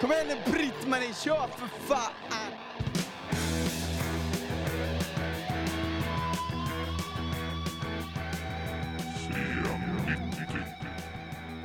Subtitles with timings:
[0.00, 2.12] Kom igen nu Britt-Marie, kör för fan!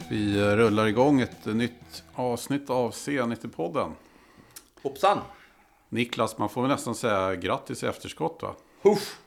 [0.10, 3.91] Vi rullar igång ett nytt avsnitt av C90-podden.
[4.82, 5.20] Hoppsan!
[5.89, 8.55] Niklas, man får väl nästan säga grattis i efterskott va?
[8.82, 9.20] Huff!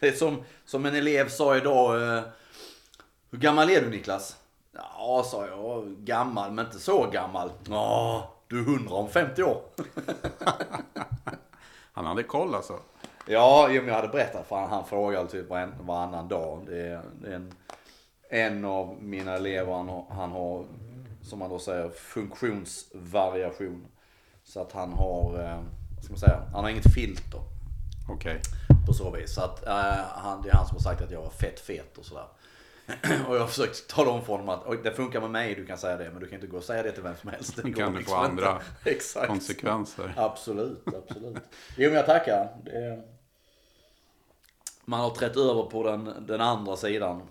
[0.00, 2.16] Det är som, som en elev sa idag.
[2.16, 2.22] Eh,
[3.30, 4.36] hur gammal är du Niklas?
[4.76, 5.94] Ja, sa jag.
[5.98, 7.50] Gammal, men inte så gammal.
[7.68, 9.60] Ja, du är 100 om 50 år.
[11.92, 12.78] Han hade koll alltså.
[13.26, 16.62] Ja, jag hade berättat för han, han frågar typ varann, varannan dag.
[16.66, 17.52] Det är, det är en,
[18.30, 20.64] en av mina elever, han, har- han har,
[21.22, 23.86] som man då säger, funktionsvariation.
[24.44, 25.60] Så att han har, eh,
[25.94, 27.40] vad ska man säga, han har inget filter.
[28.08, 28.40] Okej.
[28.86, 29.34] på så vis.
[29.34, 29.74] Så att, eh,
[30.14, 32.26] han, det är han som har sagt att jag var fett fet och sådär.
[33.28, 35.66] och jag har försökt tala om för honom att "Oj, det funkar med mig, du
[35.66, 36.10] kan säga det.
[36.10, 37.56] Men du kan inte gå och säga det till vem som helst.
[37.56, 39.26] Det kan få liksom inte." andra Exakt.
[39.26, 40.14] konsekvenser.
[40.16, 41.36] Absolut, absolut.
[41.76, 42.48] Jo men jag tackar.
[42.66, 43.02] Är...
[44.84, 47.22] Man har trätt över på den, den andra sidan.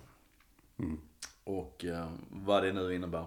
[0.80, 1.00] Mm.
[1.44, 3.26] Och eh, vad det nu innebär.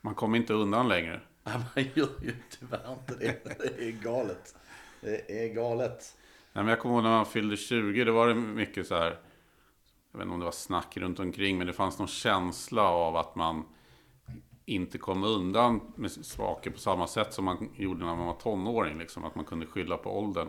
[0.00, 1.20] Man kommer inte undan längre.
[1.44, 3.58] Nej, Man gör ju tyvärr inte det.
[3.58, 4.54] Det är galet.
[5.00, 6.16] Det är galet.
[6.52, 9.16] Nej, men jag kommer ihåg när man fyllde 20, då var det mycket så här.
[10.12, 13.16] Jag vet inte om det var snack runt omkring, men det fanns någon känsla av
[13.16, 13.64] att man
[14.64, 18.98] inte kom undan med saker på samma sätt som man gjorde när man var tonåring.
[18.98, 20.48] Liksom, att man kunde skylla på åldern.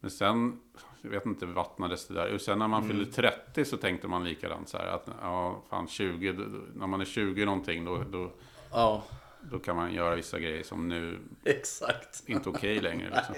[0.00, 0.60] Men sen,
[1.02, 2.34] jag vet inte, vattnades det där.
[2.34, 4.68] Och sen när man fyllde 30 så tänkte man likadant.
[4.68, 6.42] Så här, att ja, fan 20, då-
[6.74, 8.32] när man är 20 någonting, då, då,
[8.72, 9.02] Ja,
[9.50, 12.22] då kan man göra vissa grejer som nu exakt.
[12.26, 13.10] inte är okej längre.
[13.14, 13.34] Liksom.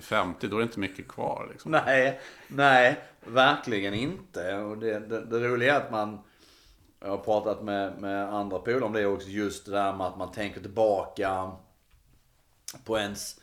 [0.00, 1.48] 50, då är det inte mycket kvar.
[1.50, 1.70] Liksom.
[1.70, 4.56] Nej, nej, verkligen inte.
[4.56, 6.18] Och det, det, det roliga är att man,
[7.00, 10.18] jag har pratat med, med andra polare om det också, just det där med att
[10.18, 11.52] man tänker tillbaka
[12.84, 13.40] på ens,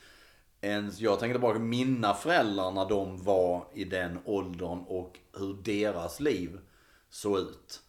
[0.62, 5.54] ens, jag tänker tillbaka på mina föräldrar när de var i den åldern och hur
[5.64, 6.60] deras liv
[7.10, 7.82] såg ut.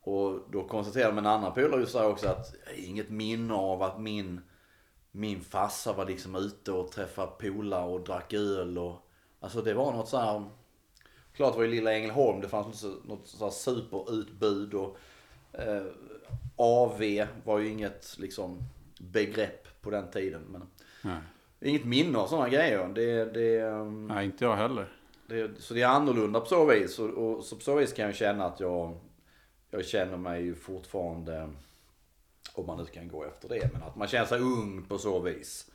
[0.00, 4.00] Och då konstaterade min en annan polare just där också att inget minne av att
[4.00, 4.40] min
[5.18, 9.04] min farsa var liksom ute och träffade polare och drack öl och
[9.40, 10.44] Alltså det var något så här.
[11.32, 14.98] Klart var ju lilla Ängelholm, det fanns något så här superutbud och
[15.52, 15.82] eh,
[16.56, 18.58] AV var ju inget liksom
[19.00, 20.42] begrepp på den tiden.
[20.50, 20.62] Men
[21.02, 21.20] Nej.
[21.60, 22.88] inget minne av sådana grejer.
[22.88, 24.92] Det, det, ehm, Nej, inte jag heller.
[25.26, 26.98] det, så det är annorlunda på så vis.
[26.98, 28.98] Och, och så på så vis kan jag känna att jag,
[29.70, 31.50] jag känner mig ju fortfarande,
[32.58, 35.18] om man nu kan gå efter det, men att man känner sig ung på så
[35.20, 35.70] vis.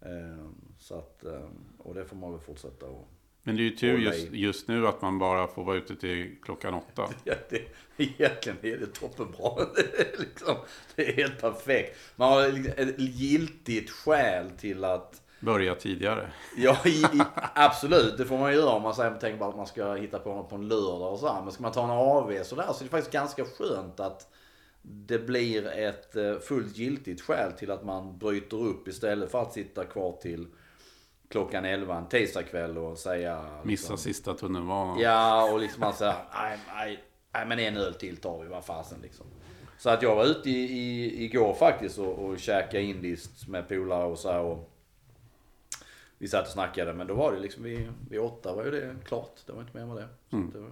[0.00, 3.08] Ehm, så att, ehm, och det får man väl fortsätta och
[3.42, 6.36] Men det är ju tur just, just nu att man bara får vara ute till
[6.42, 7.08] klockan åtta.
[7.24, 7.62] Ja, det,
[7.96, 9.64] egentligen är det toppenbra.
[9.74, 10.56] Det är, liksom,
[10.96, 11.98] det är helt perfekt.
[12.16, 16.30] Man har liksom ett giltigt skäl till att Börja tidigare.
[16.56, 17.22] Ja, i, i,
[17.54, 18.18] absolut.
[18.18, 20.50] Det får man göra om man säger, tänker bara att man ska hitta på något
[20.50, 21.42] på en lördag och så här.
[21.42, 24.28] Men ska man ta en AV så där så är det faktiskt ganska skönt att
[24.88, 29.52] det blir ett eh, fullt giltigt skäl till att man bryter upp istället för att
[29.52, 30.46] sitta kvar till
[31.28, 33.42] klockan 11 en tisdagkväll och säga...
[33.42, 35.00] Missa liksom, sista tunnelbanan.
[35.00, 38.64] Ja, och liksom man säger, nej, nej, nej men en öl till tar vi, vad
[38.64, 39.26] fasen liksom.
[39.78, 44.04] Så att jag var ute i, i, igår faktiskt och, och käkade indiskt med polare
[44.04, 44.70] och så här och
[46.18, 48.96] vi satt och snackade men då var det liksom vid, vid åtta var ju det
[49.04, 49.40] klart.
[49.46, 50.36] Det var inte mer med det.
[50.36, 50.50] Mm.
[50.50, 50.70] det, var,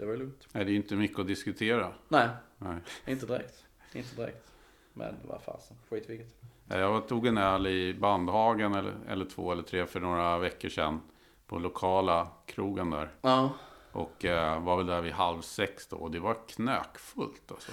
[0.00, 0.48] det var ju lugnt.
[0.52, 1.92] Nej, det är inte mycket att diskutera.
[2.08, 2.28] Nej,
[2.58, 2.76] Nej.
[3.06, 3.64] inte direkt.
[3.92, 4.52] Inte direkt.
[4.92, 6.34] Men vad fasen, skit vilket.
[6.68, 11.00] Jag tog en öl i Bandhagen eller, eller två eller tre för några veckor sedan.
[11.46, 13.10] På lokala krogen där.
[13.20, 13.50] Ja.
[13.92, 15.96] Och eh, var väl där vid halv sex då.
[15.96, 17.72] Och det var knökfullt alltså.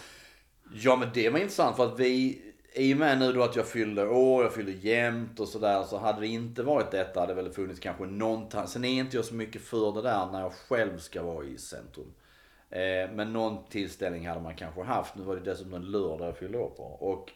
[0.73, 2.41] Ja men det var intressant för att vi,
[2.77, 5.83] i och med nu då att jag fyllde år, jag fyllde jämnt och sådär.
[5.83, 9.15] Så hade det inte varit detta hade det väl funnits kanske någon Sen är inte
[9.15, 12.13] jag så mycket för det där när jag själv ska vara i centrum.
[12.69, 15.15] Eh, men någon tillställning hade man kanske haft.
[15.15, 16.83] Nu var det dessutom en lördag jag fyllde år på.
[16.83, 17.31] Och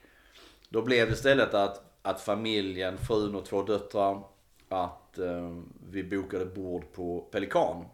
[0.69, 4.23] då blev det istället att, att familjen, frun och två döttrar,
[4.69, 5.55] att eh,
[5.89, 7.85] vi bokade bord på Pelikan.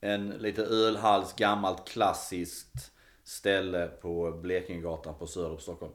[0.00, 2.92] En lite ölhals, gammalt klassiskt
[3.28, 5.92] ställe på Blekingegatan på Söder på Stockholm.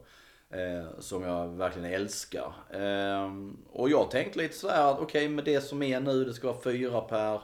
[0.50, 2.52] Eh, som jag verkligen älskar.
[2.70, 3.32] Eh,
[3.72, 6.62] och jag tänkte lite sådär att okej med det som är nu, det ska vara
[6.62, 7.40] fyra per,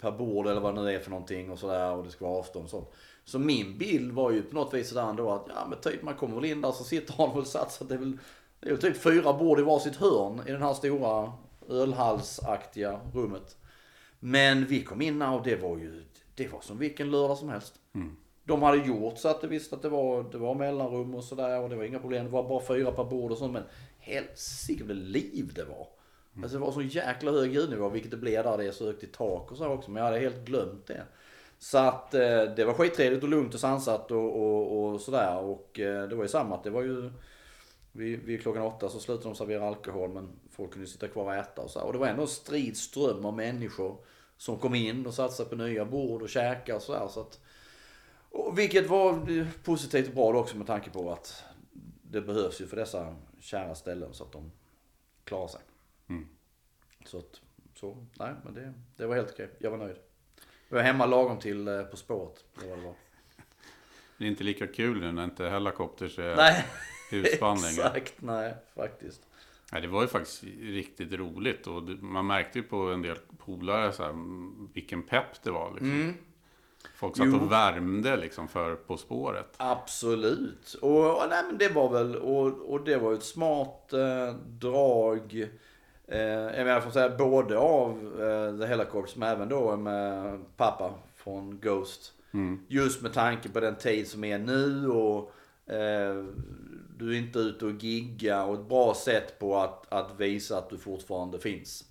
[0.00, 2.38] per bord eller vad det nu är för någonting och sådär och det ska vara
[2.38, 2.88] avstånd och sånt.
[3.24, 6.14] Så min bild var ju på något vis sådär ändå att ja men typ man
[6.14, 7.88] kommer väl in där så sitter han väl satsat.
[7.88, 8.18] Det är väl
[8.60, 11.32] det är typ fyra bord i varsitt hörn i den här stora
[11.68, 13.56] ölhalsaktiga rummet.
[14.20, 17.48] Men vi kom in där och det var ju, det var som vilken lördag som
[17.48, 17.74] helst.
[17.94, 21.24] Mm de hade gjort så att de visste att det var, det var mellanrum och
[21.24, 22.24] sådär och det var inga problem.
[22.24, 23.52] Det var bara fyra per bord och sånt.
[23.52, 23.62] Men
[23.98, 25.86] helsike vad liv det var.
[26.42, 28.58] Alltså det var så jäkla hög ljudnivå, vilket det blev där.
[28.58, 29.90] Det är så högt i tak och så också.
[29.90, 31.02] Men jag hade helt glömt det.
[31.58, 35.38] Så att eh, det var skittrevligt och lugnt och sansat och, och, och sådär.
[35.38, 37.10] Och eh, det var ju samma att det var ju
[37.92, 41.34] vid, vid klockan åtta så slutade de servera alkohol men folk kunde sitta kvar och
[41.34, 41.86] äta och så här.
[41.86, 43.96] Och det var ändå en strid ström av människor
[44.36, 47.08] som kom in och sig på nya bord och käkade och så här.
[47.08, 47.40] Så att,
[48.34, 51.44] och vilket var positivt och bra också med tanke på att
[52.02, 54.52] det behövs ju för dessa kära ställen så att de
[55.24, 55.60] klarar sig.
[56.08, 56.26] Mm.
[57.04, 57.40] Så att,
[57.74, 59.50] så, nej men det, det var helt okej.
[59.58, 59.96] Jag var nöjd.
[60.68, 62.44] Jag var hemma lagom till eh, På spåret.
[62.60, 62.94] Det var det var.
[64.18, 66.64] Det är inte lika kul nu när inte Hellacopters är Nej,
[67.10, 67.86] husband längre.
[67.86, 68.22] exakt.
[68.22, 69.22] Nej, faktiskt.
[69.72, 73.92] Nej, det var ju faktiskt riktigt roligt och man märkte ju på en del polare
[73.92, 75.70] så här, mm, vilken pepp det var.
[75.70, 76.14] Liksom.
[76.94, 77.36] Folk satt Jo.
[77.36, 79.54] och värmde liksom för På spåret.
[79.56, 80.74] Absolut.
[80.82, 85.48] Och, och nej, men det var väl, och, och det var ett smart eh, drag.
[86.08, 87.90] Eh, jag menar, får säga både av
[88.22, 92.12] eh, The Helicopters men även då med pappa från Ghost.
[92.68, 95.32] Just med tanke på den tid som är nu och
[95.72, 96.24] eh,
[96.98, 100.70] du är inte ute och gigga och ett bra sätt på att, att visa att
[100.70, 101.84] du fortfarande finns.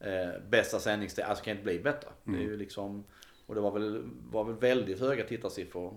[0.00, 2.08] Eh, bästa sändningstid, alltså kan inte bli bättre.
[2.24, 3.04] Det är ju liksom,
[3.48, 5.94] och det var väl, var väl väldigt höga tittarsiffror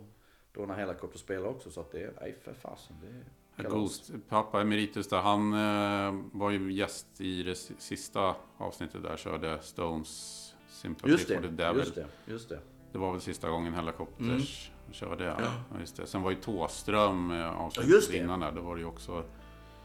[0.53, 1.71] då när Helicopter spelade också.
[1.71, 2.95] Så att det, nej för fasen.
[3.01, 3.69] Det är.
[3.69, 9.17] Ghost, pappa Emeritus där, han eh, var ju gäst i det si- sista avsnittet där,
[9.17, 10.37] körde Stones
[10.69, 11.79] Sympathy Just for the det, Devil.
[11.79, 12.59] just det, just det.
[12.91, 14.93] Det var väl sista gången Hellacopters Mm.
[14.93, 15.23] körde.
[15.23, 15.35] Ja.
[15.73, 16.05] Ja, just det.
[16.05, 18.17] Sen var ju Tåström eh, Ja, avsnittet det.
[18.17, 18.51] innan där.
[18.51, 19.23] Då var det ju också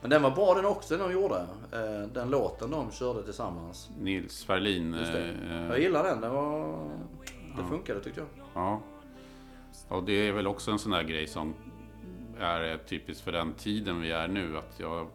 [0.00, 1.46] Men den var bra den också den de gjorde.
[1.72, 3.90] Eh, Den låten de körde tillsammans.
[4.00, 4.92] Nils Ferlin.
[4.94, 5.28] Just det.
[5.50, 6.20] eh, Jag gillar den.
[6.20, 6.78] Det, var,
[7.56, 8.28] det funkade tyckte jag.
[8.54, 8.80] Ja.
[9.88, 11.54] Och det är väl också en sån där grej som
[12.38, 14.58] är typiskt för den tiden vi är nu.
[14.58, 15.06] Att jag,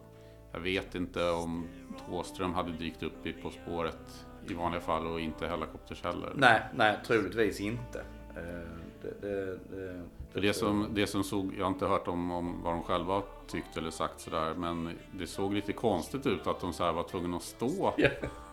[0.52, 1.66] jag vet inte om
[2.06, 6.32] Thåström hade dykt upp i På spåret i vanliga fall och inte Hellacopters heller.
[6.34, 8.00] Nej, nej, troligtvis inte.
[8.36, 8.68] Eh,
[9.02, 10.02] Det, det, det,
[10.32, 13.22] För det som, det som såg, jag har inte hört om, om vad de själva
[13.46, 17.02] tyckte eller sagt sådär, men det såg lite konstigt ut att de så här var
[17.02, 18.08] tvungna att stå Ja.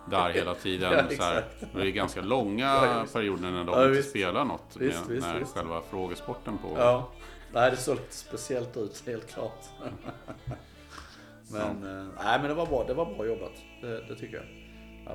[0.05, 0.91] Där hela tiden.
[1.09, 1.43] Ja, så här,
[1.75, 4.09] det är ganska långa Ja, perioder när de Ja, inte visst.
[4.09, 4.75] spelar något.
[4.75, 5.55] Med, visst, när visst.
[5.57, 6.79] själva frågesporten pågår.
[6.79, 7.09] Ja,
[7.53, 9.65] nej det såg lite speciellt ut helt klart.
[11.51, 13.51] men, eh, nej men det var bra, det var bra jobbat.
[13.81, 14.45] Det, det tycker jag.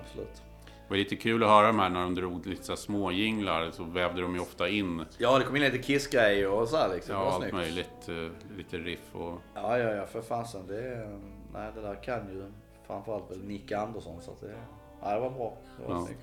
[0.01, 0.43] Absolut.
[0.67, 3.71] Det var lite kul att höra de här när de drog lite så små jinglar
[3.71, 6.95] så vävde de ju ofta in Ja, det kom in lite Kiss-grejer och så här
[6.95, 7.15] liksom.
[7.15, 7.55] ja, allt snyggt.
[7.55, 8.09] möjligt.
[8.09, 9.41] eh, Lite riff och...
[9.55, 10.67] Ja, ja, ja, för fasen.
[10.67, 11.19] Det, är-
[11.53, 12.53] nej, det där kan ju
[12.87, 14.23] framförallt väl Nick Andersson.
[14.23, 14.55] Så att det,
[15.03, 15.57] nej, det var bra.
[15.79, 16.07] Det var Ja.
[16.07, 16.21] snyggt.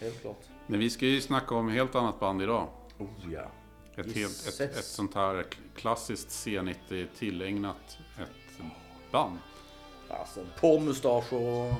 [0.00, 0.40] Helt klart.
[0.66, 2.68] Men vi ska ju snacka om helt annat band idag.
[2.98, 3.42] Oh ja.
[3.96, 5.44] Ett, helt, ett, ett sånt här
[5.76, 8.60] klassiskt C90 tillägnat ett
[9.12, 9.38] band.
[10.08, 11.72] Alltså, porrmustascher och...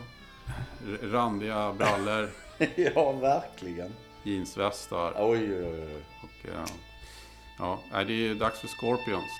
[1.03, 2.31] Randiga brallor,
[2.95, 3.93] ja, verkligen.
[4.23, 6.03] jeansvästar Oj, oj, oj.
[6.23, 6.49] och...
[6.55, 6.65] eh,
[7.59, 9.31] Ja, nej, det är dags för Scorpions.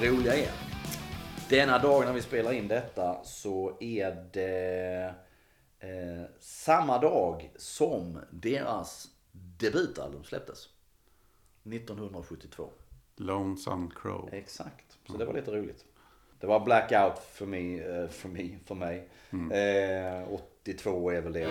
[0.00, 0.50] Det roliga är.
[1.48, 5.14] Denna dag när vi spelar in detta så är det
[5.78, 10.68] eh, samma dag som deras debutalbum släpptes.
[11.64, 12.70] 1972.
[13.16, 14.28] Lonesome Crow.
[14.32, 14.98] Exakt.
[15.06, 15.84] Så det var lite roligt.
[16.40, 19.08] Det var blackout för mig, eh, för mig, för mig.
[19.32, 21.48] Eh, 82 är väl det.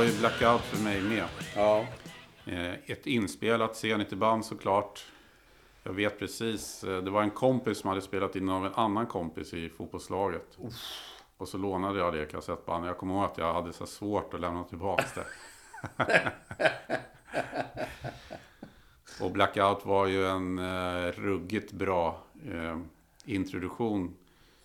[0.00, 1.24] Var ju blackout för mig med.
[1.56, 1.86] Ja.
[2.46, 5.04] Eh, Ett inspelat Zenit-band såklart.
[5.82, 6.84] Jag vet precis.
[6.84, 10.58] eh, Det var en kompis som hade spelat in av en annan kompis i fotbollslaget.
[11.36, 12.88] Och så lånade jag det kassettbandet.
[12.88, 15.04] Jag kommer ihåg att jag hade så svårt att lämna tillbaka
[15.96, 16.32] det.
[19.20, 22.78] och Blackout var ju en eh, ruggigt bra eh,
[23.24, 24.14] introduktion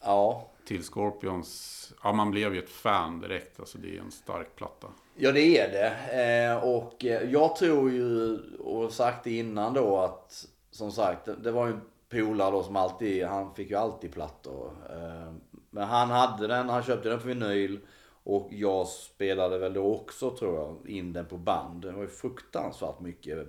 [0.01, 1.94] Ja till Scorpions.
[2.04, 3.60] Ja, man blev ju ett fan direkt.
[3.60, 4.88] Alltså det är en stark platta.
[5.16, 6.46] Ja det är det.
[6.46, 11.52] Eh, och eh, jag tror ju, och sagt det innan då att som sagt det,
[11.52, 14.72] var ju en polare då som alltid, han fick ju alltid plattor.
[14.90, 15.34] Eh,
[15.70, 17.80] men han hade den, han köpte den på vinyl.
[18.24, 21.82] Och jag spelade väl då också tror jag in den på band.
[21.82, 23.48] Det var ju fruktansvärt mycket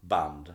[0.00, 0.54] band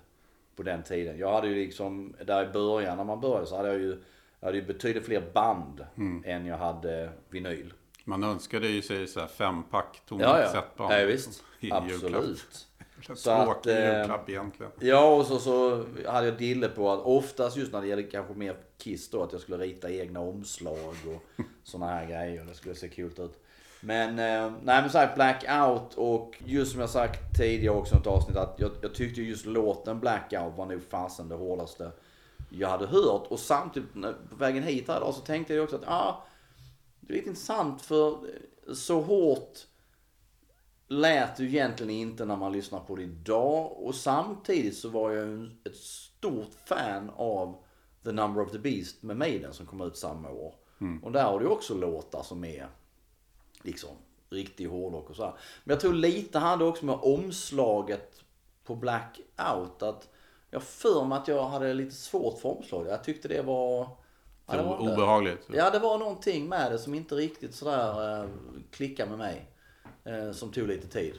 [0.55, 1.17] på den tiden.
[1.17, 4.03] Jag hade ju liksom, där i början när man började så hade jag ju,
[4.45, 5.85] jag hade ju betydligt fler band
[6.25, 7.73] än jag hade vinyl.
[8.03, 10.45] Man önskade ju sig så här fempack tomma Ja, ja.
[10.45, 10.93] kassettband.
[10.93, 11.43] ja visst.
[11.71, 12.67] Absolut.
[13.15, 14.71] Så att, eh, julklapp egentligen.
[14.79, 18.33] Ja, och så, så hade jag dille på att oftast just när det gäller kanske
[18.33, 22.45] mer Kiss då, att jag skulle rita egna omslag och såna här grejer.
[22.45, 23.43] Det skulle se kul ut.
[23.81, 28.07] Men, eh, nej men sagt Blackout och just som jag sagt tidigare också i ett
[28.07, 31.91] avsnitt att jag, jag tyckte just låten Blackout var nog fasen det hårdaste
[32.59, 33.27] jag hade hört.
[33.27, 33.93] Och samtidigt
[34.29, 36.25] på vägen hit här idag så tänkte jag också att ah,
[36.99, 38.17] det är lite intressant för
[38.73, 39.59] så hårt
[40.87, 43.71] lät ju egentligen inte när man lyssnar på det idag.
[43.71, 47.55] Och samtidigt så var jag ett stort fan av
[48.03, 50.53] The Number of the Beast med Maiden som kom ut samma år.
[51.03, 52.67] Och där har ju också låtar som är
[53.61, 53.89] liksom
[54.29, 55.33] riktig hårdrock och så här.
[55.63, 58.23] Men jag tror lite hade också med omslaget
[58.63, 60.09] på Blackout att
[60.55, 62.91] jag för mig att jag hade lite svårt för omslaget.
[62.91, 63.87] Jag tyckte det var...
[64.47, 65.47] ja, det var Obehagligt.
[65.53, 68.29] Ja, det var någonting med det som inte riktigt sådär eh,
[68.71, 69.51] klickade med mig.
[70.03, 71.13] Eh, som tog lite tid.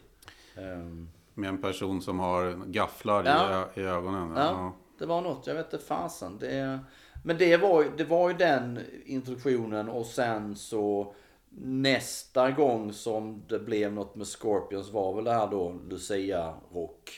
[0.57, 3.49] Ehm, Med en person som har gafflar i, Ja.
[3.50, 4.33] ö- i ögonen.
[4.37, 4.73] ja, Ja.
[4.99, 5.47] det var något.
[5.47, 6.38] Jag vet inte fasen.
[6.38, 6.78] Det,
[7.25, 11.14] men det var, det var ju den introduktionen och sen så
[11.61, 17.11] nästa gång som det blev något med Scorpions var väl det här då Lucia Rock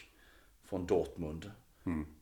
[0.64, 1.50] från Dortmund.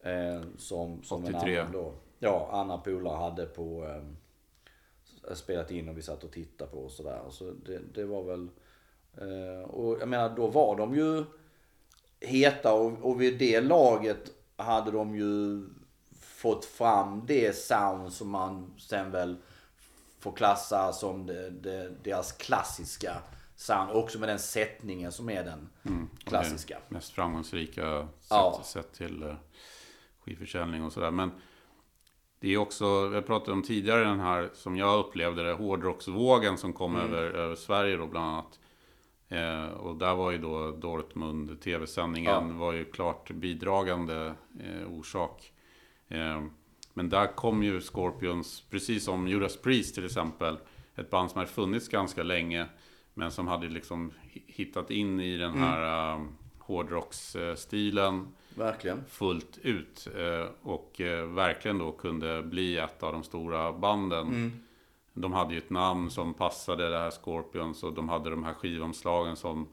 [0.02, 1.58] Eh, som, som en 83.
[1.58, 1.92] annan då.
[2.18, 6.90] Ja, Anna Polar hade på eh, spelat in och vi satt och tittade på och
[6.90, 7.20] sådär.
[7.30, 8.48] Så det, det var väl...
[9.18, 11.24] Eh, och jag menar då var de ju
[12.20, 15.64] heta och, och vid det laget hade de ju
[16.20, 19.36] fått fram det sound som man sen väl
[20.18, 23.16] får klassa som det, det, deras klassiska
[23.56, 23.90] sound.
[23.90, 25.68] Också med den sättningen som är den
[26.24, 26.78] klassiska.
[26.88, 28.60] Det mest framgångsrika sätt, Ja.
[28.64, 29.34] sätt till eh,
[30.20, 31.10] skivförsäljning och sådär.
[31.10, 31.30] Men
[32.40, 36.72] det är också, vi pratade om tidigare den här, som jag upplevde det, hårdrocksvågen som
[36.72, 37.06] kom Mm.
[37.14, 38.58] över, över Sverige då bland annat.
[39.28, 42.54] Eh, och där var ju då Dortmund, tv-sändningen, Ja.
[42.58, 45.52] var ju klart bidragande eh, orsak.
[46.08, 46.42] Eh,
[46.94, 50.58] men där kom ju Scorpions, precis som Judas Priest till exempel,
[50.94, 52.66] ett band som hade funnits ganska länge,
[53.18, 56.20] men som hade liksom hi- hittat in i den här eh,
[56.58, 59.04] hårdrocksstilen Verkligen.
[59.08, 60.08] fullt ut.
[60.16, 64.52] Eh, och eh, verkligen då kunde bli ett av de stora banden.
[65.12, 68.54] De hade ju ett namn som passade det här Scorpions och de hade de här
[68.54, 69.68] skivomslagen som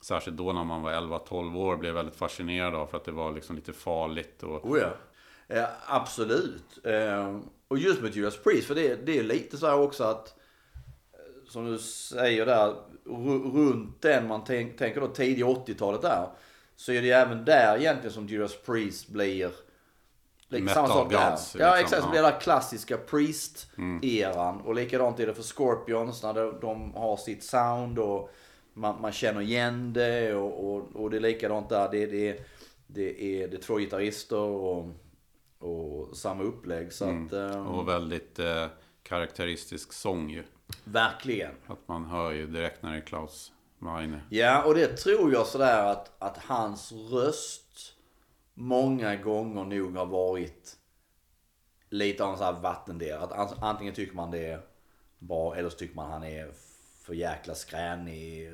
[0.00, 3.32] Särskilt då när man var 11-12 år blev väldigt fascinerad av för att det var
[3.32, 4.90] liksom lite farligt och Oh ja.
[5.56, 6.78] Eh, absolut.
[6.86, 10.36] Eh, och just med Judas Priest, för det, det är lite så här också att
[11.52, 16.28] som du säger där, ru- runt den man tänk, tänker då tidiga 80-talet där.
[16.76, 19.50] Så är det ju även där egentligen som Judas Priest blir
[20.48, 21.30] Metal samma sak där.
[21.30, 22.10] gods, Ja liksom, exakt, ja.
[22.10, 24.60] blir det där klassiska Priest-eran.
[24.60, 28.30] Och likadant är det för Scorpions när de, de har sitt sound och
[28.74, 30.34] man, man känner igen det.
[30.34, 31.88] Och, och, och det är likadant där.
[31.92, 32.46] Det, det,
[32.86, 34.88] det, är, det är två gitarrister och,
[35.58, 36.92] och samma upplägg.
[36.92, 38.66] Så att, eh, och väldigt eh,
[39.02, 40.42] karaktäristisk sång ju.
[40.84, 41.54] Verkligen.
[41.66, 44.20] Att man hör ju direkt när det är Klaus Meine.
[44.30, 47.94] Ja, och det tror jag sådär att, att hans röst
[48.54, 50.76] många gånger nog har varit
[51.88, 53.22] lite av en sån här vattendel.
[53.22, 54.60] Att an- antingen tycker man det är
[55.18, 56.52] bra eller så tycker man han är
[57.02, 58.52] för jäkla skränig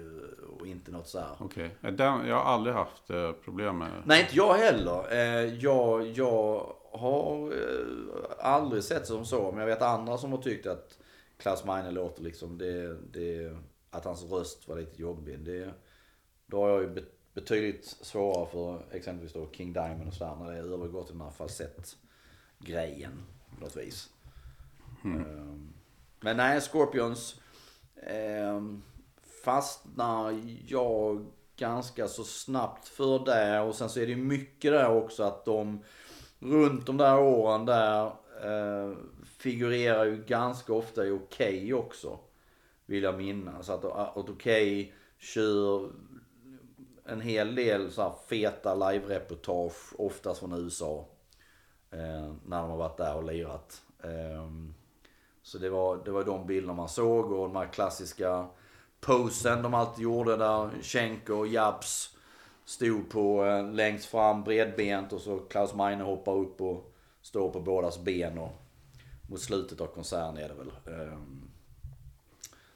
[0.58, 1.36] och inte något så här.
[1.38, 2.28] Okej, okay.
[2.28, 5.12] jag har aldrig haft eh, problem med Nej, inte jag heller.
[5.12, 9.50] Eh, jag, jag har eh, aldrig sett det som så.
[9.50, 10.98] Men jag vet andra som har tyckt att
[11.38, 13.56] Klaus Meine låter liksom det, det,
[13.90, 15.40] att hans röst var lite jobbig.
[15.40, 15.74] Det,
[16.46, 20.50] då har jag ju bet- betydligt svårare för exempelvis då King Diamond och sådär när
[20.50, 23.22] det är övergått till den här falsett-grejen
[23.54, 24.10] på något vis.
[25.04, 25.54] Eh,
[26.20, 27.40] men nej, Scorpions.
[27.96, 28.62] Eh,
[29.44, 31.26] fastnar jag
[31.56, 33.60] ganska så snabbt för det.
[33.60, 35.84] Och sen så är det mycket där också att de
[36.38, 38.06] runt de där åren där
[38.42, 38.96] eh,
[39.38, 42.18] figurerar ju ganska ofta i Okej okay också.
[42.86, 43.70] Vill jag minnas.
[43.70, 45.90] Att, att Okej okay kör
[47.04, 51.04] en hel del så här feta live-reportage, oftast från USA.
[51.90, 53.82] Eh, när de har varit där och lirat.
[54.02, 54.50] Eh,
[55.42, 58.46] så det var, det var de bilderna man såg och de här klassiska
[59.00, 62.16] posen de alltid gjorde där Schenker och Jabs
[62.64, 66.92] stod på eh, längst fram bredbent och så Klaus Meine hoppar upp och
[67.22, 68.67] står på bådas ben och
[69.28, 70.72] mot slutet av konserten är det väl.
[70.86, 71.18] Eh,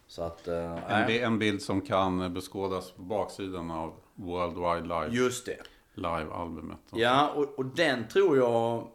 [0.06, 5.08] så att, eh, en, en bild som kan beskådas på baksidan av World Wide Live.
[5.24, 5.62] Just det.
[5.94, 6.78] Live-albumet.
[6.90, 8.88] Ja, och, och den tror jag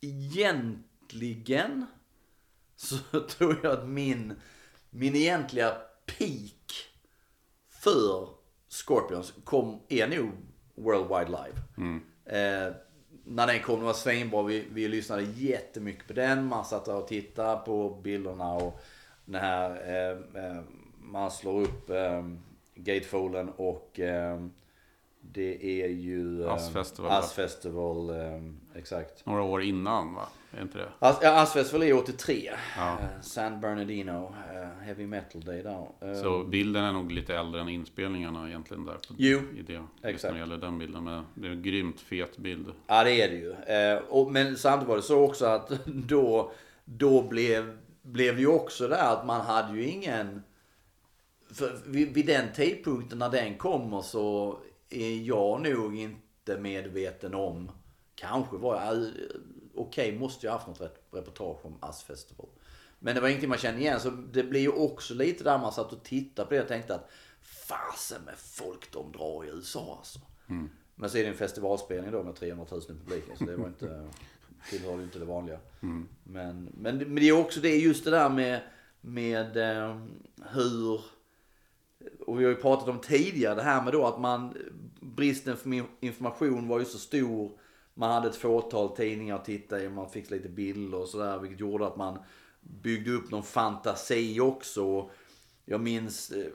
[0.00, 1.86] egentligen
[2.76, 2.96] så
[3.28, 4.34] tror jag att min,
[4.90, 5.76] min egentliga
[6.18, 6.72] peak
[7.68, 8.28] för
[8.68, 10.30] Scorpions kom, är nog
[10.74, 11.62] World Wide Live.
[11.76, 12.02] Mm.
[12.24, 12.74] Eh,
[13.28, 14.42] när den kom, det var svinbra.
[14.42, 16.46] Vi, vi lyssnade jättemycket på den.
[16.46, 18.80] Man satt och tittade på bilderna och
[19.24, 20.60] den här, eh, eh,
[21.00, 22.24] man slår upp eh,
[22.74, 24.40] gatefolden och eh,
[25.20, 26.44] det är ju...
[26.44, 27.10] Eh, Ass Festival.
[27.10, 28.42] Ass Festival, eh,
[28.74, 29.26] exakt.
[29.26, 30.28] Några år innan va?
[30.50, 30.88] Är inte det?
[30.98, 32.50] Ass, ja, Ass Festival är 83.
[32.76, 32.98] Ja.
[33.00, 35.88] Uh, San Bernardino, uh, Heavy Metal Day där.
[36.04, 38.94] Uh, Så bilden är nog lite äldre än inspelningarna egentligen där.
[38.94, 40.24] På, jo, i det, exakt.
[40.24, 41.04] När det gäller den bilden.
[41.04, 42.66] Men det är en grymt fet bild.
[42.86, 43.98] Ja det är det ju.
[44.08, 46.52] och, men samtidigt var det så också att då,
[46.84, 50.42] då blev, blev det ju också där att man hade ju ingen...
[51.86, 54.58] Vid, vid den tidpunkten när den kommer så
[54.90, 57.70] är jag nog inte medveten om.
[58.14, 59.06] Kanske var jag,
[59.78, 62.48] okej okay, måste jag haft något reportage om Ass Festival.
[62.98, 65.72] Men det var ingenting man kände igen så det blir ju också lite där man
[65.72, 67.10] satt och tittade på det och tänkte att
[67.42, 70.18] fasen med folk de drar i USA alltså.
[70.48, 70.70] Mm.
[70.94, 73.66] Men så är det en festivalspelning då med 300 000 i publiken så det var
[73.66, 74.08] inte,
[74.70, 75.58] tillhör ju inte det vanliga.
[75.82, 76.08] Mm.
[76.24, 78.60] Men, men, men det är också det just det där med,
[79.00, 80.00] med eh,
[80.52, 81.00] hur
[82.26, 84.56] och vi har ju pratat om tidigare det här med då att man,
[85.00, 87.58] bristen för information var ju så stor.
[87.98, 91.38] Man hade ett fåtal tidningar att titta i, man fick lite bilder och sådär.
[91.38, 92.18] Vilket gjorde att man
[92.60, 95.10] byggde upp någon fantasi också.
[95.64, 96.46] Jag minns, eh,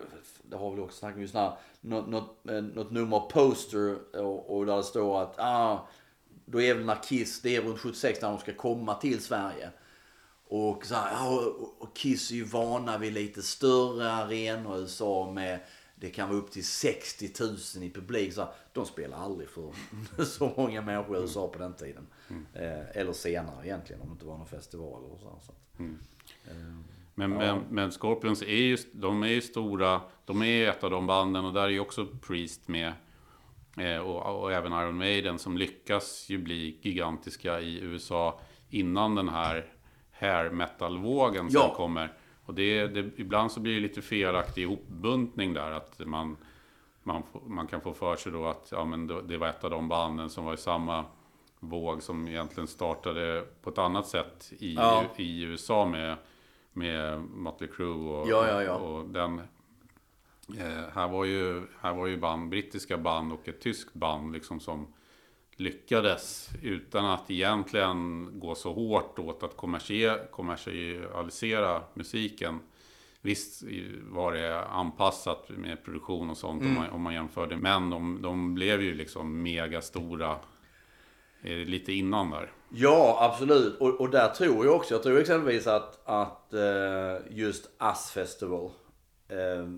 [0.43, 4.58] det har vi också snackat om just här, något, något, eh, något nummer poster och,
[4.58, 5.88] och där det står att ah,
[6.45, 9.69] då är väl när Kiss, det är runt 76 när de ska komma till Sverige.
[10.47, 15.32] Och, så här, ja, och Kiss är ju vana vid lite större arenor i USA
[15.32, 15.60] med
[15.95, 17.29] det kan vara upp till 60
[17.75, 18.34] 000 i publik.
[18.34, 19.73] Så de spelar aldrig för
[20.25, 22.08] så många människor i USA på den tiden.
[22.29, 22.45] Mm.
[22.53, 25.39] Eh, eller senare egentligen om det inte var någon festival eller så.
[25.41, 25.99] så mm.
[26.45, 26.53] eh,
[27.15, 27.38] men, ja.
[27.38, 30.01] men, men, Scorpions är ju, de är ju stora.
[30.25, 32.93] De är ett av de banden och där är ju också Priest med.
[33.77, 39.29] Eh, och, och, även Iron Maiden som lyckas ju bli gigantiska i USA innan den
[39.29, 39.73] här
[40.12, 41.73] hair metal-vågen som ja.
[41.75, 42.13] kommer.
[42.45, 45.71] Och det, det, ibland så blir det lite felaktig ihopbuntning där.
[45.71, 46.38] Att man,
[47.03, 49.89] man, man kan få för sig då att ja, men det var ett av de
[49.89, 51.06] banden som var i samma
[51.60, 55.03] våg som egentligen startade på ett annat sätt i, ja.
[55.15, 56.17] i USA med,
[56.73, 59.41] med Motley Crue och, ja, ja, och den.
[60.58, 64.60] Eh, här var ju, här var ju band, brittiska band och ett tyskt band liksom
[64.60, 64.88] som
[65.56, 69.58] lyckades utan att egentligen gå så hårt åt att
[70.32, 72.60] kommersialisera musiken.
[73.22, 73.63] Visst
[74.02, 76.78] var det anpassat med produktion och sånt mm.
[76.78, 77.58] om, man, om man jämförde.
[77.58, 80.36] Men de, de blev ju liksom megastora
[81.44, 82.52] eh, lite innan där.
[82.70, 83.80] Ja, absolut.
[83.80, 88.72] Och, och där tror jag också, jag tror exempelvis att, att uh, just Ass Festival
[89.32, 89.78] uh,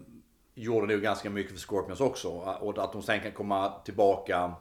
[0.56, 2.28] gjorde nog ganska mycket för Scorpions också.
[2.60, 4.54] Och att de sen kan komma tillbaka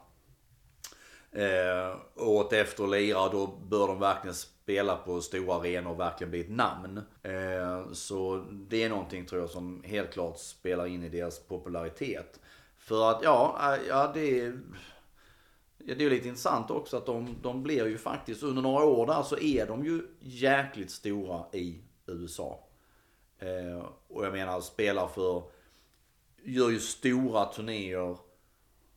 [1.35, 6.31] eh, året efter och lira, då bör de verkligen spela på stora arenor och verkligen
[6.31, 7.01] bli ett namn.
[7.23, 12.41] Eh, så det är någonting tror jag som helt klart spelar in i deras popularitet.
[12.79, 14.61] För att ja, eh, ja det är...
[15.87, 19.07] Ja, det är lite intressant också att de, de blir ju faktiskt, under några år
[19.07, 22.69] där så är de ju jäkligt stora i USA.
[23.39, 25.43] Eh, och jag menar spelar för,
[26.45, 28.17] gör ju stora turnéer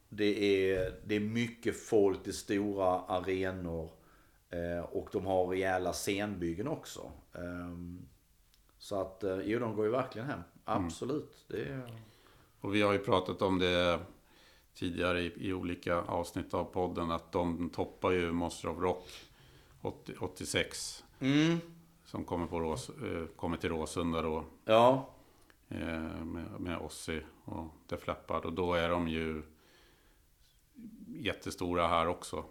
[0.09, 3.91] det är, det är mycket folk, det är stora arenor.
[4.49, 7.11] Eh, och de har rejäla scenbyggen också.
[7.33, 7.77] Eh,
[8.77, 10.39] så att, eh, jo de går ju verkligen hem.
[10.39, 10.85] Mm.
[10.85, 11.45] Absolut.
[11.49, 11.65] Mm.
[11.65, 12.01] Det är...
[12.61, 13.99] Och vi har ju pratat om det
[14.73, 17.11] tidigare i, i, olika avsnitt av podden.
[17.11, 19.09] Att de toppar ju Monster of Rock
[19.81, 21.03] 80, 86.
[21.19, 21.57] Mm.
[22.05, 24.43] Som kommer, på Rås, eh, kommer till Råsunda då.
[24.65, 25.09] Ja.
[25.67, 28.45] med, med Ozzy och Def Leppard.
[28.45, 29.43] Och då är de ju
[31.07, 32.45] jättestora här också.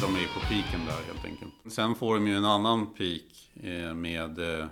[0.00, 1.52] De är ju på piken där helt enkelt.
[1.66, 3.33] Sen får de ju en annan peak
[3.94, 4.66] med eh,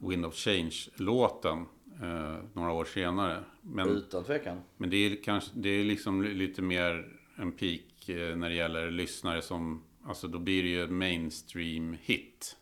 [0.00, 1.66] Wind of Change-låten
[2.02, 3.44] eh, några år senare.
[3.62, 4.60] Men, Utan tvekan.
[4.76, 8.90] men det är kanske det är liksom lite mer en peak eh, när det gäller
[8.90, 12.56] lyssnare som, alltså då blir det ju mainstream hit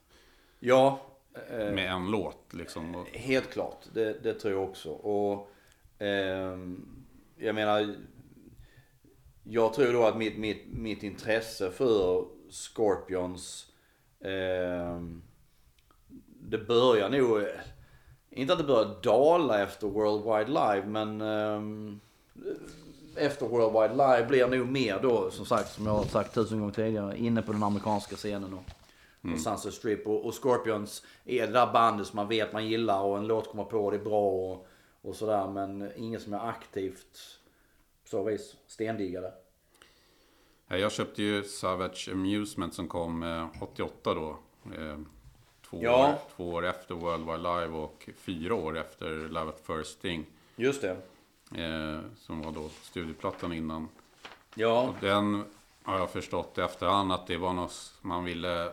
[0.61, 1.01] Ja,
[1.51, 3.07] eh, med en låt liksom.
[3.13, 3.85] Helt klart.
[3.93, 4.91] Det, det tror jag också.
[4.91, 5.51] Och
[5.99, 6.87] ehm,
[7.37, 7.95] jag menar,
[9.43, 13.73] jag tror då att mitt, mitt, mitt intresse för Scorpions,
[14.25, 15.23] ehm,
[16.51, 17.43] det börjar nog,
[18.31, 22.01] inte att det börjar dala efter Worldwide Live, men ehm,
[23.17, 26.61] efter Worldwide Live blir jag nog mer då, som sagt, som jag har sagt tusen
[26.61, 28.55] gånger tidigare, inne på den amerikanska scenen.
[28.55, 28.65] Och,
[29.33, 30.07] och Sunset Strip.
[30.07, 33.51] Och, och Scorpions är det där bandet som man vet man gillar och en låt
[33.51, 34.67] kommer på och det är bra och,
[35.03, 35.49] och sådär.
[35.49, 37.41] Men inget som jag aktivt,
[38.03, 39.33] på så vis, stendiggade.
[40.69, 44.39] Ja, Jag köpte ju Savage Amusement som kom eh, 88 då.
[45.71, 46.09] Två, Ja.
[46.13, 50.27] år, två år efter World Wide Live och fyra år efter Live at First Thing.
[50.57, 50.97] Just det.
[51.65, 53.89] Eh, som var då studioplattan innan.
[54.55, 55.45] Ja, Och den
[55.83, 58.73] har jag förstått i efterhand att det var något man ville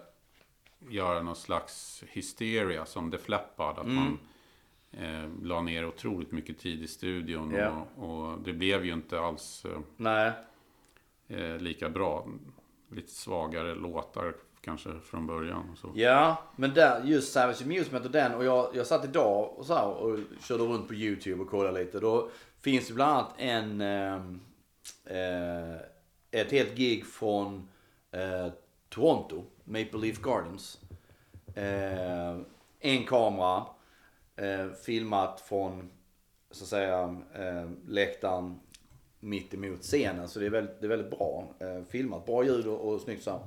[0.89, 3.77] göra någon slags hysteria som Def Leppard.
[3.79, 4.19] Att man
[4.91, 7.51] eh, la ner otroligt mycket tid i studion.
[7.53, 7.86] Ja.
[7.97, 9.77] Och, och det blev ju inte alls eh,
[11.27, 12.27] eh, lika bra.
[12.91, 15.69] Lite svagare låtar kanske från början.
[15.71, 15.91] och Så.
[15.95, 18.36] Ja, men där, just Savage Amusement och den.
[18.36, 21.80] Och jag, jag satt idag och, så här, och körde runt på YouTube och kollade
[21.80, 21.99] lite.
[21.99, 22.30] Då
[22.62, 23.82] finns det bland annat en...
[23.82, 24.39] Ehm,
[25.06, 25.76] eh,
[26.32, 27.69] ett helt gig från
[28.12, 28.47] eh,
[28.89, 30.80] Toronto, Maple Leaf Gardens.
[31.56, 32.38] Eh,
[32.80, 33.65] en kamera,
[34.36, 35.89] eh, filmat från,
[36.52, 38.60] så att säga, eh, läktaren
[39.19, 40.28] mitt emot scenen.
[40.28, 42.26] Så det är väldigt, det är väldigt bra eh, filmat.
[42.26, 43.39] Bra ljud och, och snyggt så här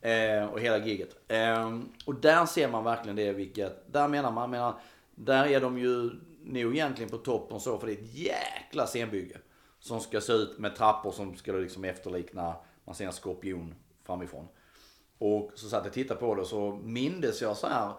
[0.00, 1.16] eh, Och hela giget.
[1.28, 4.74] Eh, och där ser man verkligen det vilket, där menar man, menar,
[5.14, 6.10] där är de ju
[6.44, 9.38] nog egentligen på toppen så för det är ett jäkla scenbygge.
[9.78, 13.74] Som ska se ut med trappor som ska liksom efterlikna, man ser en skorpion
[14.06, 14.48] framifrån.
[15.18, 17.92] Och så satt jag och tittade på det och så mindes jag så här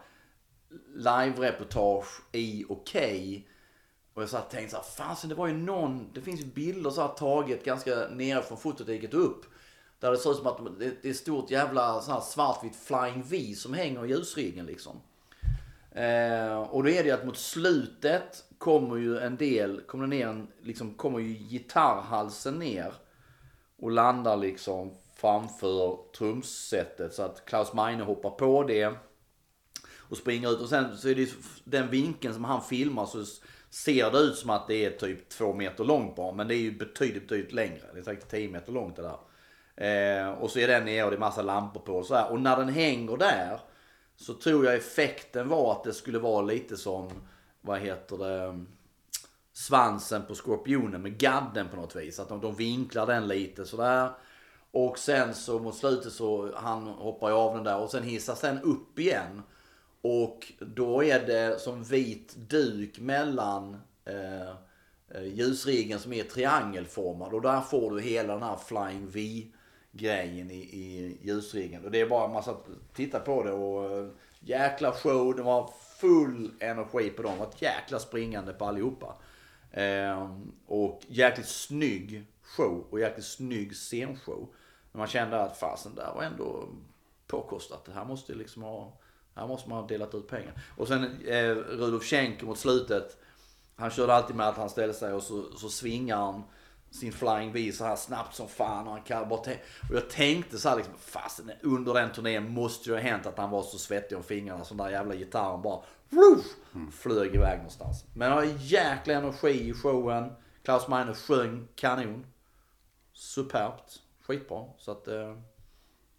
[0.95, 3.47] live-reportage i Okej.
[4.13, 6.45] Och jag satt och tänkte så här, fasen det var ju någon, det finns ju
[6.45, 9.45] bilder så här taget ganska nere från fototiket upp.
[10.01, 12.75] Där det ser ut som att det det är ett stort jävla så här svartvitt
[12.75, 15.01] flying V som hänger i ljusriggen liksom.
[15.91, 20.09] Eh, och då är det ju att mot slutet kommer ju en del, kommer det
[20.09, 22.93] ner en, liksom kommer ju gitarrhalsen ner.
[23.77, 28.93] Och landar liksom framför trumsetet så att Klaus Meine hoppar på det.
[29.97, 31.29] Och springer ut och sen så är det ju
[31.63, 33.25] den vinkeln som han filmar så
[33.69, 36.31] ser det ut som att det är typ två meter långt bara.
[36.31, 37.81] Men det är ju betydligt, betydligt längre.
[37.93, 39.17] Det är säkert 10 meter långt det där.
[39.81, 42.31] Eh, och så är den nere och det är massa lampor på och så här.
[42.31, 43.59] Och när den hänger där
[44.15, 47.09] så tror jag effekten var att det skulle vara lite som,
[47.61, 48.65] vad heter det,
[49.53, 52.19] svansen på skorpionen med gadden på något vis.
[52.19, 54.09] Att de, de vinklar den lite sådär.
[54.71, 58.41] Och sen så mot slutet så han hoppar ju av den där och sen hissas
[58.41, 59.41] den upp igen.
[60.01, 64.49] Och då är det som vit duk mellan eh,
[65.15, 67.33] eh ljusriggen som är triangelformad.
[67.33, 69.51] Och där får du hela den här Flying V
[69.91, 71.85] grejen i, i ljusriggen.
[71.85, 74.07] Och det är bara man satt titta på det och eh,
[74.39, 75.35] jäkla show.
[75.35, 77.33] Det var full energi på dem.
[77.33, 79.15] Det var ett jäkla springande på allihopa.
[79.71, 84.53] Eh, och jäkligt snygg show och jäkligt snygg scenshow.
[84.91, 86.67] Men man kände att fasen där var ändå
[87.27, 87.85] påkostat.
[87.85, 88.99] Det här måste liksom ha,
[89.35, 90.53] här måste man ha delat ut pengar.
[90.77, 93.17] Och sen eh, Rudolf Schenker mot slutet.
[93.75, 96.43] Han körde alltid med att han ställde sig och så, så svingar han
[96.91, 98.87] sin flying V så här snabbt som fan.
[98.87, 99.39] Och, han kan bara
[99.89, 103.37] och jag tänkte så här liksom, fasen under den turnén måste ju ha hänt att
[103.37, 104.63] han var så svettig om fingrarna.
[104.63, 106.45] Så den där jävla gitarren bara woof,
[106.91, 108.05] flög iväg någonstans.
[108.13, 110.31] Men han har jäkla energi i showen.
[110.63, 112.25] Klaus Meine sjöng kanon.
[113.13, 114.01] Superbt.
[114.21, 114.65] Skitbra.
[114.77, 115.35] Så att, eh,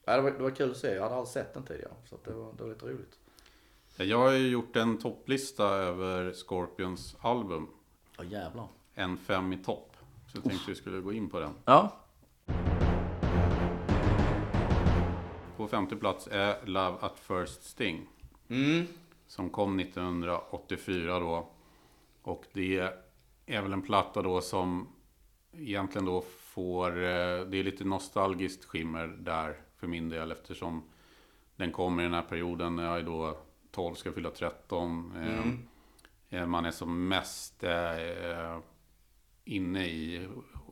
[0.05, 0.95] det, var, det var kul att se.
[0.95, 1.95] Jag hade aldrig sett den tidigare.
[2.05, 3.19] Så det, var, det var lite roligt.
[3.97, 7.71] Jag har ju gjort en topplista över Scorpions album.
[8.19, 8.69] Ja jävlar.
[8.95, 9.92] En fem i topp.
[10.33, 11.55] Så jag tänkte vi skulle gå in på den.
[11.65, 11.99] Ja.
[15.57, 18.07] på femte plats är Love at First Sting.
[18.49, 18.87] Mm.
[19.27, 21.49] Som kom 1984 då.
[22.23, 22.93] Och det
[23.47, 24.89] är väl en platta då som
[25.53, 30.83] egentligen då får, eh, det är lite nostalgiskt skimmer där för min del eftersom
[31.57, 33.39] den kommer i den här perioden när jag är då
[33.71, 35.13] 12, ska fylla 13.
[35.17, 35.69] Eh, Mm.
[36.31, 38.59] eh, Man är som mest eh,
[39.45, 40.29] inne i,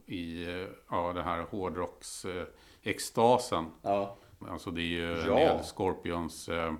[0.07, 0.45] i
[0.91, 3.65] ja, det här hårdrocks-extasen.
[3.83, 4.17] Ja.
[4.49, 5.35] Alltså det är ju en Ja.
[5.35, 6.75] del Scorpions eh,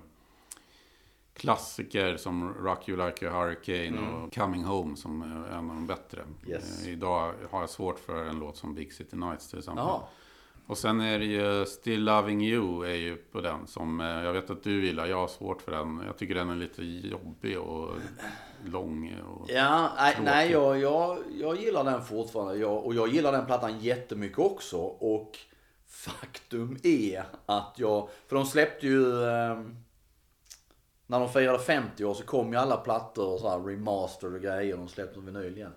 [1.33, 5.87] klassiker som Rock You Like a Hurricane och Coming Home som är en av de
[5.87, 6.21] bättre.
[6.21, 6.35] Mm.
[6.47, 6.85] Yes.
[6.85, 9.83] Eh, idag har jag svårt för en låt som Big City Nights till exempel.
[9.87, 10.01] Jaha.
[10.71, 14.33] Och sen är det ju Still Loving You är ju på den som eh, jag
[14.33, 15.05] vet att du gillar.
[15.05, 16.03] Jag har svårt för den.
[16.05, 17.95] Jag tycker den är lite jobbig och
[18.65, 19.15] lång.
[19.19, 19.49] Och...
[19.49, 22.55] Ja, nej, nej jag, jag, jag gillar den fortfarande.
[22.55, 24.77] Jag, och jag gillar den plattan jättemycket också.
[24.77, 25.37] Och
[25.87, 29.61] faktum är att jag, för de släppte ju, eh,
[31.07, 34.41] när de firade 50 år så kom ju alla plattor och så här remastered och
[34.41, 34.77] grejer.
[34.77, 35.73] De släppte vinyl igen.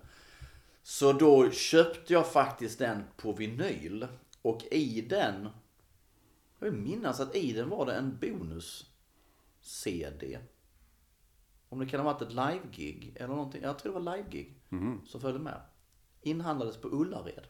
[0.83, 4.07] Så då köpte jag faktiskt den på vinyl.
[4.45, 5.49] Och i den,
[6.59, 8.79] jag vill minnas att i den var det en bonus-CD.
[11.69, 13.61] Om det kan ha varit ett live-gig eller någonting.
[13.63, 14.53] Jag tror det var live-gig
[15.05, 15.61] som följde med.
[16.21, 17.47] Inhandlades på Ullared.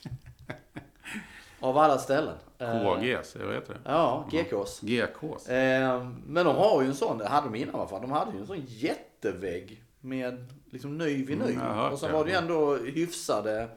[1.60, 2.36] Av alla ställen.
[2.58, 3.78] Eh, KGs, jag vet det.
[3.84, 4.80] Ja, GKs.
[4.80, 5.48] GKs.
[5.48, 8.00] Eh, men de har ju en sån, det hade de innan i alla fall.
[8.00, 11.54] De hade ju en sån jättevägg med liksom ny vinyl.
[11.54, 12.12] Mm, och det.
[12.12, 13.68] var det ju ändå hyfsade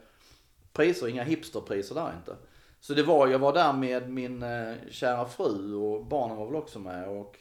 [0.76, 2.36] priser, inga hipsterpriser där inte.
[2.80, 6.56] Så det var, jag var där med min eh, kära fru och barnen var väl
[6.56, 7.36] också med och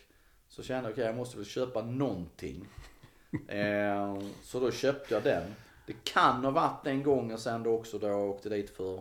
[0.49, 2.69] så kände jag okej jag måste väl köpa någonting.
[3.49, 5.43] eh, så då köpte jag den.
[5.87, 9.01] Det kan ha varit den gången sen då också då jag åkte dit för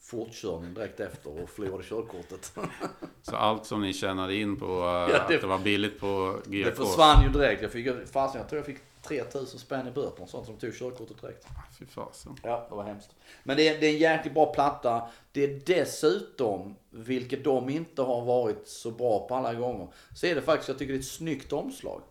[0.00, 2.52] fortkörning direkt efter och förlorade körkortet.
[3.22, 6.64] Så allt som ni tjänade in på eh, det- att det var billigt på GKs.
[6.64, 7.62] Det försvann ju direkt.
[7.62, 10.74] Jag fick, fasen, jag tror jag fick 3000 spänn i böter och sånt som tog
[10.74, 11.46] körkortet direkt.
[11.78, 12.36] Fy fasen.
[12.42, 13.14] Ja, det var hemskt.
[13.44, 15.08] Men det är, det är en jäkligt bra platta.
[15.32, 20.34] Det är dessutom, vilket de inte har varit så bra på alla gånger, så är
[20.34, 22.02] det faktiskt, jag tycker det är ett snyggt omslag.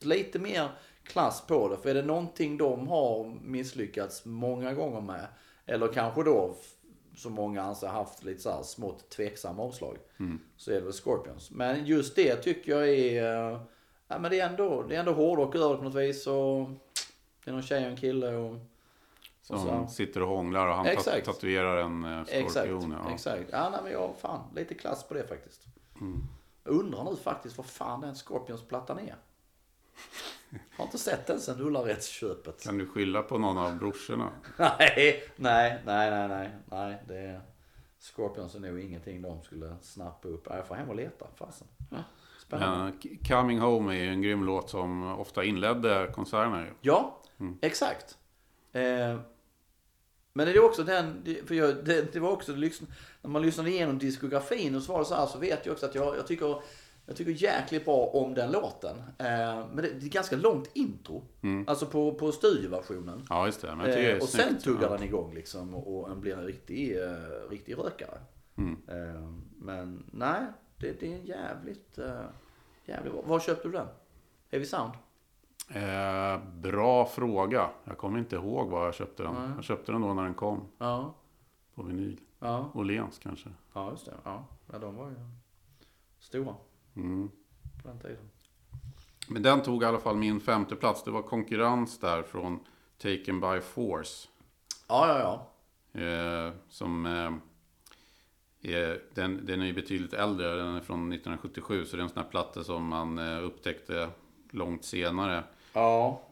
[0.00, 0.68] Lite mer
[1.04, 5.26] klass på det, för är det någonting de har misslyckats många gånger med,
[5.66, 6.56] eller kanske då,
[7.16, 9.96] som många anser haft lite så här smått tveksamma omslag,
[10.56, 11.50] så är det väl Scorpions.
[11.50, 13.60] Men just det tycker jag är, eh,
[14.08, 16.68] ja men det är ändå, det är ändå hårdrock över det på något vis och
[17.44, 18.56] det är någon tjej och en kille och
[19.42, 21.24] Som så- sitter och hånglar och han Exakt.
[21.26, 22.96] tat- tatuerar en eh, Exakt, skorpion.
[23.04, 23.12] Ja.
[23.12, 23.44] exakt.
[23.52, 25.62] Ja, nej, men jag, fan, lite klass på det faktiskt.
[26.64, 29.16] Jag undrar nu faktiskt vad fan den Scorpions-plattan är.
[30.76, 32.62] Har inte sett den sen Ullaredsköpet.
[32.64, 34.30] Kan du skylla på någon av brorsorna?
[34.58, 37.40] Nej, nej, nej, nej, nej, nej, det är...
[37.98, 40.46] Scorpions är nog ingenting de skulle snappa upp.
[40.50, 41.66] Ja, Jag får hem och leta, fasen.
[42.46, 42.92] Spännande.
[43.28, 46.66] Coming Home är ju en grym låt som ofta inledde konserterna.
[46.80, 47.22] Ja,
[47.60, 48.18] exakt.
[48.72, 49.20] Eh,
[50.32, 53.98] men det är också den, för jag, det, det var också, när man lyssnade igenom
[53.98, 56.56] diskografin och så var det så här så vet jag också att jag, jag tycker
[57.06, 58.96] jag tycker jäkligt bra om den låten.
[59.18, 61.24] Eh, men det, är ganska långt intro.
[61.66, 63.22] Alltså på, på studioversionen.
[63.28, 63.74] Ja, just det.
[63.76, 64.64] Men det Eh, är och sen snyggt.
[64.64, 64.96] tuggar ja.
[64.96, 68.18] den igång liksom och, en blir en riktig, eh, riktig rökare.
[68.58, 68.76] Mm.
[68.88, 70.40] Eh, men nej,
[70.78, 72.24] det, det är en jävligt, eh,
[72.84, 73.22] jävligt bra.
[73.22, 73.88] Var köpte du den?
[74.50, 74.92] Heavy Sound?
[75.68, 77.70] Eh, bra fråga.
[77.84, 79.34] Jag kommer inte ihåg var jag köpte den.
[79.34, 79.50] Nej.
[79.56, 81.14] Jag köpte den då när den kom Ja,
[81.74, 82.20] på vinyl.
[82.38, 82.70] ja.
[82.74, 83.48] Åhléns kanske.
[83.72, 84.14] Ja, just det.
[84.24, 85.14] Ja, ja de var ju
[86.18, 86.54] stora
[86.96, 87.30] Mm.
[87.82, 88.30] på den tiden.
[89.28, 91.02] Men den tog i alla fall min femte plats.
[91.02, 92.60] Det var konkurrens där från
[92.98, 94.28] Taken by Force.
[94.88, 95.18] Ja, ja,
[95.92, 96.00] ja.
[96.00, 97.30] Eh, som eh,
[99.14, 100.54] den, den är ju betydligt äldre.
[100.54, 101.84] Den är från 1977.
[101.84, 104.08] Så det är en sån här platta som man eh, upptäckte
[104.50, 105.44] långt senare.
[105.72, 106.22] Ja,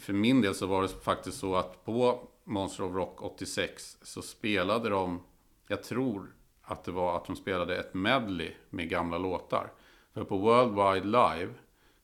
[0.00, 4.22] För min del så var det faktiskt så att på Monster of Rock 86 så
[4.22, 5.20] spelade de,
[5.68, 9.72] jag tror att det var att de spelade ett medley med gamla låtar.
[10.14, 11.52] För på World Wide Live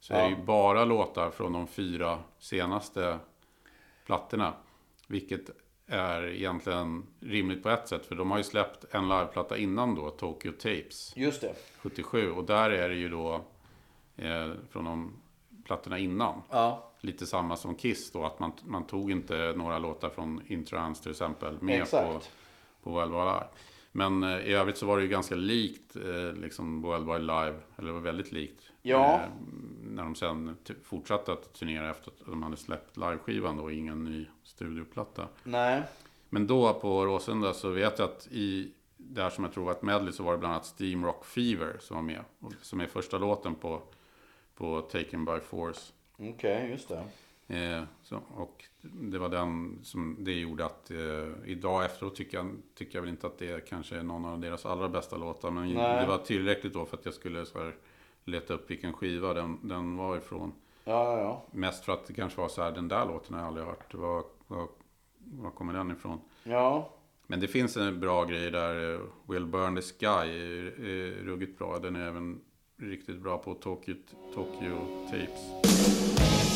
[0.01, 3.19] så är det ju bara låtar från de fyra senaste
[4.07, 4.53] plattorna.
[5.07, 5.51] Vilket
[5.87, 8.07] är egentligen rimligt på ett sätt.
[8.07, 11.13] För de har ju släppt en liveplatta innan då, Tokyo Tapes.
[11.17, 11.55] just det.
[11.79, 12.31] 77.
[12.31, 13.45] Och där är det ju då
[14.17, 15.13] eh, från de
[15.65, 16.43] plattorna innan.
[16.51, 21.01] Ja, Lite samma som Kiss då, att man, man tog inte några låtar från Intrans
[21.01, 22.07] till exempel med Exakt.
[22.83, 23.47] på, på Wide Live.
[23.97, 27.61] Men eh, i övrigt så var det ju ganska likt eh, liksom World Wide Live,
[27.77, 28.63] eller det var väldigt likt.
[28.83, 29.15] Ja.
[29.15, 29.29] Eh,
[29.83, 34.27] när de sen fortsatte att turnera efter att de hade släppt liveskivan då, ingen ny
[34.43, 35.29] studioplatta.
[35.45, 35.83] nej.
[36.29, 39.83] Men då på Råsunda så vet jag att i där som jag tror var ett
[39.83, 42.21] medley så var det bland annat Steam Rock Fever som var med.
[42.39, 43.83] Och, som är första låten på,
[44.55, 45.93] på Taken by Force.
[46.19, 47.05] Okej, just det.
[47.49, 50.97] Eh, så, och det var den som det gjorde att eh,
[51.51, 54.67] idag efteråt tycker jag, tycker jag väl inte att det kanske är någon av deras
[54.67, 55.51] allra bästa låtar.
[55.51, 56.01] Men Nej.
[56.01, 57.75] det var tillräckligt då för att jag skulle så här,
[58.25, 60.53] leta upp vilken skiva den, den var ifrån.
[60.85, 61.45] Ja, ja, ja.
[61.51, 63.95] Mest för att det kanske var så här, den där låten har jag aldrig hört.
[63.95, 64.69] Var, var,
[65.19, 66.21] var kommer den ifrån?
[66.45, 66.91] Ja,
[67.27, 68.95] Men det finns en bra grej där.
[68.95, 71.79] eh, Will Burn the Sky är, är ruggigt bra.
[71.79, 72.41] Den är även
[72.77, 73.95] riktigt bra på Tokyo,
[74.35, 76.54] Tokyo Tapes.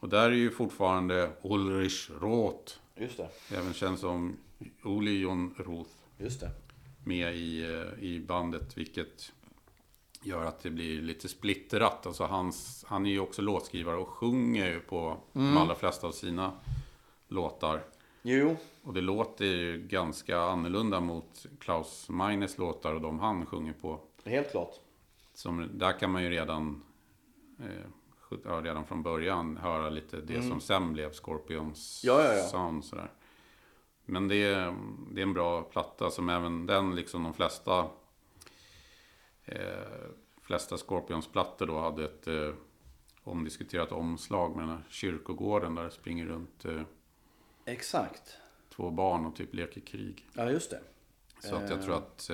[0.00, 3.28] Och där är ju fortfarande Ulrich Roth, just det.
[3.56, 4.36] även känd som
[4.82, 6.50] Uli Jon Roth, Just det.
[7.04, 8.78] med i, eh, i bandet.
[8.78, 9.32] Vilket
[10.22, 12.06] gör att det blir lite splittrat.
[12.06, 16.12] Alltså hans, han är ju också låtskrivare och sjunger ju på de allra flesta av
[16.12, 16.52] sina
[17.28, 17.84] låtar.
[18.22, 23.72] Jo, Och det låter ju ganska annorlunda mot Klaus Meines låtar och de han sjunger
[23.72, 24.00] på.
[24.24, 24.74] helt klart.
[25.34, 26.82] Som, där kan man ju redan,
[27.60, 27.86] eh,
[28.44, 32.42] ja, redan från början höra lite det som sen blev Scorpions Ja, ja, ja.
[32.44, 32.84] sound.
[32.84, 33.10] Sådär.
[34.04, 34.74] Men det är,
[35.10, 37.88] det är en bra platta som även den, liksom de flesta,
[39.44, 40.08] eh,
[40.42, 42.54] flesta Scorpions-plattor då hade ett eh,
[43.22, 46.82] omdiskuterat omslag med den här kyrkogården där det springer runt eh,
[47.64, 48.36] Exakt.
[48.76, 50.26] två barn och typ leker krig.
[50.32, 50.80] Ja, just det.
[51.38, 52.30] Så att jag tror att...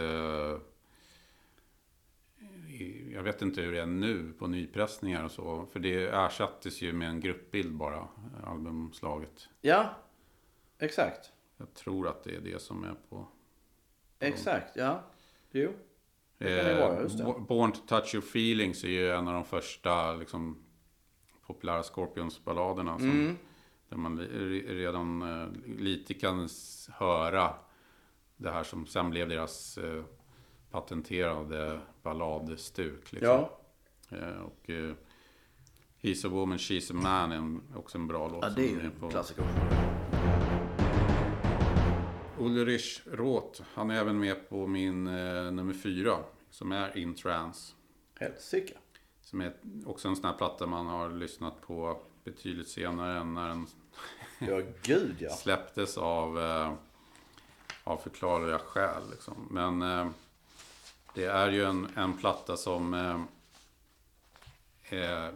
[2.80, 5.66] Eh, jag vet inte hur det är nu på nypressningar och så.
[5.72, 9.48] För det ersattes ju med en gruppbild bara, eh, albumslaget.
[9.60, 9.94] Ja,
[10.78, 11.32] exakt.
[11.56, 13.26] Jag tror att det är det som är på...
[14.18, 15.02] Exakt, ja.
[15.50, 15.72] Jo.
[16.38, 17.24] Det kan det vara, just det.
[17.24, 20.62] Bo- Born to touch your feelings är ju en av de första liksom,
[21.46, 22.98] populära Scorpions-balladerna.
[22.98, 23.36] Som, Mm.
[23.88, 26.48] Där man re- redan eh, lite kan
[26.88, 27.54] höra
[28.36, 30.04] det här som sen blev deras eh,
[30.72, 33.12] patenterade balladstuk.
[33.12, 33.28] Liksom.
[33.30, 33.58] Ja.
[34.10, 34.92] Eh, och eh,
[36.02, 38.44] He's a woman, she's a man är också en bra låt.
[38.44, 39.44] ja, det är ju på- klassiker.
[42.38, 46.16] Ulrich Roth, han är även med på min eh, nummer fyra.
[46.50, 47.72] Som är In Trance.
[48.20, 48.74] Helsike.
[49.20, 49.52] Som är
[49.86, 53.66] också en sån här platta man har lyssnat på betydligt senare än när den
[54.38, 55.30] Ja, gud ja.
[55.30, 56.72] släpptes av, eh,
[57.84, 59.02] av förklarliga skäl.
[59.10, 59.48] Liksom.
[59.50, 60.08] Men eh,
[61.14, 62.94] det är ju en, en platta som...
[62.94, 63.20] Eh,
[64.98, 65.30] eh,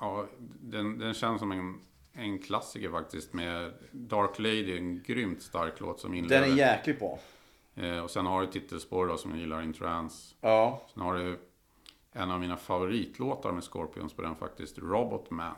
[0.00, 0.26] ja,
[0.60, 1.80] den, den känns som en,
[2.12, 3.32] en klassiker faktiskt.
[3.32, 6.42] Med Dark Lady, en grymt stark låt som Den inleder.
[6.42, 7.18] är jäkligt bra.
[7.74, 10.34] eh, och sen har du titelspår då, som jag gillar, In Trance.
[10.40, 10.82] Ja.
[10.94, 11.38] Sen har du
[12.12, 15.54] en av mina favoritlåtar med Scorpions på den faktiskt, Robot Man.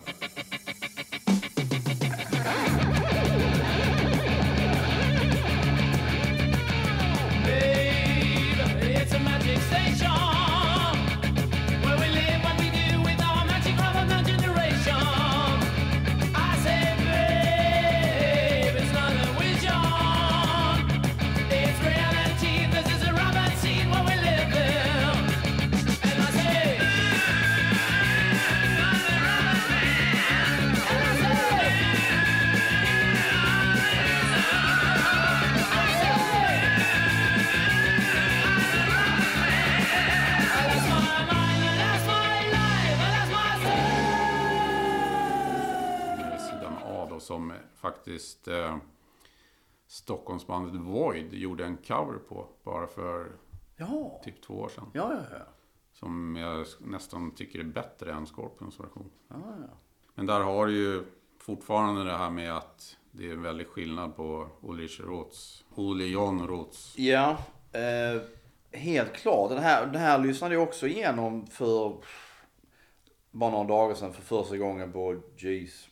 [48.11, 48.77] Faktiskt eh,
[49.87, 53.33] Stockholmsbandet Void gjorde en cover på bara för
[53.77, 54.21] Ja.
[54.25, 54.91] typ två år sedan.
[54.95, 55.45] Ja, ja, ja.
[55.93, 59.11] Som jag nästan tycker är bättre än Scorpions version.
[59.29, 59.77] ja, ja.
[60.15, 61.05] Men där har du ju
[61.39, 66.47] fortfarande det här med att det är en väldig skillnad på Ulrich Roths, Ole John
[66.47, 66.99] Roths.
[66.99, 67.39] Ja,
[67.73, 68.23] eh,
[68.81, 69.51] helt klart.
[69.51, 71.97] Den här, den här lyssnade jag också igenom för
[73.31, 75.89] bara några dagar sedan för första gången på jeez,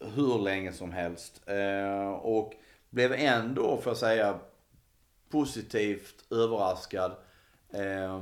[0.00, 1.42] hur länge som helst.
[1.46, 2.54] Eh, och
[2.90, 4.38] blev ändå, får jag säga,
[5.30, 7.12] positivt överraskad.
[7.72, 8.20] Eh,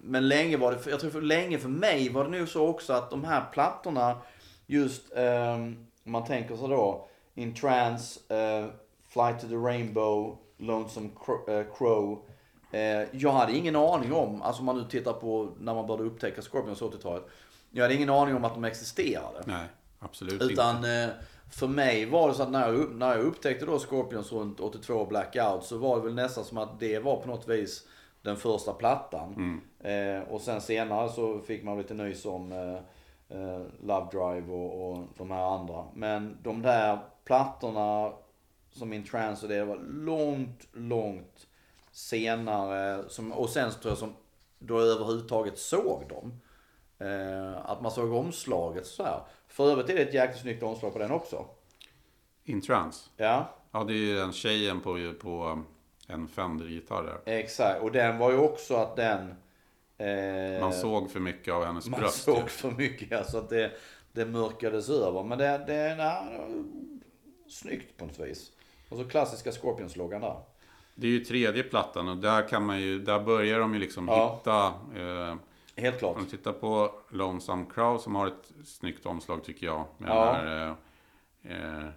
[0.00, 2.92] men länge var det, jag tror för länge för mig var det nog så också
[2.92, 4.18] att de här plattorna,
[4.66, 8.66] just eh, om man tänker sig då, In Trance, eh,
[9.08, 11.10] Flight to the Rainbow, Lonesome
[11.48, 12.18] eh, Crow.
[12.70, 12.80] Eh,
[13.12, 16.42] jag hade ingen aning om, alltså om man nu tittar på när man började upptäcka
[16.42, 17.24] Scorpions 80-talet.
[17.70, 19.42] Jag hade ingen aning om att de existerade.
[19.44, 19.66] Nej,
[20.06, 20.90] absolut Utan inte.
[20.90, 21.08] eh,
[21.50, 25.04] för mig var det så att när jag, när jag upptäckte då Scorpions runt 82
[25.06, 27.86] Blackout så var det väl nästan som att det var på något vis
[28.22, 29.60] den första plattan.
[29.80, 34.90] Eh, och sen senare så fick man lite nys om eh, eh, Love Drive och,
[34.90, 35.84] och de här andra.
[35.94, 38.12] Men de där plattorna
[38.72, 41.46] som In Trance och det var långt, långt
[41.92, 43.04] senare.
[43.08, 44.14] Som, och sen tror jag som
[44.58, 46.40] då jag överhuvudtaget såg dem.
[46.98, 49.20] Eh, att man såg omslaget så här.
[49.56, 51.46] För övrigt är det ett jäkligt snyggt omslag på den också.
[52.44, 53.10] In Trance.
[53.16, 55.62] Ja, Ja, det är ju den tjejen på, på
[56.08, 57.32] en Fender-gitarr där.
[57.32, 57.82] exakt.
[57.82, 59.34] Och den var ju också att den...
[59.98, 62.22] Eh, Man såg för mycket av hennes man bröst.
[62.24, 62.46] såg ju.
[62.48, 63.18] för mycket.
[63.18, 63.70] Alltså att det,
[64.12, 65.22] det mörkades över.
[65.24, 66.44] Men det, det, var
[67.48, 68.52] snyggt på något vis.
[68.88, 70.36] Och så klassiska Scorpions-loggan där.
[70.94, 74.08] Det är ju tredje plattan och där kan man ju, där börjar de ju liksom
[74.08, 74.34] Ja.
[74.38, 74.66] hitta
[75.02, 75.34] eh,
[75.76, 76.16] Helt klart.
[76.16, 79.84] Om du tittar på Lonesome Crow som har ett snyggt omslag tycker jag.
[79.98, 80.32] Med Ja.
[80.32, 80.76] den här
[81.42, 81.88] eh, eh,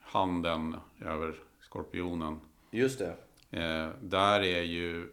[0.00, 2.40] handen över skorpionen.
[2.70, 3.16] Just det.
[3.50, 5.12] Eh, där är ju,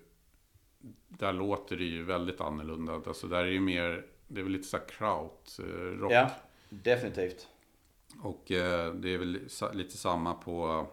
[1.08, 2.93] där låter det ju väldigt annorlunda.
[2.93, 5.66] Alltså där är ju mer, det är väl lite så här kraut, eh,
[6.00, 6.12] rock.
[6.12, 6.30] Ja,
[6.70, 7.48] definitivt.
[8.24, 9.39] Och eh, det är väl
[9.74, 10.88] lite samma på,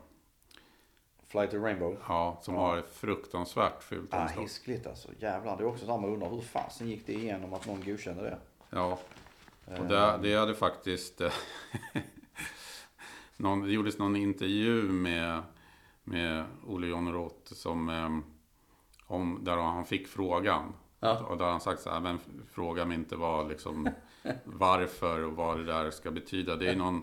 [1.35, 1.97] Flight to Rainbow.
[2.09, 2.61] ja, som Ja.
[2.61, 4.43] har ett fruktansvärt fult Ah, omslag.
[4.43, 5.09] hiskligt alltså.
[5.19, 5.57] Jävlar.
[5.57, 8.39] Det är också samma undrar hur fasen gick det igenom att någon godkände det?
[8.71, 8.99] Ja,
[9.79, 11.21] och det, det hade faktiskt...
[11.21, 11.33] eh,
[13.37, 15.43] någon, det gjordes någon intervju med,
[16.05, 18.19] med Olle John Roth som, eh,
[19.07, 20.73] om, där han fick frågan.
[21.01, 21.19] Ja.
[21.21, 22.19] Och där han sagt så här, men
[22.53, 23.89] fråga mig inte vad, liksom,
[24.45, 26.57] varför och vad det där ska betyda.
[26.57, 27.03] Det är någon,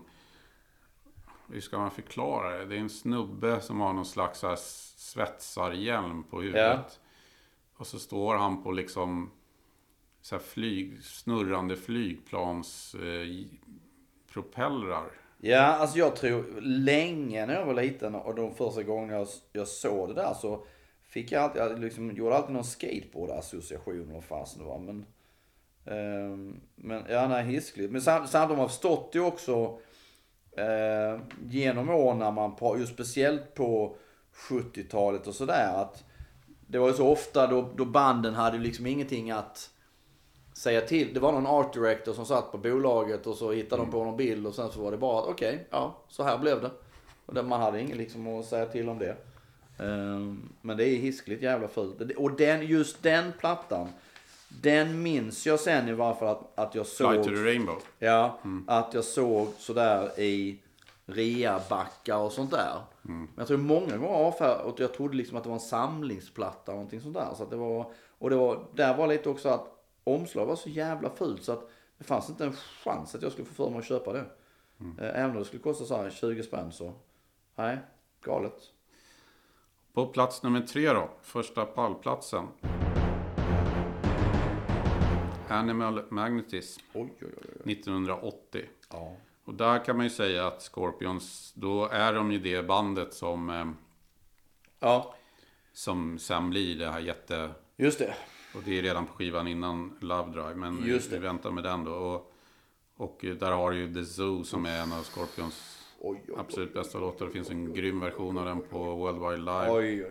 [1.52, 2.66] hur ska man förklara det?
[2.66, 4.58] Det är en snubbe som har någon slags så här
[4.96, 7.00] svetsarhjälm på huvudet.
[7.76, 9.32] Och så står han på liksom
[10.22, 13.48] så här flyg, snurrande flygplans eh.
[15.38, 19.68] Ja, alltså jag tror länge när jag var liten och de första gångerna jag, jag
[19.68, 20.66] såg det där så
[21.04, 24.80] fick jag alltid, jag liksom, gjorde alltid någon skateboard-association vad fasen det var.
[24.80, 25.06] Men,
[25.86, 27.92] ehm, men ja, nej, hiskligt.
[27.92, 29.80] Men sam, samtidigt har man förstått det också
[30.58, 33.96] eh, genom åren när man, på, just speciellt på
[34.50, 36.04] 70-talet och sådär att
[36.68, 39.70] det var ju så ofta då, då banden hade liksom ingenting att
[40.54, 41.14] säga till.
[41.14, 44.18] Det var någon art director som satt på bolaget och så hittade de på någon
[44.18, 46.72] bild och sen så var det bara att okej, ja, så här blev det.
[47.26, 49.16] Och man hade inget liksom att säga till om det.
[49.80, 52.18] Ehm, men det är hiskligt jävla fult.
[52.18, 53.88] Och den, just den plattan,
[54.62, 57.14] den minns jag sen i varje fall att, att jag såg.
[57.14, 57.78] Fly to the Rainbow.
[58.00, 60.60] Ja, att jag såg sådär i
[61.06, 62.82] reabackar och sånt där.
[63.02, 66.72] Men jag tror många gånger avfärd, och jag trodde liksom att det var en samlingsplatta
[66.72, 67.34] och någonting sånt där.
[67.38, 69.68] Så det var, och det var, där var lite också att
[70.04, 73.48] omslag var så jävla fult så att det fanns inte en chans att jag skulle
[73.48, 74.26] få för mig att köpa det.
[75.00, 76.94] Eh, Även om det skulle kosta så här 20 spänn så,
[77.56, 77.78] nej,
[78.22, 78.62] galet.
[79.94, 82.48] På plats nummer tre då, första pallplatsen.
[85.52, 87.62] Animal Magnetism Oj, oj, oj.
[87.66, 87.72] oj.
[87.72, 88.66] 1980.
[88.90, 89.16] Ja.
[89.44, 93.50] Och där kan man ju säga att Scorpions, då är de ju det bandet som,
[93.50, 93.66] eh,
[94.80, 95.16] Ja,
[95.74, 97.50] som sen blir det här jätte...
[97.78, 98.14] just det.
[98.56, 101.84] Och det är redan på skivan innan Love Drive, men vi, vi väntar med den
[101.84, 101.94] då.
[101.94, 102.34] Och,
[102.96, 106.74] och där har du ju The Zoo som är en av Scorpions Oj, oj, absolut
[106.74, 107.26] bästa låtar.
[107.26, 109.72] Det finns en grym version av den på World Wide Live.
[109.72, 110.06] Oj.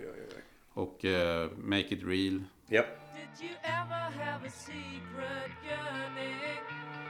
[0.73, 2.43] Och eh, Make It Real.
[2.69, 3.00] Japp.
[3.39, 6.35] Did you ever have a secret yearning?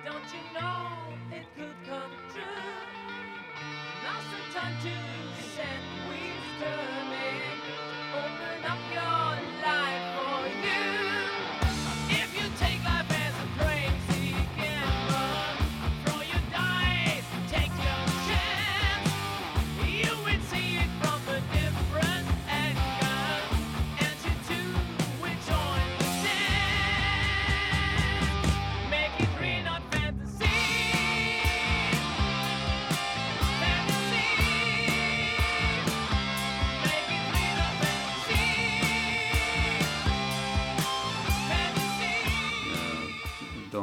[0.04, 0.88] Don't you know
[1.32, 2.42] it could come true?
[4.02, 5.19] Now's the time to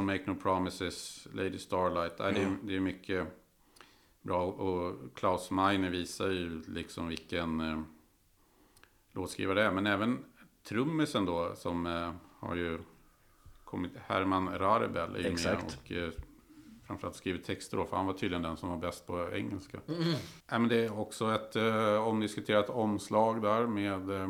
[0.07, 2.19] Make No Promises, Lady Starlight.
[2.19, 3.27] Nej, det, är, det är mycket
[4.21, 4.45] bra.
[4.45, 7.81] Och Klaus Meine visar ju liksom vilken eh,
[9.11, 9.71] låtskrivare det är.
[9.71, 10.25] Men även
[10.63, 12.79] trummisen då som eh, har ju
[13.63, 15.89] kommit, Herman Rarebell är ju Exakt.
[15.89, 16.13] med och eh,
[16.87, 17.85] framförallt skrivit texter då.
[17.85, 19.79] För han var tydligen den som var bäst på engelska.
[19.87, 24.29] Nej, men det är också ett eh, omdiskuterat omslag där med eh,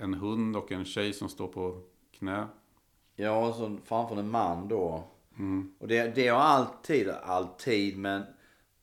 [0.00, 1.82] en hund och en tjej som står på
[2.18, 2.46] knä.
[3.22, 5.04] Ja, så framför en man då.
[5.38, 5.74] Mm.
[5.78, 8.22] Och det, det har alltid, alltid, men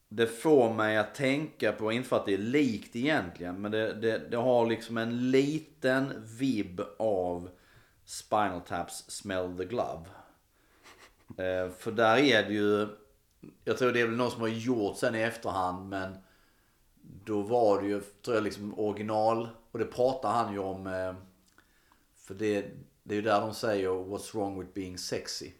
[0.09, 3.93] det får mig att tänka på, inte för att det är likt egentligen, men det,
[3.93, 7.49] det, det har liksom en liten vibb av
[8.05, 10.05] Spinal Taps Smell the Glove.
[11.37, 12.87] Eh, för där är det ju,
[13.63, 16.17] jag tror det är väl någon som har gjort sen i efterhand, men
[17.01, 19.49] då var det ju, tror jag, liksom original.
[19.71, 20.87] Och det pratar han ju om.
[20.87, 21.13] Eh,
[22.15, 22.65] för det,
[23.09, 25.51] det är ju där de säger What's wrong with being sexy.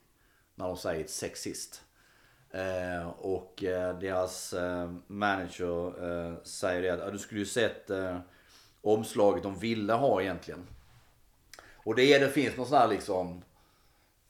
[0.55, 1.81] När de säger ett sexist.
[2.51, 7.89] Eh, och eh, deras eh, manager eh, säger det att "Ja, du skulle ju sett
[7.89, 8.19] eh,
[8.81, 10.67] omslaget de ville ha egentligen.
[11.73, 13.41] Och det, är, det finns någon sån här liksom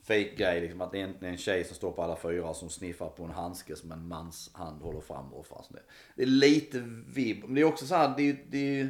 [0.03, 2.69] fake grej liksom att det är en, en tjej som står på alla fyra som
[2.69, 5.81] sniffar på en handske som en mans hand håller fram och fast det.
[6.15, 7.43] Det är lite vibb.
[7.43, 8.89] Men det är också så här, det är, det är ju,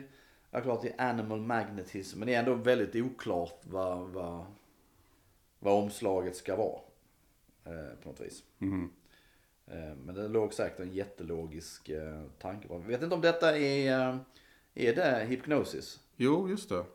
[0.52, 4.46] ja klart det är animal magnetism men det är ändå väldigt oklart vad, vad,
[5.60, 6.80] vad omslaget ska vara.
[7.64, 8.44] Eh, på något vis.
[8.58, 8.92] Mhm.
[9.68, 12.68] Eh, men det låg säkert en jättelogisk eh, tanke.
[12.70, 14.18] Jag vet inte om detta är, eh,
[14.74, 16.00] är det hypnosis?
[16.16, 16.86] Jo, just det.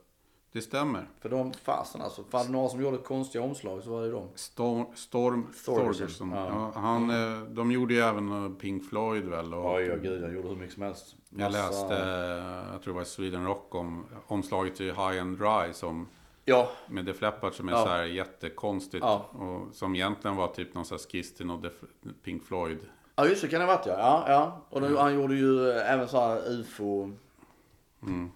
[0.55, 1.09] Det stämmer.
[1.21, 4.29] För de fasen alltså, fann några som gjorde konstiga omslag så var det de.
[4.35, 6.47] Storm, Storm Thorgerson, ja.
[6.75, 9.55] Ja, han, eh, de gjorde ju även eh, Pink Floyd väl.
[9.55, 11.17] Och Oj, ja gud, han gjorde hur mycket som helst.
[11.31, 15.39] jag Massa- läste, eh, jag tror det var Sweden Rock, om omslaget till High and
[15.39, 16.09] Dry som
[16.45, 17.83] Ja, med Def Leppard som är Ja.
[17.83, 19.05] så här jättekonstigt.
[19.05, 19.17] Ja.
[19.33, 21.73] Och som egentligen var typ någon sån här skiss till någon Def,
[22.25, 22.79] Pink Floyd.
[23.17, 23.95] ja just det kan det ha varit ja.
[23.99, 24.61] Ja, ja.
[24.71, 27.11] Och då, han gjorde ju även så här ufo
[28.03, 28.31] Mm.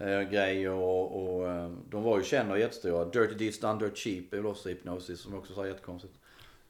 [0.00, 3.04] Eh, grejer och, och eh, de var ju kända och jättestora.
[3.04, 6.14] Dirty Deeds Done Dirt Cheap är väl också hypnosis som också så här jättekonstigt.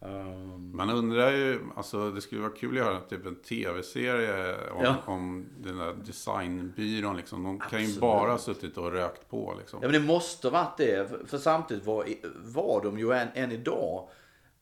[0.03, 4.85] Um, Man undrar ju, alltså det skulle vara kul att göra typ en tv-serie om,
[4.85, 4.97] Ja.
[5.07, 7.43] om den där designbyrån liksom.
[7.45, 8.01] De kan ju Absolut.
[8.01, 9.79] bara ha suttit och rökt på liksom.
[9.83, 11.09] Ja men det måste varit det.
[11.11, 12.07] För, för samtidigt var,
[12.45, 14.09] var de ju än, än idag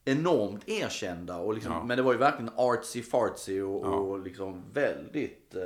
[0.04, 1.36] enormt erkända.
[1.38, 1.84] Och liksom, Ja.
[1.84, 3.90] Men det var ju verkligen artsy fartsy och, Ja.
[3.94, 5.62] och liksom väldigt eh,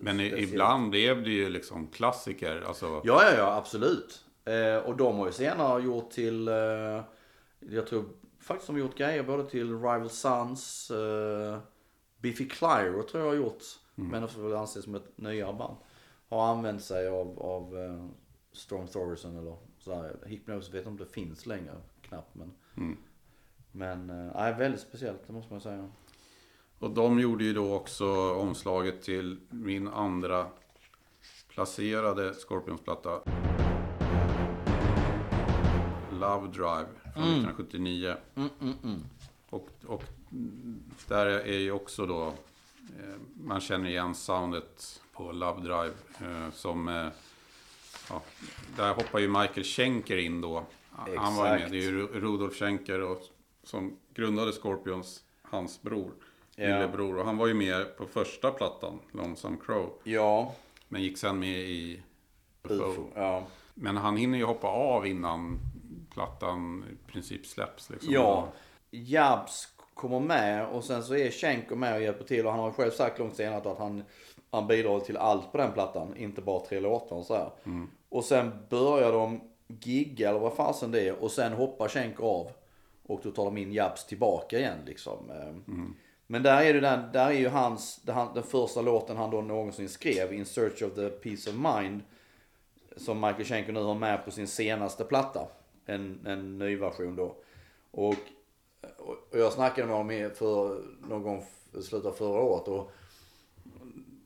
[0.00, 0.42] Men speciellt.
[0.50, 2.62] ibland blev det ju liksom klassiker.
[2.66, 4.24] Alltså, Ja, ja, ja, absolut.
[4.44, 6.54] Eh, och de har ju senare gjort till, eh,
[7.60, 8.04] jag tror
[8.40, 11.58] faktiskt de har gjort grejer både till Rival Sons, eh,
[12.18, 13.62] Biffy Clyro tror jag har gjort,
[13.94, 15.76] men det får väl anses som ett nyare band.
[16.28, 18.06] Har använt sig av, av eh,
[18.52, 20.16] Storm Thorgerson eller sådär.
[20.26, 22.52] Hypnos vet inte om det finns längre, knappt men.
[22.76, 22.96] Mm.
[23.72, 25.88] Men, nej, väldigt speciellt, det måste man säga.
[26.78, 30.46] Och de gjorde ju då också omslaget till min andra
[31.48, 33.20] placerade Scorpions-platta.
[36.12, 38.16] Love Drive från 1979.
[38.34, 39.00] Mm, mm, mm.
[39.50, 40.04] Och, och
[41.08, 45.94] där är ju också då, eh, man känner igen soundet på Love Drive.
[46.20, 47.06] Eh, som, eh,
[48.08, 48.22] ja,
[48.76, 50.64] där hoppar ju Michael Schenker in då.
[51.16, 51.70] Han var ju med, Exakt.
[51.72, 53.22] det är ju Ru- Rudolf Schenker och,
[53.62, 56.12] som grundade Scorpions, hans bror.
[56.56, 56.66] Ja.
[56.66, 57.18] Lillebror.
[57.18, 59.90] Och han var ju med på första plattan, Lonesome Crow.
[60.04, 60.54] Ja,
[60.88, 62.02] Men gick sen med i
[62.62, 63.04] UFO.
[63.14, 63.46] Ja.
[63.74, 65.58] Men han hinner ju hoppa av innan
[66.10, 67.90] plattan i princip släpps.
[67.90, 68.12] Liksom.
[68.12, 68.48] Ja,
[68.90, 72.70] Jabs kommer med och sen så är Schenker med och hjälper till och han har
[72.70, 74.02] själv sagt långt senare att han,
[74.50, 77.50] han bidrar till allt på den plattan, inte bara tre låtar och så här.
[78.08, 82.50] Och sen börjar de gigga eller vad fasen det är och sen hoppar Schenker av
[83.06, 85.30] och då tar de in Jabs tillbaka igen liksom.
[85.30, 85.94] Mm.
[86.26, 88.00] Men där är, det där, där är ju hans,
[88.34, 92.00] den första låten han då någonsin skrev, In Search of the Peace of Mind.
[92.96, 95.48] Som Michael Schenker nu har med på sin senaste platta.
[95.86, 97.36] En, en ny version då.
[97.90, 98.14] Och,
[98.98, 101.44] och jag snackade med honom för någon gång
[101.78, 102.68] i slutet av förra året.
[102.68, 102.92] Och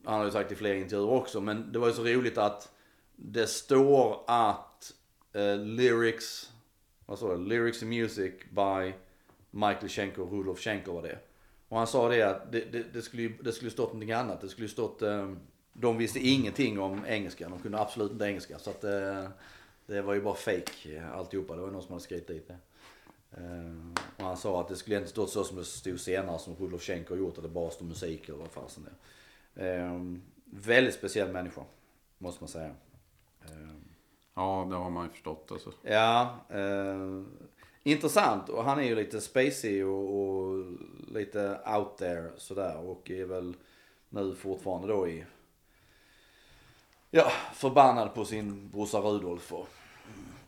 [0.04, 1.40] han har ju sagt i fler intervjuer också.
[1.40, 2.72] Men det var ju så roligt att
[3.16, 4.92] det står att
[5.32, 6.52] eh, lyrics,
[7.06, 7.44] vad står det?
[7.44, 8.92] Lyrics and music by
[9.50, 11.18] Michael Schenker och Rudolf Schenker var det.
[11.68, 14.40] Och han sa det att det, det, det, skulle, ju- det skulle stått någonting annat.
[14.40, 15.32] Det skulle ju stått, eh,
[15.72, 17.48] de visste ingenting om engelska.
[17.48, 18.58] De kunde absolut inte engelska.
[18.58, 19.28] Så att eh,
[19.86, 21.54] det var ju bara fake eh, alltihopa.
[21.56, 22.56] Det var någon som hade skrivit dit det.
[23.30, 26.54] Eh, och han sa att det skulle inte stått så som det stod senare som
[26.56, 27.36] Rudolf Schenker har gjort.
[27.38, 28.86] Att det bara stod musik eller vad fasen
[29.54, 29.84] det är.
[29.86, 30.00] Eh,
[30.44, 31.62] väldigt speciell människa.
[32.18, 32.74] Måste man säga.
[33.44, 33.80] Ehm,
[34.36, 35.48] Ja, det har man ju förstått.
[35.52, 35.72] Alltså.
[35.82, 37.22] Ja, eh,
[37.82, 40.64] Intressant och han är ju lite spacey och, och
[41.08, 43.54] lite out there sådär och är väl
[44.08, 45.24] nu fortfarande då i
[47.10, 49.68] Ja, förbannad på sin brorsa Rudolf och,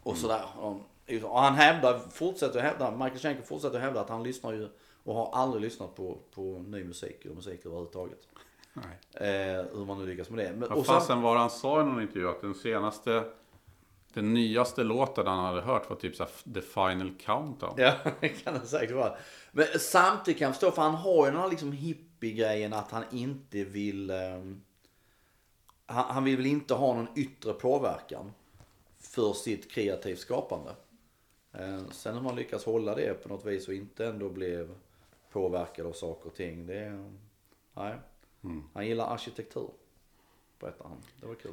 [0.03, 0.45] och sådär.
[0.61, 0.76] Och,
[1.22, 4.68] och han hävdar, fortsätter hävda, Michael Schenker fortsätter hävda att han lyssnar ju
[5.05, 8.28] och har aldrig lyssnat på, på ny musik och musik överhuvudtaget.
[8.72, 9.28] Nej.
[9.28, 10.53] Eh, hur man nu lyckas med det.
[10.57, 13.24] Men, Vad fasen var det han sa i någon intervju att den senaste,
[14.19, 17.75] den nyaste låten han hade hört var typ såhär The Final Countdown.
[17.77, 19.16] Ja, det kan det säkert vara.
[19.53, 23.05] Men samtidigt kan jag förstå, för han har ju den här liksom hippie-grejen att han
[23.12, 24.11] inte vill...
[24.11, 24.62] ehm,
[25.87, 28.33] han, han vill väl inte ha någon yttre påverkan
[29.01, 30.75] för sitt kreativt skapande.
[31.53, 34.75] Eh, sen hur man lyckas hålla det på något vis och inte ändå blev
[35.33, 36.66] påverkad av saker och ting.
[36.66, 37.14] Det är...
[37.75, 37.95] Nej.
[38.75, 39.71] Han gillar arkitektur.
[40.59, 41.03] Berättar han.
[41.21, 41.53] Det var kul.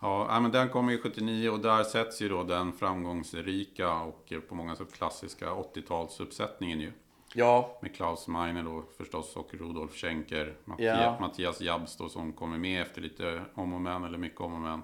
[0.00, 4.40] Ja, men den kommer ju 79 och där sätts ju då den framgångsrika och eh,
[4.40, 6.92] på många sätt klassiska 80-talsuppsättningen ju.
[7.34, 10.54] Ja, Med Klaus Meine då förstås och Rudolf Schenker.
[10.64, 11.16] Mattias, Ja.
[11.20, 14.60] Mattias Jabs då som kommer med efter lite om och men eller mycket om och
[14.60, 14.82] men.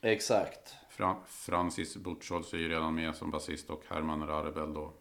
[0.00, 0.74] exakt.
[0.90, 4.92] Fra, Francis Butscholz är ju redan med som basist och Herman Rarebell då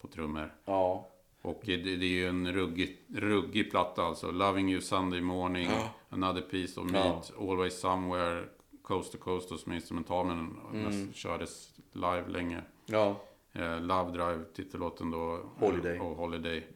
[0.00, 0.54] på trummor.
[0.64, 1.08] Ja.
[1.42, 4.30] Och det, det är ju en ruggig, ruggig platta alltså.
[4.30, 5.70] Loving You Sunday Morning,
[6.12, 8.44] Another Piece of Meat, Always Somewhere,
[8.82, 12.62] Coast to Coast och som instrumental men mest kördes live länge.
[12.86, 13.20] Ja.
[13.52, 15.50] Eh, Love Drive, titellåten då.
[15.58, 15.98] Holiday.
[15.98, 16.66] Och Holiday.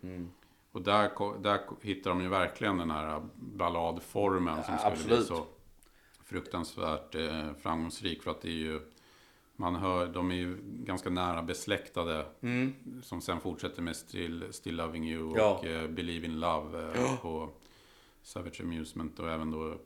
[0.73, 1.11] Och där,
[1.43, 5.27] där hittar de ju verkligen den här balladformen som Ja, skulle bli absolut.
[5.27, 5.47] så
[6.25, 8.23] fruktansvärt eh, framgångsrik.
[8.23, 8.81] För att det är ju,
[9.57, 12.27] man hör, de är ju ganska nära besläktade.
[13.03, 15.65] Som sen fortsätter med Still, Still Loving You och Ja.
[15.67, 17.49] eh, Believe in Love eh, på
[18.25, 19.19] Savage Amusement.
[19.19, 19.79] Och även då,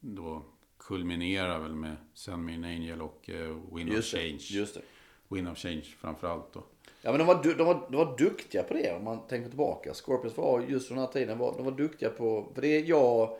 [0.00, 0.44] då
[0.78, 4.18] kulminerar väl med Send Me An Angel och eh, Wind of Just det.
[4.18, 4.46] Change.
[4.50, 4.82] Just det.
[5.28, 6.64] Wind of Change framförallt då.
[7.02, 9.94] Ja men de var, de, var, de var duktiga på det om man tänker tillbaka.
[9.94, 13.38] Scorpions var just den här tiden, var, de var duktiga på, för det är jag,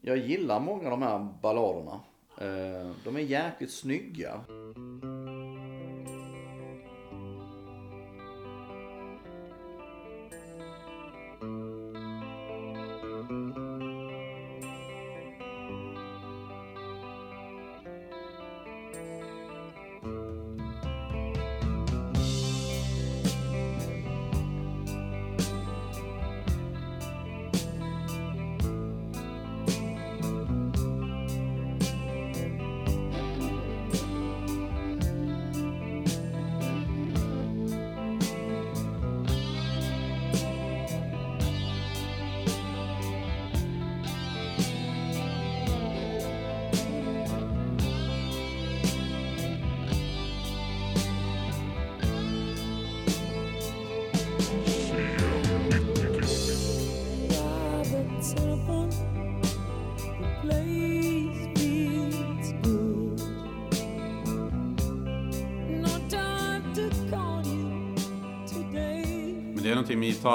[0.00, 2.00] jag gillar många av de här balladerna.
[2.38, 4.40] Eh, de är jäkligt snygga.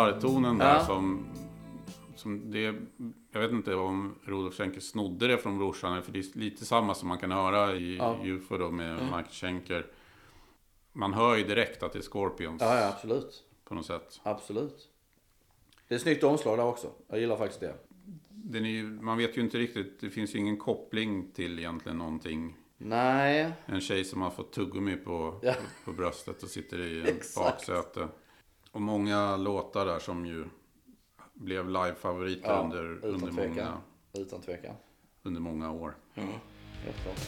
[0.05, 0.85] Gitarrtonen där Ja.
[0.85, 1.25] som...
[2.15, 2.75] som det,
[3.31, 6.03] jag vet inte om Rudolf Schenker snodde det från brorsan.
[6.03, 8.17] För det är lite samma som man kan höra i Ja.
[8.23, 9.85] UFO då med Michael Schenker.
[10.93, 13.43] Man hör ju direkt att det är Scorpions Ja, ja absolut.
[13.65, 14.19] på något sätt.
[14.23, 14.89] Absolut.
[15.87, 16.87] Det är snyggt omslag där också.
[17.07, 18.59] Jag gillar faktiskt det.
[18.59, 22.57] Ju, man vet ju inte riktigt, det finns ju ingen koppling till egentligen någonting.
[22.77, 23.51] Nej.
[23.65, 25.53] En tjej som har fått tuggummi på, Ja.
[25.85, 28.07] på bröstet och sitter i en baksäte.
[28.75, 30.45] Och många låtar där som ju
[31.33, 33.49] blev livefavoriter Ja, under, under, tvekan.
[33.49, 33.77] många,
[34.13, 34.75] Utan tvekan.
[35.23, 35.95] under många år.
[36.13, 37.19] Helt klart.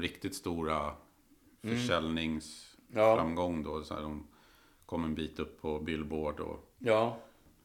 [0.00, 0.92] Riktigt stora
[1.62, 3.84] försäljningsframgång då.
[3.84, 4.26] Så här, de
[4.86, 7.16] kom en bit upp på Billboard och Ja.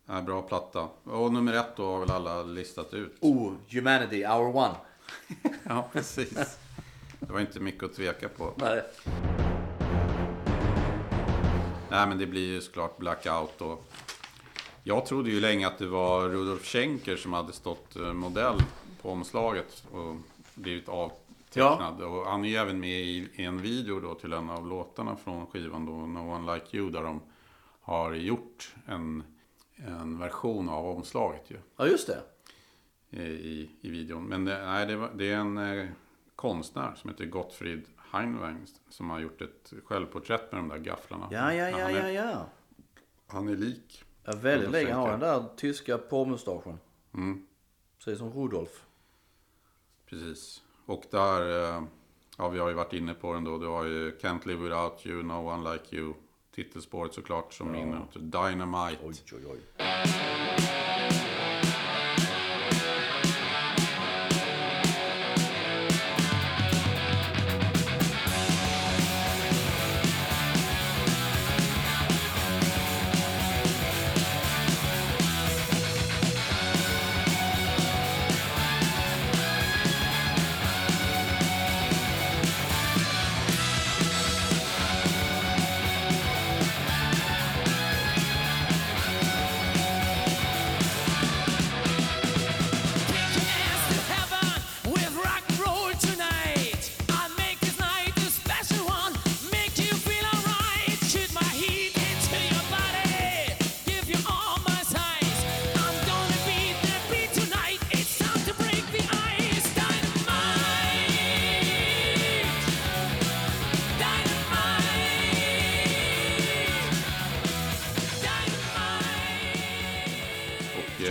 [0.06, 0.88] ja, bra platta.
[1.04, 3.18] Och nummer ett då har väl alla listat ut.
[3.22, 4.76] Oh, Humanity, Hour One.
[5.64, 6.58] Ja, precis.
[7.20, 8.54] Det var inte mycket att tveka på.
[8.58, 8.82] Nej.
[11.90, 13.62] Nej, men det blir ju såklart Blackout.
[13.62, 13.92] Och
[14.84, 18.60] jag trodde ju länge att det var Rudolf Schenker som hade stått eh, modell
[19.02, 20.16] på omslaget och
[20.56, 20.90] blivit
[21.58, 22.02] avtecknad.
[22.02, 25.16] Och han är ju även med i i en video då till en av låtarna
[25.16, 27.22] från skivan då, No One Like You, där de
[27.82, 29.24] har gjort en,
[29.76, 32.22] en version av omslaget ju Ja, just det.
[33.24, 34.24] i, i videon.
[34.24, 35.88] Men det, nej, det, var, det är en eh,
[36.36, 41.28] konstnär som heter Gottfried Heinlein som har gjort ett självporträtt med de där gafflarna.
[41.32, 42.46] Ja, ja, ja, han, ja, är, ja.
[43.28, 44.04] han är lik.
[44.24, 44.94] ja väldigt länge.
[44.94, 46.78] Han har den där tyska porrmustaschen.
[47.14, 47.48] Mm,
[47.98, 48.86] Precis som Rudolf.
[50.06, 50.62] precis.
[50.92, 51.84] Och där, eh,
[52.38, 53.58] ja vi har ju varit inne på den då.
[53.58, 56.14] Du har ju Can't Live Without You, No One Like You.
[56.56, 59.02] Titelspåret såklart som minner om Dynamite.
[59.04, 59.60] Oj, oj, oj.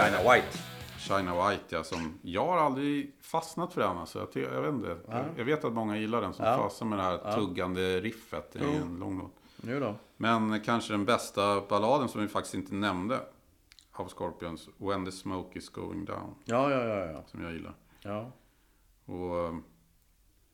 [0.05, 0.59] China White.
[0.98, 1.84] China White, ja.
[1.84, 3.98] Som, jag har aldrig fastnat för den.
[3.98, 4.28] Alltså.
[4.34, 4.96] Jag, jag vet inte.
[5.09, 6.57] Jag, jag vet att många gillar den som Ja.
[6.57, 8.53] fastnar med det här tuggande riffet.
[8.53, 9.32] Det är ju en lång låt.
[9.57, 9.94] Nu då.
[10.16, 13.20] Men kanske den bästa balladen som vi faktiskt inte nämnde
[13.92, 14.68] av Scorpions.
[14.76, 16.34] When the smoke is going down.
[16.44, 17.22] Ja, ja, ja, ja.
[17.26, 17.74] Som jag gillar.
[18.03, 18.32] ja.
[19.05, 19.55] Och eh,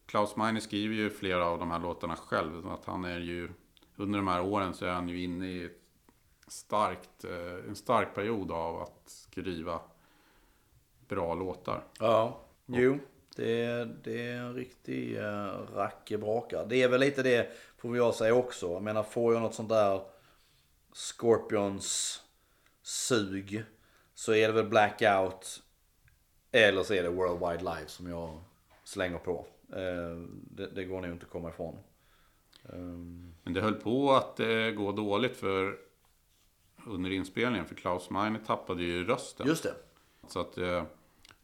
[0.06, 2.62] Klaus Meine skriver ju flera av de här låtarna själv.
[2.62, 3.48] så Att han är ju,
[3.96, 5.80] under de här åren så är han ju inne i ett
[6.48, 9.80] starkt, eh, en stark period av att skriva
[11.08, 11.84] bra låtar.
[11.98, 12.98] Ja, jo.
[13.36, 15.18] Det, det är en riktig
[15.74, 16.66] rackebrakare.
[16.66, 18.72] Det är väl lite det, får jag säga också.
[18.72, 20.00] Jag menar, får jag något sånt där
[20.92, 22.20] Scorpions
[22.82, 23.64] sug
[24.14, 25.62] så är det väl Blackout
[26.52, 28.40] eller så är det World Wide Live som jag
[28.84, 29.46] slänger på.
[29.72, 30.16] Eh,
[30.50, 31.78] det, det går nog inte att komma ifrån.
[32.72, 34.40] Ehm, Men det höll på att
[34.76, 35.78] gå dåligt för
[36.86, 37.66] under inspelningen.
[37.66, 39.46] För Klaus Meine tappade ju rösten.
[39.46, 39.74] just det.
[40.28, 40.84] Så att eh,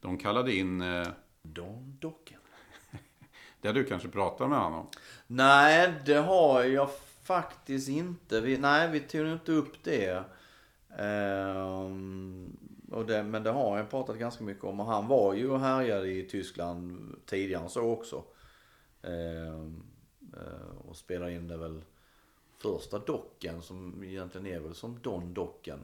[0.01, 1.07] de kallade in, eh,
[1.41, 2.39] Don Docken.
[3.61, 4.87] det har du kanske pratat med honom om.
[5.27, 6.89] Nej, det har jag
[7.23, 8.41] faktiskt inte.
[8.41, 10.23] Vi, nej, vi tog inte upp det.
[10.97, 12.57] Ehm,
[12.91, 13.23] och det.
[13.23, 14.79] Men det har jag pratat ganska mycket om.
[14.79, 18.23] Och han var ju och härjade i Tyskland tidigare så också.
[19.01, 19.83] Ehm,
[20.33, 21.81] eh, och spelade in det väl
[22.63, 25.79] första docken som egentligen är väl som Don Docken.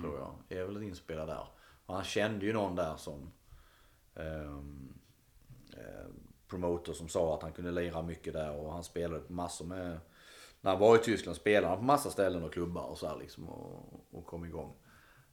[0.00, 0.58] Tror jag.
[0.58, 1.46] Är väl inspelad där.
[1.86, 3.32] Och han kände ju någon där som
[4.14, 4.94] ehm,
[5.72, 6.06] eh,
[6.48, 10.00] promoter som sa att han kunde lira mycket där och han spelade på massor med
[10.60, 13.16] när han var i Tyskland spelade han på massa ställen och klubbar och så här
[13.16, 14.74] liksom och, och kom igång.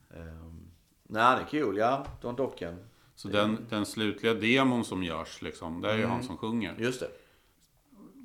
[0.10, 0.72] Um,
[1.04, 2.06] nej det är kul, ja.
[2.22, 2.90] Don Docken.
[3.16, 6.76] Så den, den slutliga demon som görs, liksom, det är ju han som sjunger.
[6.80, 7.10] Just det.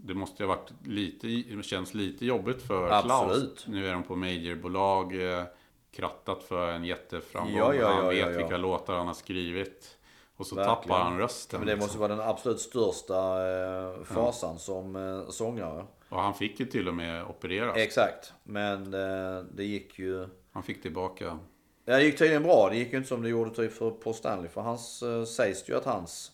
[0.09, 3.59] Det måste ju ha varit lite, känns lite jobbigt för Absolut.
[3.59, 3.67] Klaus.
[3.67, 5.45] Nu är de på majorbolag, eh,
[5.91, 7.57] krattat för en jätteframgång.
[7.57, 8.39] Ja, ja, han ja, vet ja, ja.
[8.39, 9.99] vilka låtar han har skrivit.
[10.37, 10.77] Och så Verkligen.
[10.77, 11.61] tappar han rösten.
[11.61, 12.01] Men det måste liksom.
[12.01, 15.85] vara den absolut största eh, fasan som eh, sångare.
[16.09, 17.77] Och han fick ju till och med opereras.
[17.77, 18.33] Exakt.
[18.43, 20.29] Men eh, det gick ju...
[20.53, 21.39] Han fick tillbaka.
[21.85, 22.69] Ja, det gick tydligen bra.
[22.71, 24.49] Det gick ju inte som det gjorde typ för Paul Stanley.
[24.49, 26.33] För hans eh, sägs ju att hans,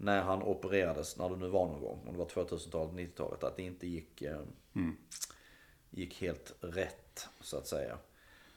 [0.00, 3.56] när han opererades, när det nu var någon gång, om det var 2000-talet, 90-talet, att
[3.56, 4.40] det inte gick, eh,
[5.90, 7.98] gick helt rätt så att säga.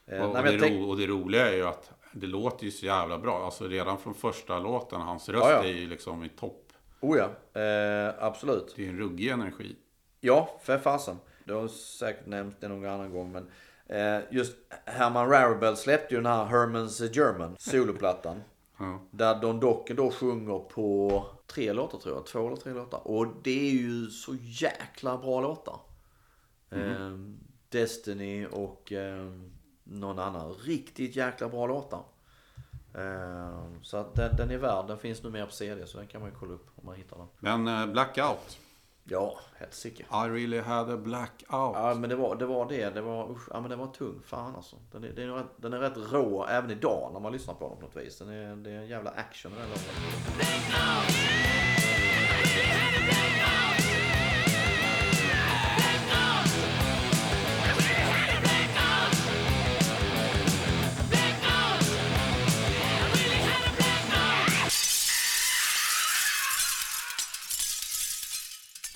[0.06, 2.70] Eh, Och, och, nej, det tänk- och det roliga är ju att det låter ju
[2.70, 3.44] så jävla bra.
[3.44, 5.64] Alltså redan från första låten, hans röst Ja, ja.
[5.64, 6.72] är ju liksom i topp.
[7.00, 8.72] Oh ja, eh, absolut.
[8.76, 9.76] Det är en ruggig energi.
[10.20, 11.16] Ja, för fasen.
[11.44, 13.50] Det har säkert nämnt det någon annan gång men
[13.86, 18.40] eh, just Herman Rarabell släppte ju den här Herman's German soloplattan.
[18.78, 19.00] Ja.
[19.10, 23.08] Där Don Docken då sjunger på tre låtar tror jag, två eller tre låtar.
[23.08, 25.80] Och det är ju så jäkla bra låtar.
[26.70, 27.18] Eh,
[27.68, 29.30] Destiny och eh,
[29.84, 32.04] någon annan riktigt jäkla bra låtar.
[32.94, 36.06] Eh, så att den, den är värd, den finns nu mer på CD så den
[36.06, 37.26] kan man ju kolla upp om man hittar den.
[37.38, 38.58] Men eh, Blackout.
[39.06, 40.02] Ja, helsike.
[40.02, 41.76] I really had a blackout.
[41.76, 42.46] Ja men det var det.
[42.46, 42.90] Var det.
[42.90, 44.20] det var, usch, ja, men det var tung.
[44.26, 44.76] Fan alltså.
[44.92, 47.68] Den är, den, är rätt, den är rätt rå även idag när man lyssnar på
[47.68, 48.18] den på något vis.
[48.18, 49.84] Den är, det är en jävla action i den låten.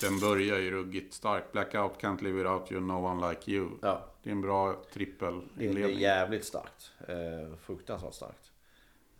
[0.01, 1.51] Den börjar ju ruggigt starkt.
[1.51, 3.69] Blackout, can't live without you, no one like you.
[3.81, 4.05] Ja.
[4.23, 5.99] Det är en bra Det, det är trippelinledning.
[5.99, 6.91] jävligt starkt.
[7.07, 8.51] Eh, fruktansvärt starkt.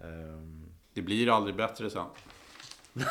[0.01, 0.65] Ehm.
[0.93, 2.05] Det blir aldrig bättre sen.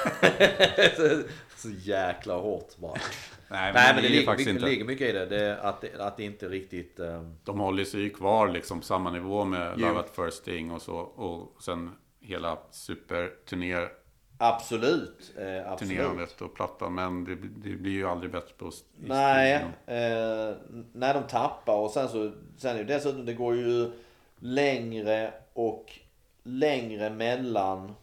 [1.57, 2.93] så jäkla hårt bara.
[3.51, 4.71] Nej, men, Nej men det det ligger, faktiskt mycket, inte.
[4.71, 5.27] ligger mycket i det.
[5.27, 6.99] det att, det att det inte riktigt...
[6.99, 9.87] ehm, De håller sig ju kvar liksom samma nivå med Jo.
[9.87, 10.97] Love at First Sting och så.
[10.97, 11.91] Och sen
[12.21, 13.98] hela superturnérandet
[14.39, 15.35] absolut.
[15.39, 16.41] Eh, absolut.
[16.41, 16.95] och plattan.
[16.95, 19.55] Men det, det blir ju aldrig bättre på Nej,
[19.87, 20.55] eh,
[20.93, 23.91] när de tappar och sen så, sen är det dessutom, det går ju
[24.39, 25.99] längre och
[26.43, 27.95] längre mellan,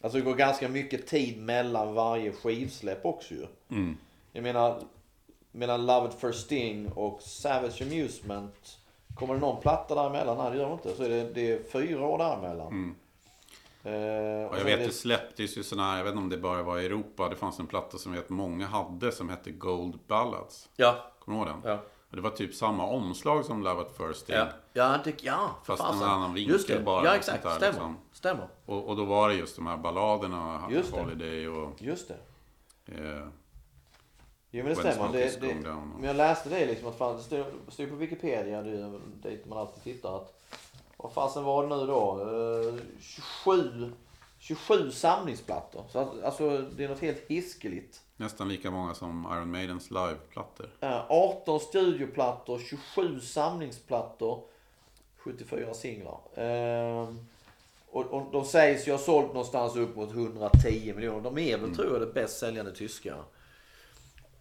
[0.00, 3.46] alltså det går ganska mycket tid mellan varje skivsläpp också ju.
[3.70, 3.96] Mm.
[4.32, 4.82] Jag menar,
[5.52, 8.78] mellan Love at First Sting och Savage Amusement,
[9.14, 10.38] kommer det någon platta däremellan?
[10.38, 10.94] Nej det gör det inte.
[10.96, 12.66] Så är det, det är fyra år däremellan.
[12.66, 12.94] Mm.
[13.84, 16.36] Eh, och Och jag vet det släpptes ju sådana här, jag vet inte om det
[16.38, 17.28] bara var i Europa.
[17.28, 20.68] Det fanns en platta som jag vet många hade som hette Gold Ballads.
[20.76, 21.70] Ja, Kommer du ihåg den?
[21.72, 21.78] ja.
[22.10, 24.36] Och det var typ samma omslag som Love at First Sting.
[24.36, 26.08] Ja, ja, det, ja för Fast en fasen.
[26.10, 26.80] annan vinkel Just det.
[26.80, 27.72] bara Ja exakt, där, stämmer.
[27.72, 27.96] liksom.
[28.12, 28.48] Stämmer.
[28.66, 30.90] Och, och då var det just de här balladerna, Just.
[30.92, 31.82] Holiday och...
[31.82, 32.14] Just det.
[32.94, 33.26] Eh,
[34.50, 35.12] Jo men det stämmer.
[35.12, 35.54] Det, det,
[35.96, 37.22] men jag läste det liksom att fan, det
[37.72, 40.33] står på Wikipedia, det är dit man alltid tittar att
[41.04, 42.20] vad fasen var det nu då?
[42.20, 43.92] Eh, 27,
[44.38, 45.84] 27 samlingsplattor.
[45.88, 48.00] Så alltså det är något helt hiskeligt.
[48.16, 50.68] nästan lika många som Iron Maidens liveplattor.
[50.80, 54.42] Eh, 18 studioplattor, 27 samlingsplattor,
[55.16, 56.20] 74 singlar.
[56.34, 57.08] Eh,
[57.90, 61.20] och, och de sägs ju ha sålt någonstans upp mot 110 miljoner.
[61.20, 63.14] De är väl tror jag det bäst säljande tyska.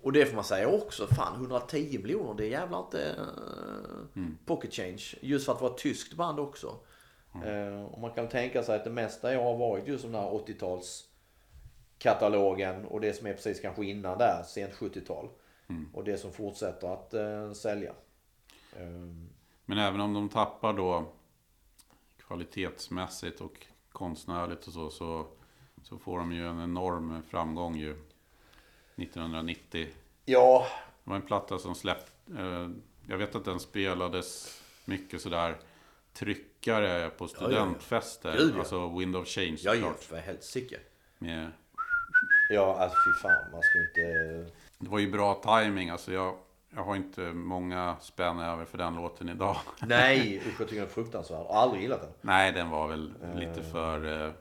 [0.04, 1.08] Och det får man säga också.
[1.08, 5.04] Fan 110 miljoner det är jävla inte uh, pocket change.
[5.22, 6.80] Just för att vara ett tyskt band också.
[7.46, 10.30] Eh, och man kan tänka sig att det mesta jag har varit just den här
[10.30, 11.06] 80-tals
[11.98, 15.30] katalogen och det som är precis kanske innan där, sent 70-tal.
[15.94, 17.94] Och det som fortsätter att eh, sälja.
[18.80, 19.30] Ehm,
[19.66, 21.06] Men även om de tappar då
[22.18, 25.28] kvalitetsmässigt och konstnärligt och så, så,
[25.84, 27.96] så får de ju en enorm framgång ju.
[28.96, 29.88] 1990.
[30.26, 30.68] ja,
[31.04, 32.70] Det var en platta som släppte, eh,
[33.08, 35.58] jag vet att den spelades mycket sådär
[36.14, 38.38] tryckare på studentfester.
[38.38, 38.60] Gud, ja.
[38.60, 40.04] Alltså Wind of Change jag gör såklart.
[40.04, 40.80] för helsike.
[41.18, 41.52] Med,
[42.50, 43.52] Ja, alltså fy fan.
[43.52, 44.52] Man ska inte...
[44.80, 46.36] det var ju bra timing alltså jag,
[46.76, 49.58] jag har inte många spänn över för den låten idag.
[49.82, 51.40] Nej, usch jag tycker den är fruktansvärd.
[51.40, 52.12] Jag har aldrig gillat den.
[52.22, 54.34] Nej, den var väl lite för eh,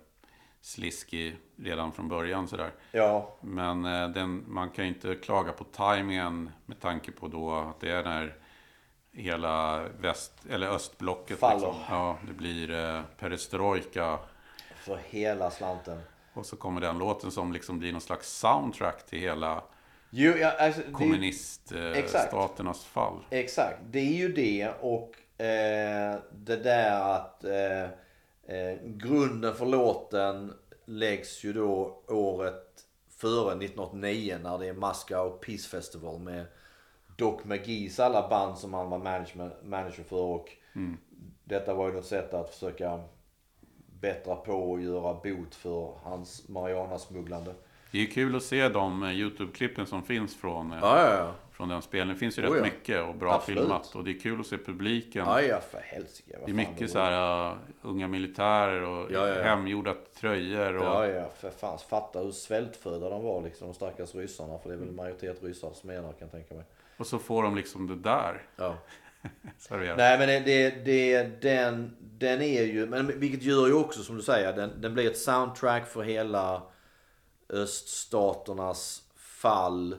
[0.62, 2.70] sliskig redan från början sådär.
[2.92, 7.54] Ja, Men eh, den, man kan ju inte klaga på tajmingen med tanke på då
[7.54, 8.34] att det är när
[9.12, 11.54] hela väst eller östblocket Faller.
[11.54, 11.74] liksom.
[11.90, 14.18] Ja, det blir eh, perestrojka.
[14.76, 16.00] för hela slanten.
[16.34, 19.62] Och så kommer den låten som liksom blir någon slags soundtrack till hela
[20.10, 23.24] Jo, ja, alltså, kommuniststaternas fall.
[23.30, 27.88] Exakt, det är ju det och eh, det där att eh,
[28.47, 30.53] eh, grunden för låten
[30.84, 36.47] läggs ju då året före 1989 när det är Moscow Peace Festival med
[37.16, 38.99] Doc McGees alla band som han var
[39.64, 40.49] manager för och
[41.45, 43.01] detta var ju något sätt att försöka
[44.01, 47.55] bättra på och göra bot för hans marijuana-smugglande.
[47.93, 51.34] Det är kul att se de eh, YouTube-klippen som finns från, eh, Ja, ja, ja.
[51.53, 52.14] Från den spelningen.
[52.14, 52.62] Det finns ju Oh, rätt ja.
[52.64, 53.61] mycket och bra Absolut.
[53.61, 53.94] filmat.
[53.94, 55.24] Och det är kul att se publiken.
[55.26, 56.38] Ja, ja, för helsike.
[56.44, 56.86] Det är mycket var.
[56.88, 59.42] så här uh, unga militärer och Ja, ja, ja.
[59.42, 60.76] hemgjorda tröjor.
[60.76, 61.78] Och, Ja, ja, för fan.
[61.90, 64.59] Fatta hur svältfödda de var liksom, de stackars ryssarna.
[64.59, 66.64] För det är väl majoritet ryssar som är kan jag tänka mig.
[66.96, 68.76] och så får de liksom det där Ja.
[69.70, 74.16] Nej men det, det, det, den, den är ju, men vilket gör ju också som
[74.16, 76.62] du säger, den, den blir ett soundtrack för hela
[77.48, 79.96] öststaternas fall.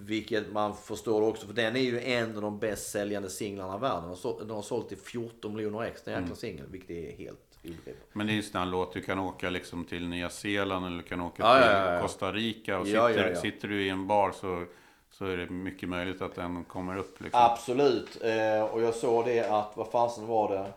[0.00, 3.80] Vilket man förstår också, för den är ju en av de bäst säljande singlarna i
[3.80, 4.16] världen.
[4.38, 6.68] Den har sålt- till 14 miljoner ex, den jäkla singeln.
[6.70, 7.96] Vilket är helt obegripligt.
[8.12, 10.96] Men det är ju sån här låt, du kan åka liksom till Nya Zeeland eller
[10.96, 12.00] du kan åka Ja, till ja, ja.
[12.00, 12.78] Costa Rica.
[12.78, 14.64] Och sitter, sitter du i en bar så,
[15.10, 17.20] så är det mycket möjligt att den kommer upp.
[17.20, 17.40] Liksom.
[17.42, 18.22] Absolut.
[18.24, 20.72] Eh, och jag såg det att, vad fasen var det?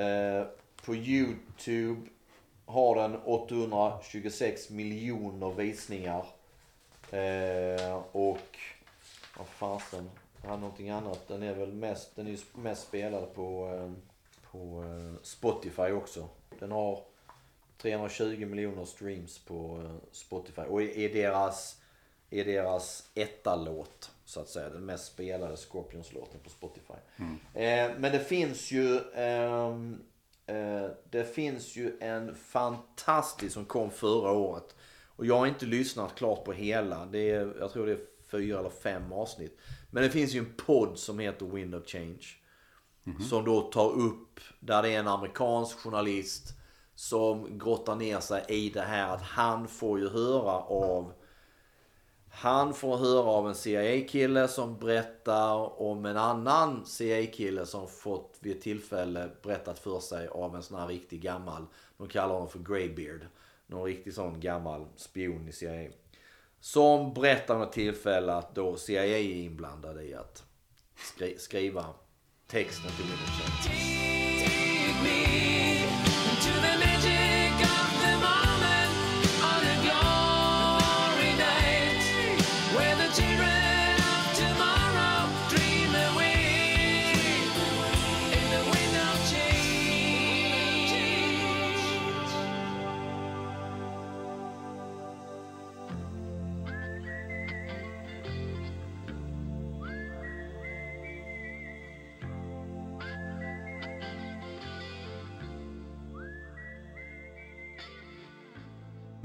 [0.00, 0.46] Eh,
[0.84, 2.00] på YouTube
[2.66, 6.24] har den 826 miljoner visningar.
[7.10, 8.58] Eh, och
[9.38, 10.10] vad fasen,
[10.42, 11.28] jag hade någonting annat.
[11.28, 13.92] Den är väl mest, den är ju mest spelad på, eh,
[14.50, 16.28] på eh, Spotify också.
[16.58, 17.00] Den har
[17.78, 20.62] 320 miljoner streams på eh, Spotify.
[20.62, 21.80] Och är deras,
[22.30, 24.68] är deras etta-låt, så att säga.
[24.68, 26.94] Den mest spelade Scorpions-låten på Spotify.
[27.54, 29.00] Eh, men det finns ju...
[29.14, 30.02] ehm,
[30.46, 34.74] eh, det finns ju en fantastisk som kom förra året.
[35.18, 37.06] Och jag har inte lyssnat klart på hela.
[37.06, 38.00] Det är, jag tror det är
[38.30, 39.58] fyra eller fem avsnitt.
[39.90, 42.24] Men det finns ju en podd som heter Wind of Change.
[43.28, 46.52] Som då tar upp, där det är en amerikansk journalist
[46.94, 51.12] som grottar ner sig i det här att han får ju höra av
[52.30, 58.56] han får höra av en CIA-kille som berättar om en annan CIA-kille som fått vid
[58.56, 61.66] ett tillfälle berättat för sig av en sån här riktig gammal,
[61.96, 63.20] de kallar honom för Greybeard.
[63.70, 65.90] Någon riktig sån gammal spion i CIA.
[66.60, 70.44] Som berättar vid ett tillfälle att då CIA är inblandade i att
[70.96, 71.84] skri- skriva
[72.46, 73.38] texten till Windows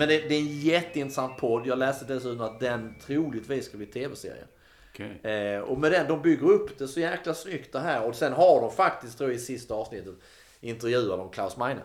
[0.04, 1.68] Men det, det är en jätteintressant podd.
[1.68, 4.44] Jag läste dessutom att den troligtvis ska bli tv-serie.
[4.92, 5.32] Okej.
[5.32, 8.04] Eh, och med den, de bygger upp det så jäkla snyggt det här.
[8.08, 10.16] Och sen har de faktiskt, tror jag, i sista avsnittet
[10.62, 11.82] intervjuar de Klaus Meine.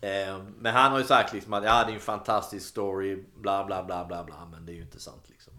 [0.00, 3.64] Eh, men han har ju sagt liksom att ja, det är en fantastisk story, bla
[3.64, 4.48] bla bla bla bla.
[4.52, 5.52] Men det är ju inte sant liksom.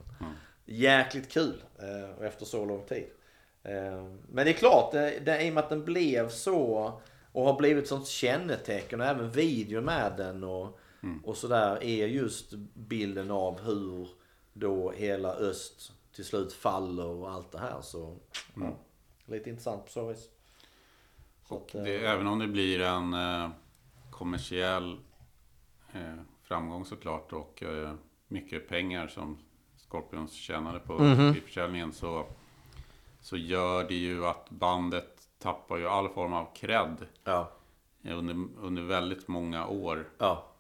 [0.66, 3.06] Jäkligt kul eh, efter så lång tid.
[3.64, 7.00] Eh, men det är klart, det, det, i och med att den blev så
[7.32, 10.80] och har blivit sånt kännetecken och även video med den och,
[11.24, 14.08] och sådär är just bilden av hur
[14.54, 17.82] då hela öst till slut faller och allt det här.
[17.82, 18.18] Så
[18.56, 18.76] ja,
[19.26, 20.30] lite intressant på så vis.
[21.48, 23.50] Så Och att, eh, även om det blir en eh,
[24.12, 24.98] kommersiell
[25.94, 27.94] eh, framgång såklart och eh,
[28.28, 29.38] mycket pengar som
[29.78, 31.34] Scorpions tjänade på Mhm.
[31.46, 32.26] försäljningen så,
[33.22, 37.52] så gör det ju att bandet tappar ju all form av cred ja,
[38.04, 40.10] under, under väldigt många år.
[40.18, 40.52] ja,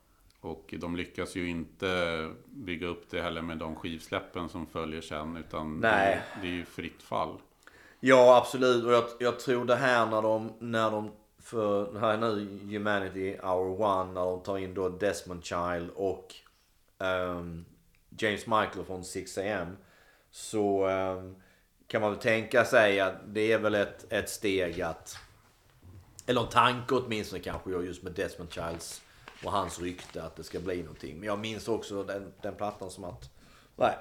[0.45, 5.37] Och de lyckas ju inte bygga upp det heller med de skivsläppen som följer sen.
[5.37, 6.21] Utan Nej.
[6.35, 7.37] Det, det är ju fritt fall.
[7.99, 8.85] Ja, absolut.
[8.85, 13.37] Och jag, jag tror det här när de, när de för här är nu Humanity
[13.43, 16.35] Hour One när de tar in då Desmond Child och
[16.99, 17.65] ehm,
[18.17, 19.75] James Michael från 6am.
[20.31, 21.35] Så ehm,
[21.87, 25.17] kan man väl tänka sig att det är väl ett, ett steg att
[26.25, 29.01] eller en tanke åtminstone kanske just med Desmond Childs
[29.45, 31.19] och hans rykte att det ska bli någonting.
[31.19, 33.29] Men jag minns också den, den plattan som att,
[33.75, 33.97] nej.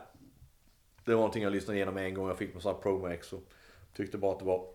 [1.05, 2.29] Det var någonting jag lyssnade igenom en gång.
[2.29, 3.43] Jag fick mig sån här Promax och
[3.97, 4.67] tyckte bara att det var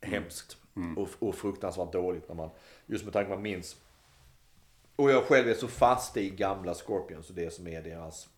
[0.00, 0.56] hemskt.
[0.96, 2.50] Och, och fruktansvärt dåligt när man,
[2.86, 3.76] just med tanke på att man minns.
[4.96, 8.28] Och jag själv är så fast i gamla Scorpions och det som är deras,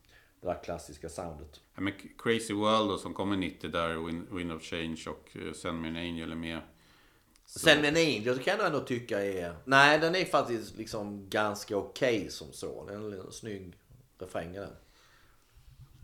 [0.40, 1.60] det där klassiska soundet.
[1.74, 5.52] Ja, men Crazy World då, som kommer 90 där, Wind, Wind of Change och uh,
[5.52, 6.60] Send Me An Angel är med.
[7.46, 9.56] Sen med Angel kan jag ändå tycka är...
[9.64, 12.86] Nej, den är faktiskt liksom ganska okej som så.
[12.86, 13.74] Den är en snygg
[14.18, 14.70] refräng den.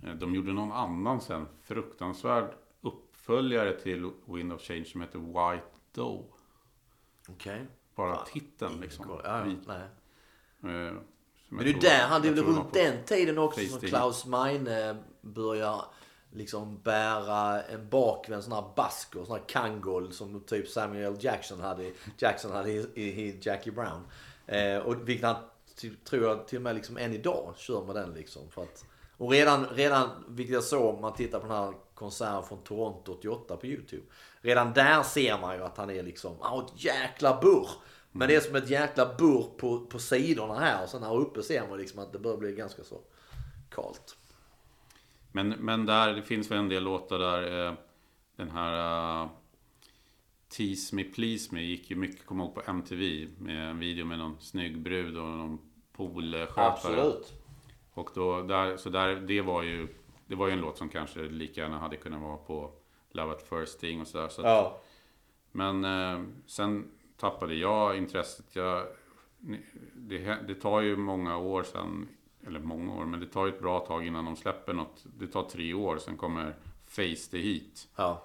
[0.06, 5.66] Eh, De gjorde någon annan sen, fruktansvärd uppföljare till Wind of Change som heter White
[5.92, 6.24] Doe.
[7.28, 7.66] Okej.
[7.94, 9.20] Bara Fan, titeln liksom.
[9.24, 9.82] Ja, Vit, nej.
[10.62, 10.94] eh,
[11.48, 13.80] Men det är där, han, det är runt den tiden också som.
[13.80, 15.84] Klaus Meine börjar
[16.32, 21.90] liksom bära en bakvänd sån här basker, sån här kangol som typ Samuel Jackson hade,
[22.18, 24.06] Jackson hade i, i, i Jackie Brown.
[24.46, 25.36] Eh, och vilket han
[25.76, 28.50] till, tror jag till och med liksom än idag kör med den liksom.
[28.50, 28.84] För att,
[29.16, 33.12] och redan, redan, vilket jag såg om man tittar på den här konserten från Toronto
[33.12, 34.02] 88 på YouTube.
[34.40, 37.68] Redan där ser man ju att han är liksom, ah, ett jäkla burr.
[38.12, 41.42] Men det är som ett jäkla burr på, på sidorna här och sen här uppe
[41.42, 43.00] ser man liksom att det börjar bli ganska så
[43.70, 44.16] kalt.
[45.32, 47.66] Men, men där, det finns väl en del låtar där.
[47.66, 47.74] Eh,
[48.36, 49.30] den här uh,
[50.56, 53.28] Tease Me Please Me gick ju mycket, kom ihåg på MTV.
[53.38, 55.58] Med en video med någon snygg brud och någon
[55.92, 57.12] poolskötare.
[57.92, 59.88] Och då, där, så där, det var ju
[60.26, 62.72] Det var ju en låt som kanske lika gärna hade kunnat vara på
[63.10, 64.28] Love at First Sting och sådär.
[64.28, 64.80] Så Ja.
[65.52, 68.56] Men eh, sen tappade jag intresset.
[68.56, 68.86] Jag,
[69.94, 70.18] det,
[70.48, 72.08] det tar ju många år sedan
[72.46, 75.04] eller många år, men det tar ju ett bra tag innan de släpper något.
[75.18, 76.54] Det tar tre år, sen kommer
[76.86, 77.88] Face the Heat.
[77.96, 78.24] Ja.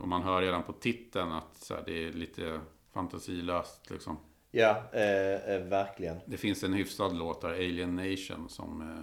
[0.00, 2.60] Och man hör redan på titeln att så här, det är lite
[2.92, 4.16] fantasilöst liksom.
[4.50, 6.16] Ja, eh, eh, verkligen.
[6.26, 8.80] Det finns en hyfsad låt där, Alien Nation, som...
[8.82, 8.98] Eh,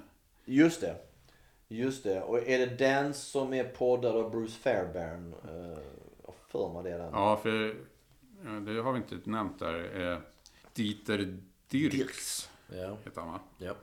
[0.46, 0.96] Just det.
[1.68, 2.22] Just det.
[2.22, 5.34] Och är det den som är poddad av Bruce Fairbairn?
[5.44, 5.80] Eh,
[6.26, 7.10] Jag för mig det är den.
[7.14, 7.76] ja, för
[8.66, 10.12] det har vi inte nämnt där.
[10.12, 10.20] Eh,
[10.74, 11.18] Dieter
[11.70, 12.50] Dirks, Dirks.
[12.72, 12.98] Ja.
[13.06, 13.40] heter han va?
[13.58, 13.74] Ja.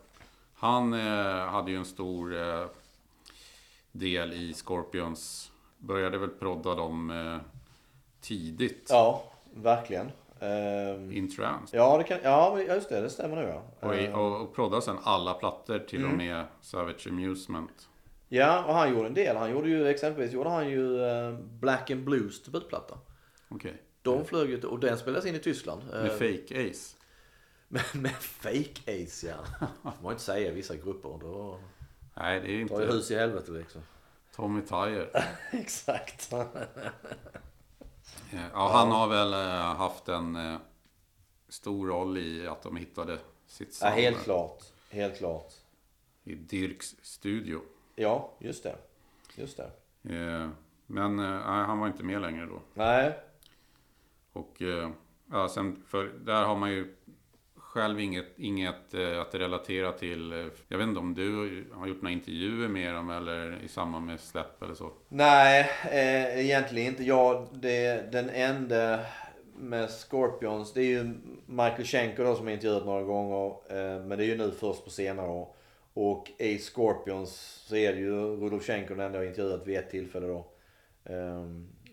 [0.64, 2.66] Han eh, hade ju en stor eh,
[3.92, 5.52] del i Scorpions.
[5.78, 7.36] Började väl prodda dem eh,
[8.20, 8.86] tidigt.
[8.90, 9.22] ja,
[9.54, 10.10] verkligen.
[10.40, 11.76] Ehm, In trance.
[11.76, 13.00] Ja, det kan, ja, just det.
[13.00, 13.62] Det stämmer nog ja.
[13.88, 16.10] Och, i- Ehm, och, och prodda sen alla plattor till Mm.
[16.12, 17.88] och med Savage Amusement.
[18.28, 19.36] Ja, och han gjorde en del.
[19.36, 22.98] Han gjorde ju exempelvis gjorde han ju eh, Black and Blues debutplatta.
[23.48, 23.82] Okej.
[24.02, 25.82] De flög ju, och den spelades in i Tyskland.
[25.92, 26.96] Med Fake Ace.
[27.74, 29.36] Med, med fake aids ja.
[29.82, 31.18] får man inte säga i vissa grupper.
[31.20, 31.60] Då
[32.14, 33.82] Nej, det är tar ju inte hus i helvete liksom.
[34.34, 35.08] Tommy Tyre.
[35.50, 36.32] Exakt.
[38.52, 40.58] Ja, han har väl eh, haft en eh,
[41.48, 44.62] stor roll i att de hittade sitt Ja, sound helt klart.
[44.90, 45.52] Helt klart.
[46.24, 47.60] i Dirks studio.
[47.94, 48.76] Ja, just det.
[49.36, 49.70] Just det.
[50.16, 50.48] Eh,
[50.86, 52.60] Men nej, han var inte med längre då.
[52.74, 53.18] Nej,
[54.32, 54.62] Och
[55.30, 56.96] ja, sen, för där har man ju
[57.74, 60.32] själv inget, inget eh, att relatera till.
[60.32, 64.06] Eh, jag vet inte om du har gjort några intervjuer med dem eller i samband
[64.06, 64.90] med släpp eller så.
[65.08, 67.04] Nej, eh, egentligen inte.
[67.04, 69.00] Jag, det, den enda
[69.58, 71.14] med Scorpions, det är ju
[71.46, 73.46] Michael Schenker då som jag intervjuat några gånger.
[73.68, 75.48] Eh, men det är ju nu först på senare år.
[75.94, 77.30] Och i Scorpions
[77.68, 80.46] så är det ju Rudolf Schenker den enda jag har intervjuat vid ett tillfälle då.
[81.04, 81.44] Eh,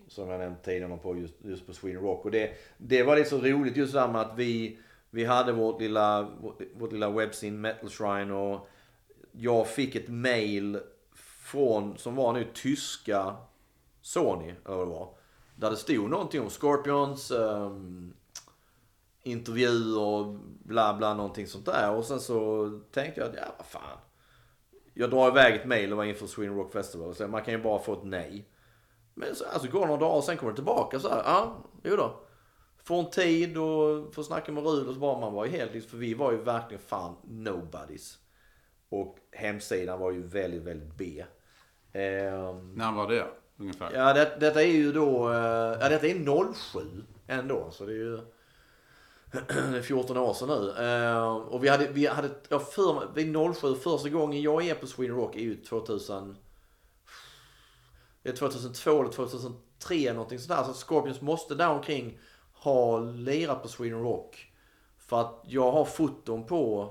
[0.08, 2.24] som jag nämnt tidigare på just, just på Sweden Rock.
[2.24, 4.78] Och det, det var lite så roligt just det där med att vi,
[5.14, 6.28] vi hade vårt lilla,
[6.74, 8.68] vårt, lilla webbsin Metal Shrine och
[9.32, 10.80] jag fick ett mail
[11.14, 13.36] från, som var nu tyska
[14.02, 15.14] Sony, eller vad det var.
[15.56, 18.14] Där det stod någonting om Scorpions, um,
[19.22, 20.26] intervju och
[20.64, 21.94] bla bla någonting sånt där.
[21.94, 23.98] Och sen så tänkte jag att ja vad fan.
[24.94, 27.62] Jag drar iväg ett mail och var inför Sweden Rock Festival så man kan ju
[27.62, 28.48] bara få ett nej.
[29.14, 31.22] Men så alltså, går det några dagar och sen kommer det tillbaka så här.
[31.24, 32.20] Ja, jo då.
[32.84, 35.74] Får en tid och får snacka med Rud och så bara man var ju helt
[35.74, 38.18] liksom, för vi var ju verkligen fan nobodies.
[38.88, 41.24] Och hemsidan var ju väldigt, väldigt B.
[41.92, 43.26] Ehm, När var det
[43.56, 43.92] ungefär?
[43.94, 47.70] Ja, det, detta är ju då, eh, ja detta är 07 ändå.
[47.70, 48.20] Så det är ju
[49.70, 50.84] det är 14 år sedan nu.
[50.84, 54.86] Eh, och vi hade, vi hade, jag för vid 07, första gången jag är på
[54.86, 56.36] Sweden Rock är ju 2000,
[58.22, 60.62] det är 2002 eller 2003 någonting sådär.
[60.62, 62.18] Så Scorpions måste där omkring
[62.62, 64.52] ha lirat på Sweden Rock.
[64.98, 66.90] För att jag har foton på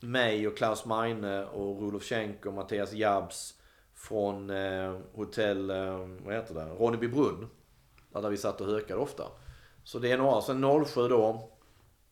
[0.00, 3.54] mig och Klaus Meine och Rudolf Schenker och Mattias Jabs
[3.94, 7.48] från eh, hotell, eh, vad heter det, Ronnebybrunn.
[8.12, 9.24] Där vi satt och hökade ofta.
[9.84, 11.48] Så det är några, sen 07 då.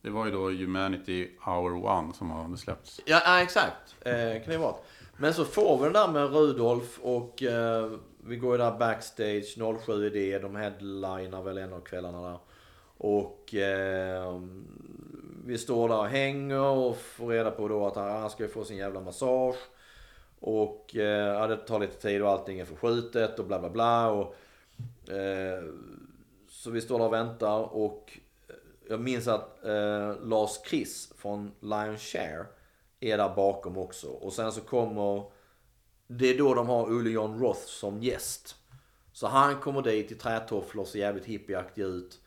[0.01, 3.01] Det var ju då Humanity Hour One som hade släppts.
[3.05, 3.95] Ja, ja exakt.
[4.01, 4.75] Eh, kan det vara.
[5.17, 7.91] Men så får vi den där med Rudolf och eh,
[8.23, 10.39] vi går ju där backstage 07 i det.
[10.39, 12.39] De headlinar väl en av kvällarna där.
[13.03, 14.41] Och eh,
[15.45, 18.63] vi står där och hänger och får reda på då att han, han ska få
[18.63, 19.55] sin jävla massage.
[20.39, 24.09] Och eh, ja, det tar lite tid och allting är förskjutet och bla bla bla.
[24.09, 24.35] Och,
[25.13, 25.63] eh,
[26.49, 28.55] så vi står där och väntar och eh,
[28.89, 32.45] jag minns att eh, Lars Chris från Lion Share
[32.99, 34.07] är där bakom också.
[34.07, 35.23] Och sen så kommer,
[36.07, 38.55] det är då de har Olle John Roth som gäst.
[39.13, 42.19] Så han kommer dit i trätofflor, ser jävligt hippieaktig ut.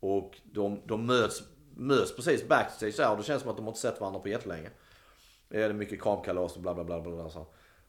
[0.00, 1.42] Och de, de möts,
[1.76, 4.70] möts precis backstage där och det känns som att de inte sett varandra på jättelänge.
[5.48, 7.00] Det är mycket kramkalas och bla bla bla.
[7.00, 7.46] bla, bla så.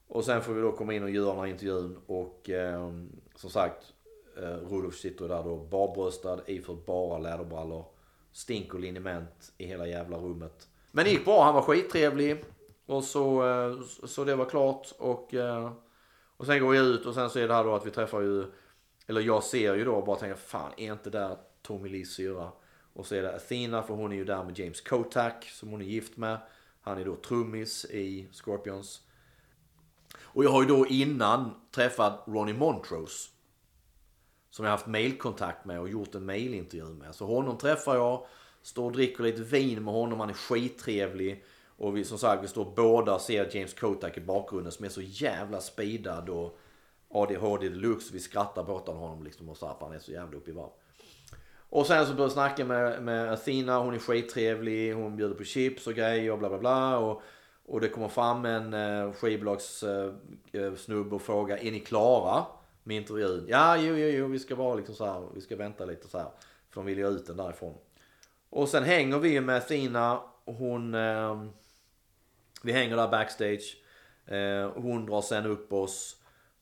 [0.08, 2.92] Och sen får vi då komma in och göra den här intervjun och eh,
[3.36, 3.94] som sagt
[4.38, 7.86] eh, Rudolf sitter där då barbröstad, iförd bara läderbrallor.
[8.32, 10.68] stink och liniment i hela jävla rummet.
[10.92, 12.44] Men det gick bra, han var skittrevlig.
[12.86, 15.72] Och så, eh, så det var klart och, eh,
[16.38, 18.22] och sen går vi ut och sen så är det här då att vi träffar
[18.22, 18.46] ju,
[19.08, 22.52] eller jag ser ju då och bara tänker fan är inte där Tommy Lees syra?
[22.94, 25.82] Och så är det Athena för hon är ju där med James Kotak som hon
[25.82, 26.38] är gift med.
[26.82, 29.02] Han är då trummis i Scorpions.
[30.20, 33.30] Och jag har ju då innan träffat Ronnie Montrose.
[34.50, 37.16] Som jag haft mailkontakt med och gjort en mailintervju med.
[37.16, 38.26] Så honom träffar jag,
[38.62, 41.44] står och dricker lite vin med honom, han är skittrevlig.
[41.78, 44.90] Och vi, som sagt, vi står båda och ser James Kotak i bakgrunden som är
[44.90, 46.60] så jävla speedad och
[47.10, 48.14] ADHD deluxe.
[48.14, 50.50] Vi skrattar båda åt honom liksom och så här, för han är så jävla uppe
[50.52, 50.70] i varv.
[51.70, 55.44] Och sen så började jag snacka med, med Athena, hon är skittrevlig, hon bjuder på
[55.44, 56.98] chips och grejer och bla bla bla.
[56.98, 57.22] Och,
[57.66, 62.46] Och det kommer fram en eh, skivbolagssnubbe eh, och frågar, är ni klara
[62.84, 63.46] med intervjun?
[63.50, 66.18] Ja, jo, jo, jo, vi ska vara liksom så här, vi ska vänta lite så
[66.18, 66.28] här.
[66.70, 67.78] För de vill ju ut den därifrån.
[68.50, 70.22] Och sen hänger vi med Athena.
[70.46, 70.94] Hon...
[70.94, 71.44] Eh,
[72.64, 73.78] vi hänger där backstage.
[74.26, 76.16] Eh, hon drar sen upp oss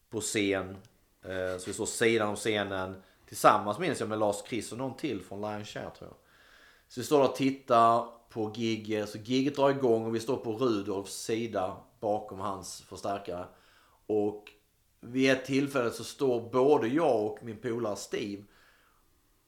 [0.09, 0.77] på scen.
[1.23, 3.01] Eh, så vi står sidan om scenen.
[3.27, 6.17] Tillsammans minns jag med Lars Chris och någon till från Lion Share tror jag.
[6.87, 9.09] Så vi står där och tittar på gigget.
[9.09, 13.45] Så gigget drar igång och vi står på Rudolfs sida bakom hans förstärkare.
[14.07, 14.51] Och
[15.01, 18.43] vid ett tillfälle så står både jag och min polare Steve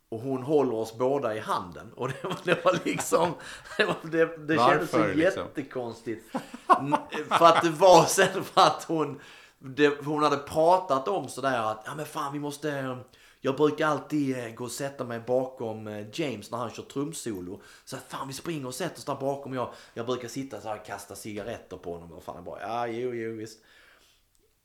[0.09, 1.93] och hon håller oss båda i handen.
[1.95, 3.33] Och det var, det var liksom...
[3.77, 5.43] Det, var, det, det kändes så liksom?
[5.43, 6.31] jättekonstigt.
[7.29, 9.19] För att det var sen för att hon...
[9.59, 12.97] Det, hon hade pratat om sådär att ja men fan vi måste...
[13.41, 17.61] Jag brukar alltid eh, gå och sätta mig bakom eh, James när han kör trumsolo.
[17.85, 19.53] Så att fan vi springer och sätter oss där bakom.
[19.53, 22.11] Jag, jag brukar sitta så här och kasta cigaretter på honom.
[22.11, 23.59] Och fan bara ja jo jo visst.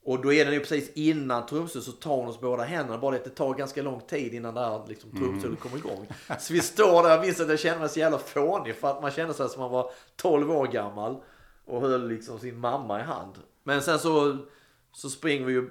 [0.04, 2.98] Och då är det ju precis innan trumsolot så tar hon oss båda händerna.
[2.98, 6.06] Bara det att det tar ganska lång tid innan det här liksom, trumsolot kommer igång.
[6.38, 9.02] Så vi står där, jag minns att jag kände mig så jävla fånig för att
[9.02, 11.22] man kände sig som man var 12 år gammal.
[11.64, 13.34] Och höll liksom sin mamma i hand.
[13.62, 14.38] Men sen så,
[14.92, 15.70] så springer vi ju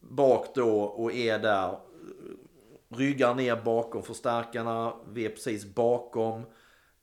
[0.00, 1.78] bak då och är där.
[2.88, 4.94] Ryggar ner bakom förstärkarna.
[5.12, 6.42] Vi är precis bakom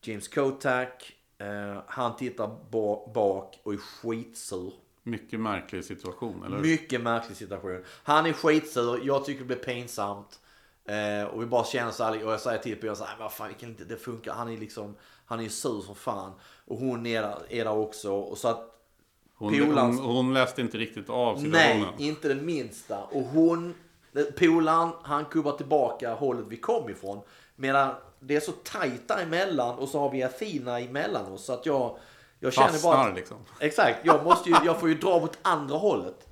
[0.02, 1.14] James Kotak.
[1.38, 4.74] Eh, han tittar ba- bak och är skitsur.
[5.04, 6.58] Mycket märklig situation, eller?
[6.58, 7.84] Mycket märklig situation.
[8.04, 10.40] Han är skitsur, jag tycker det blir pinsamt.
[10.86, 13.24] Eh, och vi bara känner så här, och jag säger till Pia så här, "Men
[13.24, 14.34] vad fan, kan inte, det funkar.
[14.34, 14.96] Han är liksom,
[15.26, 16.32] han är sur som fan.
[16.66, 18.14] Och hon är där, är där också.
[18.14, 18.74] Och så att,
[19.40, 21.88] Hon, Polans- hon, hon läste inte riktigt av situationen.
[21.98, 23.04] nej, inte det minsta.
[23.04, 23.74] Och hon,
[24.24, 27.22] polaren, han kubbar tillbaka hållet vi kom ifrån.
[27.56, 31.46] Medan det är så tajt däremellan och så har vi Athena emellan oss.
[31.46, 31.98] Så att jag,
[32.40, 33.38] jag känner bara Fastnar att, liksom.
[33.60, 36.28] Exakt, jag, måste ju, jag får ju dra åt andra hållet.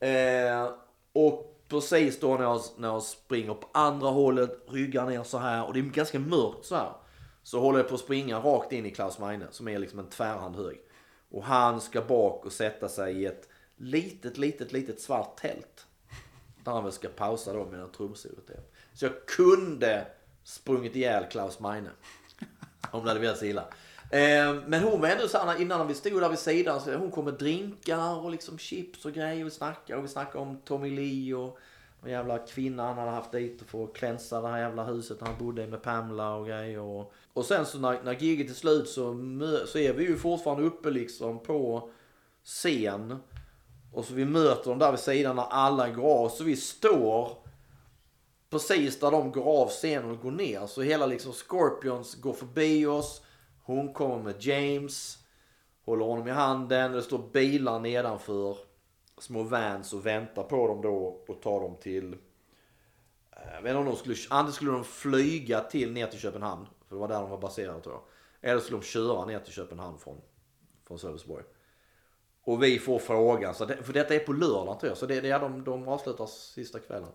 [0.00, 0.68] Eh,
[1.12, 5.66] och precis då när jag, när jag springer på andra hållet, ryggar ner så här
[5.66, 6.92] och det är ganska mörkt så här.
[7.42, 10.08] Så håller jag på att springa rakt in i Klaus Meine som är liksom en
[10.08, 10.80] tvärhand hög.
[11.30, 15.86] Och han ska bak och sätta sig i ett litet, litet, litet svart tält.
[16.64, 18.54] Där han väl ska pausa då medan trumsolot är.
[18.54, 18.72] Typ.
[18.92, 20.06] Så jag kunde
[20.44, 21.90] sprungit ihjäl Klaus Meine.
[22.90, 23.64] Om det hade velat sig illa.
[24.10, 27.24] Eh, men hon var ändå såhär, innan vi stod där vid sidan, så hon kom
[27.24, 29.44] med drinkar och liksom chips och grejer.
[29.44, 31.58] Och vi snackade och vi snackade om Tommy Lee och
[32.02, 35.38] den jävla kvinna han hade haft dit för att klänsa det här jävla huset han
[35.38, 36.80] bodde i med Pamela och grejer.
[36.80, 39.02] Och, och sen så när, när giget är slut så,
[39.66, 41.90] så är vi ju fortfarande uppe liksom på
[42.44, 43.16] scen.
[43.94, 46.28] Och så vi möter dem där vid sidan när alla går av.
[46.28, 47.36] Så vi står
[48.50, 50.66] precis där de går av scenen och går ner.
[50.66, 53.22] Så hela liksom Scorpions går förbi oss.
[53.62, 55.18] Hon kommer med James.
[55.84, 56.92] Håller honom i handen.
[56.92, 58.56] Det står bilar nedanför.
[59.18, 62.16] Små vans och väntar på dem då och tar dem till...
[63.54, 64.16] Jag vet inte om de skulle...
[64.30, 66.66] Antingen skulle de flyga till ner till Köpenhamn.
[66.88, 68.02] För det var där de var baserade tror jag.
[68.50, 70.20] Eller skulle de köra ner till Köpenhamn från,
[70.86, 71.44] från Sölvesborg.
[72.44, 74.98] Och vi får frågan, så det, för detta är på lördag tror jag.
[74.98, 77.08] Så det är de, de avslutar sista kvällen.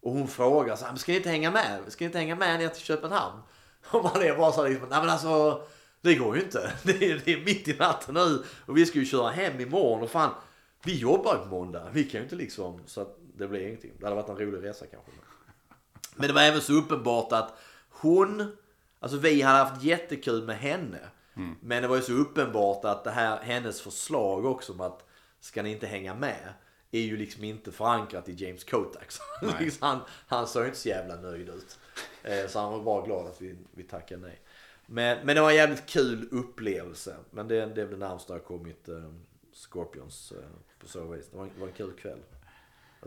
[0.00, 1.80] Och hon frågar så här, ska ni inte hänga med?
[1.88, 3.42] Ska ni inte hänga med ner till Köpenhamn?
[3.90, 5.62] Och man är bara så här, liksom, nej men alltså,
[6.00, 6.72] det går ju inte.
[6.82, 10.02] Det är, det är mitt i natten nu och vi ska ju köra hem imorgon
[10.02, 10.30] och fan,
[10.84, 11.88] vi jobbar ju på måndag.
[11.92, 13.92] Vi kan ju inte liksom, så att det blir ingenting.
[13.98, 15.10] Det hade varit en rolig resa kanske.
[16.14, 17.58] Men det var även så uppenbart att
[17.88, 18.56] hon,
[19.00, 20.98] alltså vi hade haft jättekul med henne.
[21.60, 25.06] Men det var ju så uppenbart att det här, hennes förslag också om att
[25.40, 26.52] ska ni inte hänga med
[26.90, 29.10] är ju liksom inte förankrat i James Kotak.
[29.10, 29.20] Så
[29.60, 31.78] liksom han, han såg inte så jävla nöjd ut.
[32.22, 34.40] Eh, Så han var bara glad att vi, vi tackade nej.
[34.86, 37.16] Men, men det var en jävligt kul upplevelse.
[37.30, 39.12] Men det, det är väl det närmsta jag kommit eh,
[39.52, 40.44] Scorpions eh,
[40.78, 41.28] på så vis.
[41.30, 42.18] Det var, det var en kul kväll.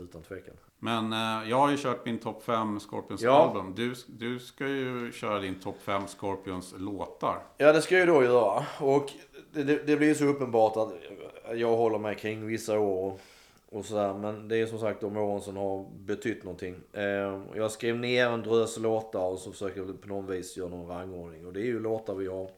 [0.00, 0.54] Utan tvekan.
[0.78, 3.48] Men eh, jag har ju kört min topp 5 Scorpions Ja.
[3.48, 3.72] album.
[3.76, 7.38] Du, du ska ju köra din topp 5 Scorpions låtar.
[7.56, 8.64] Ja det ska jag ju då göra.
[8.80, 9.12] Och
[9.52, 10.92] det, det, blir ju så uppenbart att
[11.54, 13.18] jag håller mig kring vissa år.
[13.70, 14.14] Och sådär.
[14.14, 16.76] Men det är som sagt de åren som har betytt någonting.
[16.92, 20.68] Eh, jag skrev ner en drös låtar och så försöker jag på något vis göra
[20.68, 21.46] någon rangordning.
[21.46, 22.50] Och det är ju låtar vi har,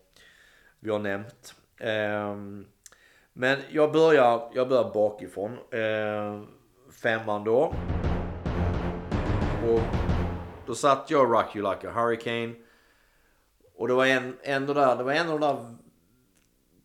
[0.81, 1.55] vi har nämnt.
[1.81, 2.37] Eh,
[3.33, 5.53] men jag börjar, jag börjar bakifrån.
[5.71, 6.43] Eh,
[7.03, 7.73] femman då.
[9.69, 9.81] Och
[10.67, 12.55] då satt jag Rock You Like a Hurricane.
[13.75, 15.77] Och det var en, ändå där, det var en av de där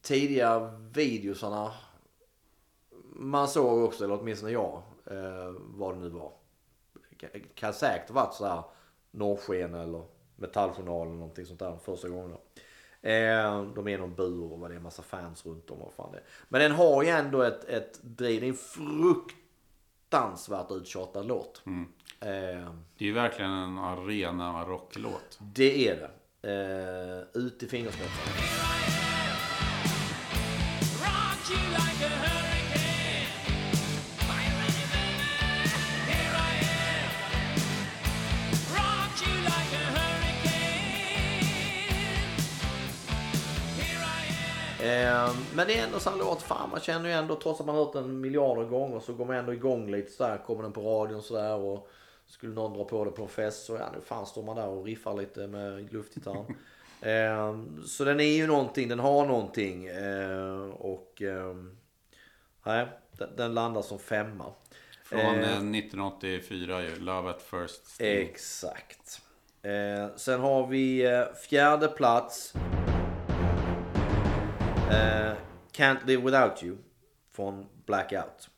[0.01, 0.59] tidiga
[0.93, 1.71] videosarna
[3.15, 6.31] man såg också, eller åtminstone jag, eh, vad det nu var.
[7.55, 8.63] Kan, säkert ha varit så här
[9.11, 10.03] Norrsken eller
[10.35, 12.37] Metalljournal eller någonting sånt där första gången.
[13.01, 15.81] Eh, de är i någon bur och vad det är en massa fans runt om.
[15.81, 16.23] och fan det är.
[16.49, 18.41] Men den har ju ändå ett, ett driv.
[18.41, 18.55] Det är en
[20.09, 21.61] fruktansvärt uttjatad låt.
[21.65, 21.93] Mm.
[22.25, 25.39] Eh, Det är ju verkligen en arena rocklåt.
[25.39, 26.09] det är det.
[26.51, 28.31] Eh, ut i fingerspetsarna.
[31.03, 33.27] Rock you like a hurricane.
[34.29, 35.69] Are you ready, baby?
[36.09, 37.09] Here I am.
[38.77, 41.03] Rock you like a hurricane.
[43.77, 45.29] Here I am.
[45.29, 47.65] Eh, men det är ändå så här låt, fan man känner ju ändå trots att
[47.65, 50.37] man hört den miljarder gånger så går man ändå igång lite sådär.
[50.45, 51.89] Kommer den på radion sådär och
[52.33, 54.67] skulle någon dra på det på en fest så ja nu fan står man där
[54.67, 56.45] och riffar lite med luftgitarren.
[57.01, 59.85] eh, så den är ju någonting, den har någonting.
[59.87, 61.55] Eh, och eh,
[62.63, 64.45] nej, den, den landar som femma.
[65.03, 66.99] Från Eh, eh, 1984 ju.
[66.99, 68.07] Love at first sting.
[68.07, 69.21] Exakt.
[69.61, 72.53] Eh, sen har vi eh, fjärde plats.
[74.91, 75.33] Eh,
[75.71, 76.77] Can't live without you.
[77.31, 78.49] Från Blackout.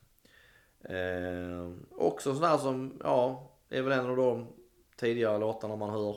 [0.89, 4.47] Eh, också sådär som, ja, är väl en av de
[4.95, 6.15] tidigare låtarna man hör.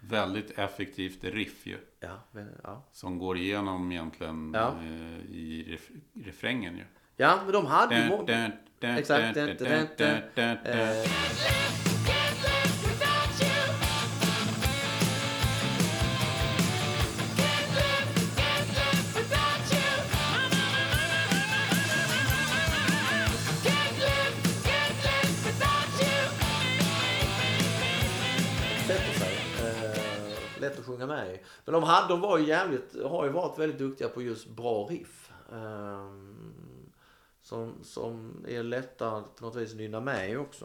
[0.00, 1.78] Väldigt effektivt riff ju.
[2.00, 2.82] Ja, men, ja.
[2.92, 4.68] Som går igenom egentligen Ja.
[4.68, 5.90] eh, i ref
[6.26, 6.84] refrängen ju.
[7.16, 8.24] ja men de hade ju...
[8.98, 9.36] Exakt.
[30.82, 31.40] Att sjunga med i.
[31.64, 34.86] Men de, hade, de var ju jävligt, har ju varit väldigt duktiga på just bra
[34.90, 35.30] riff.
[35.52, 36.06] Eh,
[37.42, 40.64] som, som är lätta att på något vis nynna med i också.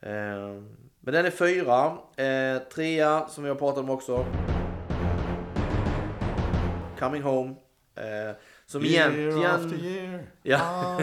[0.00, 0.62] Eh,
[1.00, 1.98] men den är fyra.
[2.16, 4.26] Eh, trea som vi har pratat om också.
[6.98, 7.54] Coming Home.
[7.94, 9.84] Eh, som Year after egentligen...
[9.84, 11.00] year, Ja.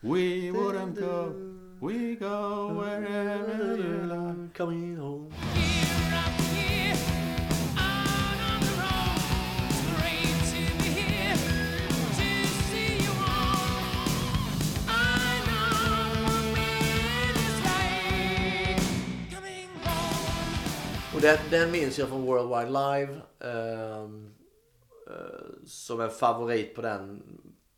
[0.00, 4.54] We wouldn't go, we go wherever you like.
[4.54, 5.32] Coming home.
[5.54, 6.96] Year after year,
[7.78, 9.20] out on the road,
[10.50, 11.36] to be here
[12.18, 12.28] to
[12.68, 13.80] see you all.
[14.88, 17.58] I know is
[19.34, 21.14] coming home.
[21.14, 23.20] Och den, den minns jag från World Wide Live.
[23.40, 24.06] Eh, eh,
[25.66, 27.22] som en favorit på den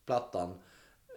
[0.07, 0.55] plattan.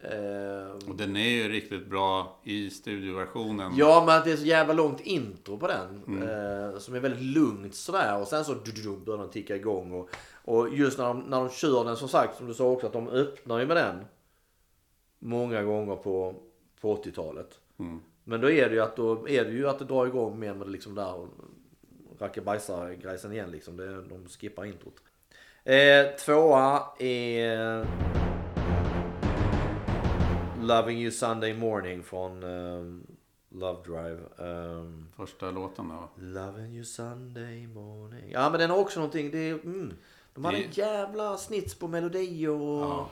[0.01, 3.71] Ehm, Och den är ju riktigt bra i studioversionen.
[3.75, 6.03] ja men det är så jävla långt intro på den.
[6.07, 6.23] Mm.
[6.23, 8.21] eh, som är väldigt lugnt sådär.
[8.21, 8.55] Och sen så
[9.05, 9.91] börjar den ticka igång.
[9.91, 10.09] Och,
[10.43, 12.93] och just när de, när de kör den som sagt som du sa också att
[12.93, 14.05] de öppnar ju med den.
[15.19, 16.35] Många gånger på,
[16.81, 17.59] på 80-talet.
[17.79, 17.99] Mm.
[18.23, 20.53] Men då är det ju att, då är det ju att det drar igång mer
[20.53, 21.27] med liksom där
[22.19, 23.77] rackabajsar-grejsen igen liksom.
[23.77, 24.95] Det, de skippar introt.
[25.63, 27.87] Eh, tvåa är
[30.65, 33.07] Loving You Sunday Morning från ehm,
[33.49, 34.19] Love Drive.
[34.39, 36.09] Ehm, Första låten då.
[36.23, 38.31] Loving You Sunday Morning.
[38.31, 39.31] Ja men den har också någonting.
[39.31, 39.93] Det är, mm,
[40.33, 42.55] de hade Det- en jävla snits på melodi och...
[42.81, 43.09] Ja.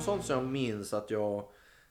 [0.00, 1.44] Den sånt som jag minns att jag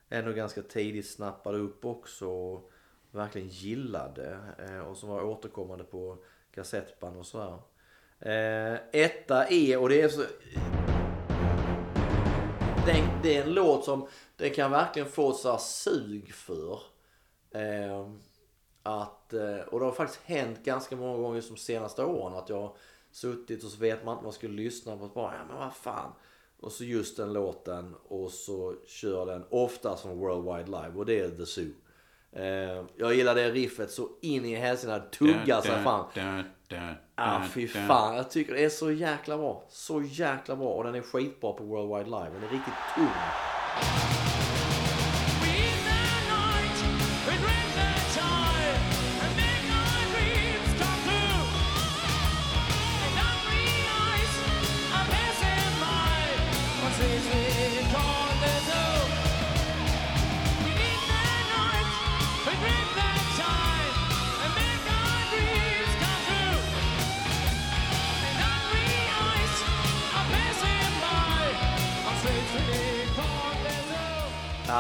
[0.10, 2.72] ändå ganska tidigt snappade upp också och
[3.12, 4.40] verkligen gillade.
[4.58, 6.18] Eh, och som var återkommande på
[6.52, 7.60] kassettband och sådär.
[8.20, 10.22] Eh, etta är, och det är så...
[12.86, 16.80] Den, det är en låt som den kan verkligen få så sug för.
[17.52, 18.10] Eh,
[18.84, 19.34] att,
[19.68, 22.76] och det har faktiskt hänt ganska många gånger som de senaste åren att jag har
[23.12, 25.04] suttit och så vet man inte vad man skulle lyssna på.
[25.04, 26.12] Och bara, ja men vad fan.
[26.62, 31.20] Och så just den låten och så kör den ofta som Worldwide Live och det
[31.20, 31.72] är The Zoo.
[32.32, 36.06] Eh, jag gillar det riffet så in i hälsena, tuggar sig fram.
[37.16, 39.64] Ah fy fan, jag tycker det är så jäkla bra.
[39.70, 42.30] Så jäkla bra och den är skitbra på Worldwide Live.
[42.34, 44.09] Den är riktigt tung.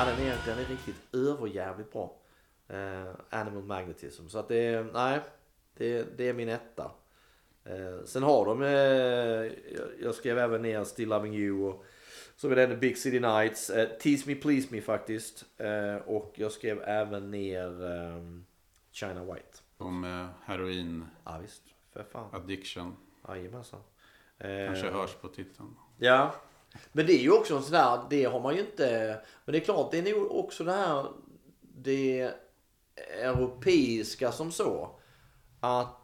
[0.05, 2.15] Den är, den är riktigt överjävligt bra.
[2.67, 4.27] Eh, Animal Magnetism.
[4.27, 5.19] Så att det är, nej,
[5.77, 6.91] det, det är min etta.
[7.63, 8.69] Eh, sen har de, eh,
[9.77, 11.85] jag, jag skrev även ner Still Loving You och
[12.35, 13.69] så var den Big City Nights.
[13.69, 15.45] Eh, Tease Me Please Me faktiskt.
[15.57, 18.45] Eh, och jag skrev även ner ehm,
[18.91, 19.57] China White.
[19.77, 21.61] Om heroin Ja visst,
[21.93, 22.29] för fan.
[22.33, 22.95] addiction.
[23.27, 23.79] Jajamensan.
[24.37, 25.75] Kanske Eh, hörs på titeln.
[25.97, 26.35] Ja.
[26.91, 29.17] Men det är ju också en sån där, det har man ju inte.
[29.45, 31.05] Men det är klart, det är nog också det här,
[31.61, 32.31] det
[33.21, 34.89] europeiska som så.
[35.59, 35.95] Att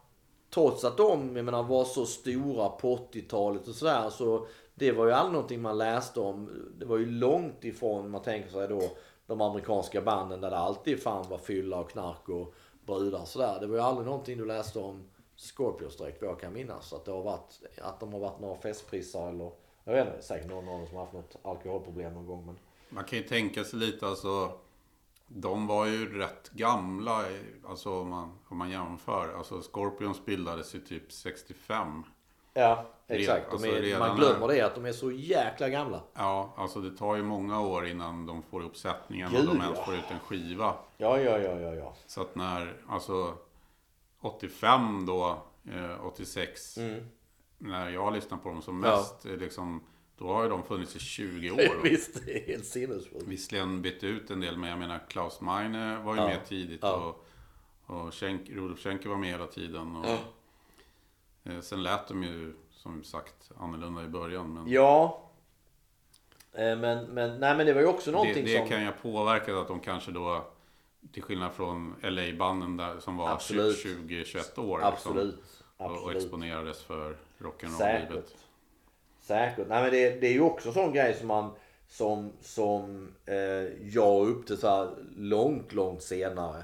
[0.53, 4.09] trots att de, jag menar, var så stora på 80-talet och sådär.
[4.09, 6.49] Så det var ju aldrig någonting man läste om.
[6.79, 8.81] Det var ju långt ifrån, man tänker sig då,
[9.27, 12.53] de amerikanska banden där det alltid fan var fylla och knark och
[12.85, 13.57] brudar och sådär.
[13.59, 15.03] Det var ju aldrig någonting du läste om
[15.35, 16.93] Scorpions direkt vad jag kan minnas.
[16.93, 19.51] Att, det har varit, att de har varit några festprissar eller
[19.85, 22.45] jag vet inte, säkert någon av dem som har haft något alkoholproblem någon gång.
[22.45, 22.57] Men
[22.89, 24.51] Man kan ju tänka sig lite alltså.
[25.27, 27.25] De var ju rätt gamla,
[27.67, 29.33] alltså om man, om man jämför.
[29.37, 32.03] Alltså Scorpions bildades ju typ 65.
[32.53, 33.51] ja, exakt.
[33.51, 36.01] alltså är, man glömmer det att de är så jäkla gamla.
[36.13, 39.61] Ja, alltså det tar ju många år innan de får ihop sättningen Gud, och de
[39.61, 39.85] ens ja.
[39.85, 40.75] får ut en skiva.
[40.97, 41.93] Ja, ja, ja, ja, ja.
[42.07, 43.33] Så att när, alltså
[44.21, 45.37] 85 då,
[45.73, 46.77] eh, 86,
[47.57, 48.83] när jag lyssnade på dem som.
[48.83, 48.97] Ja.
[48.97, 49.83] mest, eh, liksom,
[50.17, 51.83] då har ju de funnits i 20 år.
[51.83, 53.27] Visst, det är helt sinnessjukt.
[53.27, 56.27] Visserligen bytt ut en del, men jag menar Klaus Meine var ju Ja.
[56.27, 56.93] med tidigt Ja.
[57.85, 59.95] och, och Schenk, Rudolf Schenker var med hela tiden.
[59.95, 60.05] Och,
[61.51, 64.53] eh, sen lät de ju som sagt annorlunda i början.
[64.53, 65.21] Men Ja.
[66.53, 68.67] Eh, Men, men, nej men det var ju också det, någonting det som...
[68.69, 70.45] kan ju ha påverkat att de kanske då,
[71.11, 73.85] till skillnad från LA-banden där som var Absolut.
[73.85, 74.79] 20-21 år.
[74.83, 75.25] Absolut.
[75.35, 75.41] Liksom,
[75.77, 76.17] och, och Absolut.
[76.23, 78.07] exponerades för rock'n'roll-livet.
[78.07, 78.35] Säkert.
[79.19, 79.67] Säkert.
[79.67, 81.51] Nej men det, det är ju också en sån grej som man
[81.87, 83.35] som, som eh,
[83.87, 86.63] jag upptäckte så här långt, långt senare.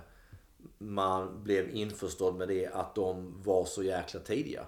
[0.77, 4.65] Man blev införstådd med det att de var så jäkla tidiga.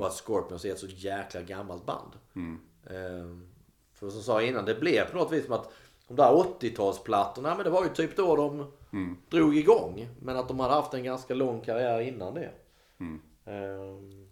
[0.00, 2.12] Och att Scorpions är ett så jäkla gammalt band.
[2.86, 3.26] Eh,
[3.92, 5.72] för som jag sa innan, det blev på något vis som att
[6.08, 8.72] de där 80-talsplattorna, men det var ju typ då de
[9.30, 10.08] drog igång.
[10.20, 12.50] Men att de hade haft en ganska lång karriär innan det.
[13.46, 14.28] Ehm,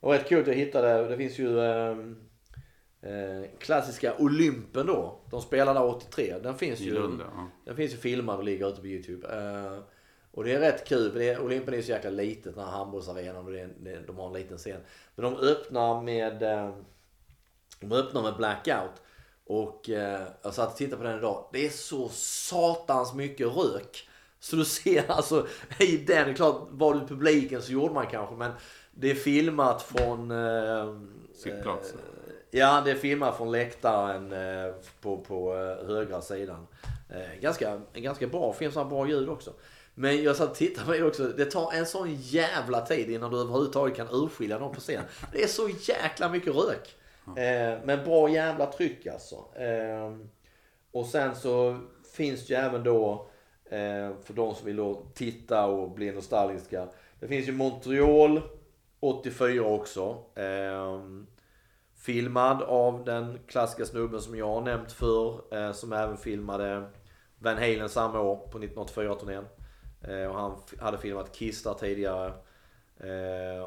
[0.00, 2.16] och rätt att jag hittade, det finns ju ehm,
[3.00, 5.20] eh, klassiska Olympen då.
[5.30, 6.38] De spelade där 83.
[6.42, 7.48] Den finns I ju, Lund, ja.
[7.64, 9.28] den finns ju filmad och ligger ute på Youtube.
[9.28, 9.78] Eh,
[10.30, 12.64] och det är rätt kul, för det är, Olympen är ju så jäkla litet, den
[12.64, 14.80] här handbollsarenan och det är, det, de har en liten scen.
[15.14, 16.74] Men de öppnar med, eh,
[17.80, 19.02] de öppnar med Blackout.
[19.44, 21.50] Och eh, jag satt och tittade på den idag.
[21.52, 24.07] Det är så satans mycket rök.
[24.40, 25.46] Så du ser alltså
[25.78, 28.52] i den, det är klart var du i publiken så gjorde man kanske men
[28.90, 30.30] det är filmat från...
[30.30, 30.94] Eh,
[31.34, 31.98] Sittplatsen.
[32.50, 36.66] Ja, det är filmat från läktaren eh, på, på eh, högra sidan.
[37.10, 39.52] Eh, ganska, en ganska bra film, så bra ljud också.
[39.94, 41.24] Men jag satt och tittade på det också.
[41.28, 45.02] Det tar en sån jävla tid innan du överhuvudtaget kan urskilja någon på scen.
[45.32, 46.96] Det är så jäkla mycket rök.
[47.36, 49.36] Eh, men bra jävla tryck alltså.
[49.36, 50.16] Eh,
[50.92, 51.78] och sen så
[52.12, 53.27] finns det ju även då, eh,
[53.70, 56.88] Eh, för de som vill då titta och bli nostalgiska.
[57.20, 58.40] Det finns ju Montreal
[59.00, 60.24] 84 också.
[60.34, 61.26] Ehm,
[61.96, 66.84] filmad av den klassiska snubben som jag har nämnt för eh, Som även filmade
[67.38, 69.44] Van Halen samma år på 1984-turnén.
[70.02, 72.32] Eh, och han hade filmat Kiss där tidigare.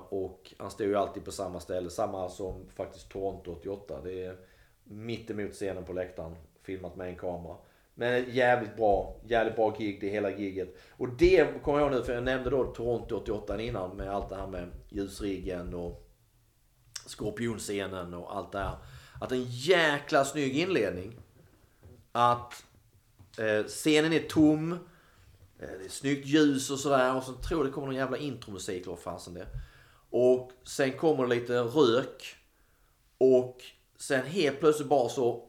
[0.10, 1.90] Och han stod ju alltid på samma ställe.
[1.90, 4.02] Samma som faktiskt Toronto 88.
[4.03, 4.38] Det är
[4.84, 6.36] mitt emot scenen på läktaren.
[6.61, 7.56] Filmat med en kamera.
[7.93, 10.77] Men jävligt bra, jävligt bra gig det hela giget.
[10.91, 14.30] Och det kommer jag ihåg nu för jag nämnde då Toronto 88 innan med allt
[14.30, 16.07] det här med ljusriggen och
[17.05, 18.76] skorpionscenen och allt det här.
[19.22, 21.18] Att en jäkla snygg inledning.
[22.11, 22.65] Att
[23.38, 24.72] eh, scenen är tom.
[24.72, 27.15] Eh, det är snyggt ljus och sådär.
[27.15, 29.47] Och så tror jag det kommer någon jävla intromusik eller vad fasen det är.
[30.09, 32.35] Och sen kommer det lite rök.
[33.18, 33.61] Och
[33.97, 35.47] sen helt plötsligt bara så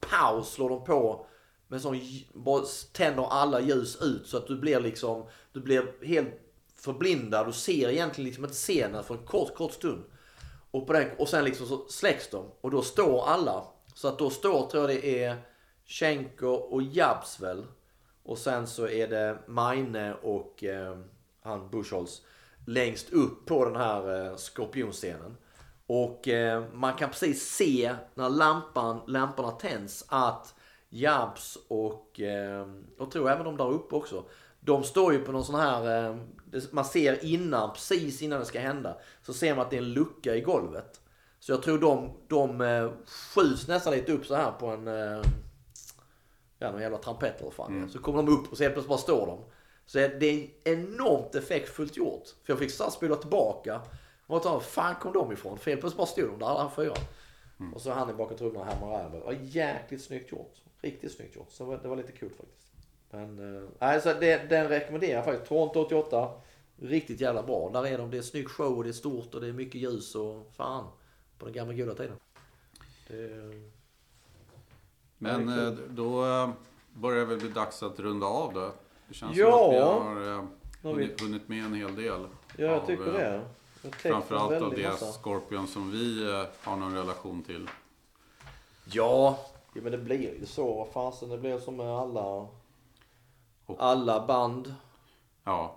[0.00, 1.26] paus slår de på.
[1.70, 2.00] Men som
[2.34, 6.40] bara tänder alla ljus ut så att du blir liksom, du blir helt
[6.76, 7.46] förblindad.
[7.46, 10.04] Du ser egentligen liksom inte scenen för en kort, kort stund.
[10.70, 13.64] Och, på den, och sen liksom så släcks de och då står alla.
[13.94, 15.36] Så att då står, tror jag det är
[15.86, 17.66] Schenker och Jabs väl.
[18.22, 20.98] Och sen så är det Meine och eh,
[21.42, 22.22] han Buchholz
[22.66, 25.36] längst upp på den här eh, skorpionscenen.
[25.86, 30.54] Och eh, man kan precis se när lampan, lamporna tänds att
[30.90, 32.66] Jabs och, eh,
[32.98, 34.24] och tror även de där uppe också.
[34.60, 36.16] De står ju på någon sån här, eh,
[36.70, 38.98] man ser innan, precis innan det ska hända.
[39.22, 41.00] Så ser man att det är en lucka i golvet.
[41.40, 42.90] Så jag tror de, de eh,
[43.34, 44.86] skjuts nästan lite upp så här på en,
[46.58, 47.90] ja, någon jävla trampett eller fan Mm.
[47.90, 49.44] Så kommer de upp och så helt plötsligt bara står de.
[49.86, 52.28] Så det är enormt effektfullt gjort.
[52.44, 53.80] För jag fick här spola tillbaka.
[54.26, 55.58] Och ta, fan kom de ifrån?
[55.58, 56.94] För helt plötsligt bara stod de där alla fyra.
[57.60, 57.74] Mm.
[57.74, 59.18] Och så han är bakom trummorna och hämmar över.
[59.18, 60.54] Det var jäkligt snyggt gjort.
[60.80, 61.50] Riktigt snyggt gjort.
[61.52, 62.72] Så det var, lite kul faktiskt.
[63.10, 65.48] Men, eh, nej, så det, den rekommenderar jag faktiskt.
[65.48, 66.30] Toronto 88.
[66.76, 67.70] Riktigt jävla bra.
[67.72, 68.10] Där är de.
[68.10, 70.86] Det är snygg show och det är stort och det är mycket ljus och fan.
[71.38, 72.16] På den gamla goda tiden.
[73.08, 73.52] Det,
[75.18, 76.50] Men det eh, då eh,
[76.94, 78.72] börjar det väl bli dags att runda av då.
[79.08, 79.50] Det känns Ja.
[79.50, 79.74] som att
[80.24, 80.44] vi har eh,
[80.82, 82.20] hunnit, hunnit med en hel del.
[82.56, 83.42] ja, jag av, tycker det.
[83.82, 85.12] Jag Framförallt av det massa.
[85.12, 87.68] Scorpion som vi eh, har någon relation till.
[88.84, 89.38] Ja,
[89.74, 90.74] ja, men det blir ju så.
[90.74, 92.46] Vad fasen, det blir som med alla,
[93.78, 94.74] alla band.
[95.44, 95.76] Ja,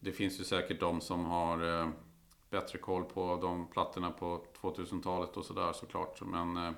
[0.00, 1.88] det finns ju säkert de som har eh,
[2.50, 6.20] bättre koll på de plattorna på 2000-talet och sådär såklart.
[6.22, 6.72] Men eh,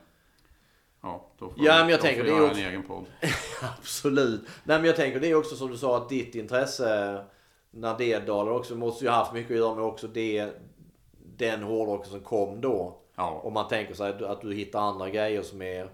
[1.00, 2.82] ja, då får Ja, men jag de tänker får det är göra också- en egen
[2.82, 3.04] podd.
[3.78, 4.40] Absolut.
[4.64, 7.24] Nej men jag tänker det är också som du sa att ditt intresse
[7.70, 10.50] när det dalar också måste ju ha haft mycket att göra med också det,
[11.36, 12.96] den hårdrocken som kom då.
[13.14, 13.40] Ja.
[13.44, 15.90] Om man tänker sig att du hittar andra grejer som är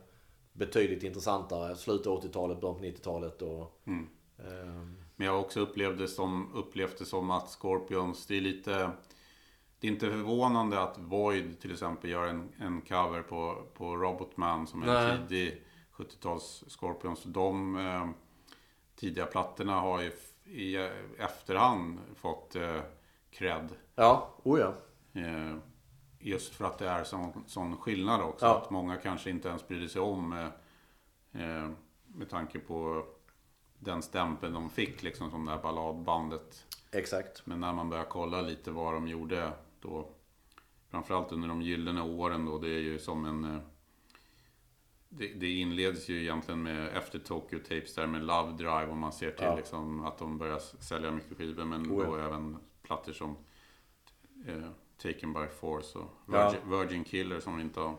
[0.56, 1.76] betydligt intressantare.
[1.76, 3.80] Slutet av 80-talet, början på 90-talet och...
[3.86, 4.08] Mm.
[4.38, 8.40] ehm, Men jag har också upplevt det som, upplevt det som att Scorpions, det är
[8.40, 8.90] lite...
[9.80, 14.66] Det är inte förvånande att Void till exempel gör en, en cover på, på Robotman
[14.66, 15.10] som är Nej.
[15.10, 15.62] en tidig
[15.92, 17.22] 70-tals Scorpions.
[17.22, 18.08] De eh,
[18.96, 20.12] tidiga plattorna har ju
[20.44, 22.80] i eh, efterhand fått eh,
[23.30, 23.68] cred.
[23.94, 24.74] ja, oh ja.
[25.20, 25.56] Eh,
[26.26, 28.46] just för att det är sån, sån skillnad också.
[28.46, 28.58] Ja.
[28.58, 30.46] Att många kanske inte ens brydde sig om eh,
[31.42, 31.70] eh,
[32.06, 33.06] med tanke på
[33.78, 36.66] den stämpeln de fick liksom som det här balladbandet.
[36.92, 37.46] Exakt.
[37.46, 40.08] Men när man börjar kolla lite vad de gjorde då
[40.90, 43.60] Framförallt under de gyllene åren då, det är ju som en eh,
[45.08, 49.12] det, det inleds ju egentligen med efter Tokyo Tapes där med Love Drive och man
[49.12, 49.56] ser till Ja.
[49.56, 52.10] liksom att de börjar sälja mycket skivor men Oh ja.
[52.10, 53.36] då även plattor som
[54.46, 54.70] eh,
[55.02, 56.50] Taken by Force och Ja.
[56.50, 57.96] Virgin, Virgin Killer som vi inte har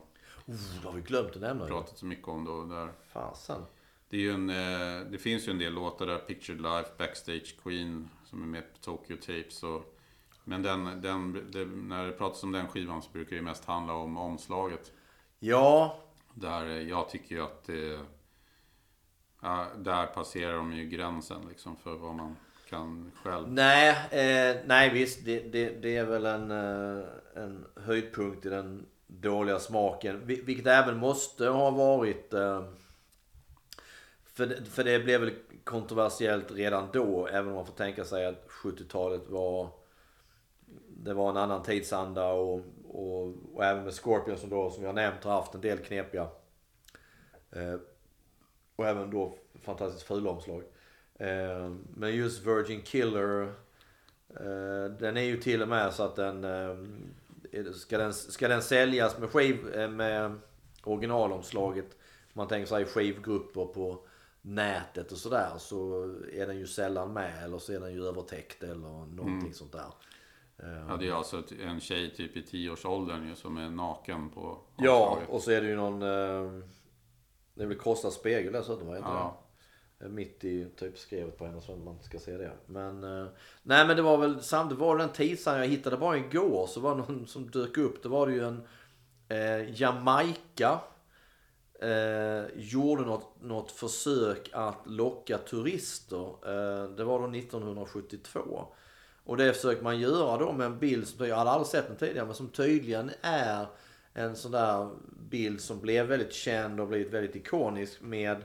[0.50, 1.66] Oh, har vi glömt att nämna.
[1.68, 2.64] pratat så mycket om då.
[2.64, 2.92] Där.
[3.14, 3.62] Fasen.
[4.10, 7.56] Det, är ju en, eh, det finns ju en del låtar där, Pictured Life, Backstage
[7.64, 9.64] Queen som är med på Tokyo Tapes.
[9.64, 9.98] Och,
[10.44, 13.94] men den, den, det, när det pratas om den skivan så brukar det mest handla
[13.94, 14.92] om omslaget.
[15.40, 16.00] Ja,
[16.34, 18.00] Där eh, jag tycker ju att det,
[19.42, 22.36] ja, där passerar de ju gränsen liksom för vad man
[22.70, 23.52] kan själv.
[23.52, 25.26] Nej, eh, nej visst.
[25.26, 27.04] Det, det, det är väl en, eh,
[27.36, 30.22] en höjdpunkt i den dåliga smaken.
[30.26, 32.34] Vilket även måste ha varit...
[32.34, 32.64] Eh,
[34.24, 35.34] för, det- för det blev väl
[35.64, 37.28] kontroversiellt redan då.
[37.28, 39.70] Även om man får tänka sig att 70-talet var...
[40.90, 44.96] Det var en annan tidsanda och, och, och även med Scorpion som då som jag
[44.96, 46.28] nämnt har haft en del knepiga.
[47.52, 47.76] Eh,
[48.76, 50.64] och även då fantastiskt fula omslag.
[51.18, 53.42] Eh, men just Virgin Killer.
[54.30, 56.44] Eh, den är ju till och med så att den.
[56.44, 56.76] Eh,
[57.52, 60.40] det- ska, den ska den säljas med skiv med
[60.84, 61.86] originalomslaget.
[61.86, 64.06] Om man tänker sig skivgrupper på
[64.42, 65.50] nätet och sådär.
[65.58, 66.04] Så
[66.34, 67.44] är den ju sällan med.
[67.44, 68.76] Eller så är den ju övertäckt eller
[69.16, 69.86] någonting sånt där.
[70.90, 75.08] Ja, det är alltså en tjej typ i tioårsåldern ju som är naken på ja,
[75.08, 75.30] omslaget.
[75.30, 76.00] och så är det ju någon.
[77.54, 79.00] Det är väl krossad spegel dessutom, inte det?
[79.02, 79.38] Ja.
[79.38, 79.47] Eh,
[80.00, 82.52] mitt i typ skrevet på henne så att man ska se det.
[82.66, 83.28] Men, eh,
[83.64, 86.80] nej men det var väl samtidigt var det den tidsen jag hittade bara igår så
[86.80, 88.04] var det någon som dök upp.
[88.04, 88.68] Det var det ju en
[89.30, 90.80] eh, Jamaica.
[91.80, 96.28] Eh, gjorde något, något försök att locka turister.
[96.28, 98.68] Eh, det var då 1972.
[99.24, 101.98] Och det försöker man göra då med en bild som jag hade aldrig sett den
[101.98, 103.68] tidigare men som tydligen är
[104.14, 104.90] en sån där
[105.30, 108.44] bild som blev väldigt känd och blivit väldigt ikonisk med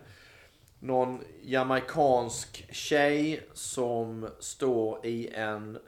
[0.83, 5.79] någon jamaikansk tjej som står i en...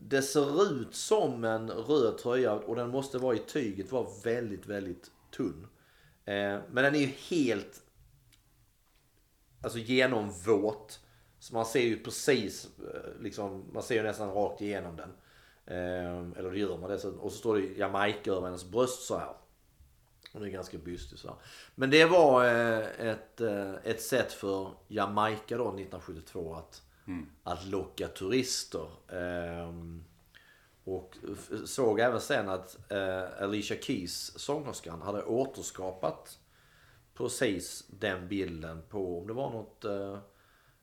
[0.00, 4.66] Det ser ut som en röd tröja och den måste vara i tyget, var väldigt,
[4.66, 5.66] väldigt tunn.
[6.24, 7.82] Eh, men den är ju helt
[9.62, 11.00] alltså genomvåt.
[11.38, 15.10] Så man ser ju precis, eh, liksom, man ser ju nästan rakt igenom den.
[15.66, 17.20] Eh, eller det gör man dessutom.
[17.20, 19.34] Och så står det Jamaica över hennes bröst så här.
[20.34, 21.36] Och det är ganska bystigt så här.
[21.74, 26.82] Men det var eh, ett, eh, ett sätt för Jamaica då 1972 att,
[27.42, 28.86] att locka turister.
[29.08, 30.04] Ehm,
[30.84, 31.16] och
[31.64, 36.38] såg även sen att eh, Alicia Keys, sångerskan, hade återskapat
[37.14, 39.84] precis den bilden på, om det var något,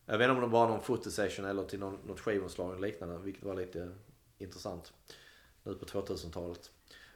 [0.06, 3.18] jag vet inte om det var någon fotosession eller till någon, något skivomslag eller liknande,
[3.18, 3.94] vilket var lite
[4.38, 4.92] intressant
[5.62, 6.70] nu på 2000-talet.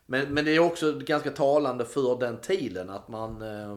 [0.06, 3.70] Men, men det är också ganska talande för den tiden att man, eh,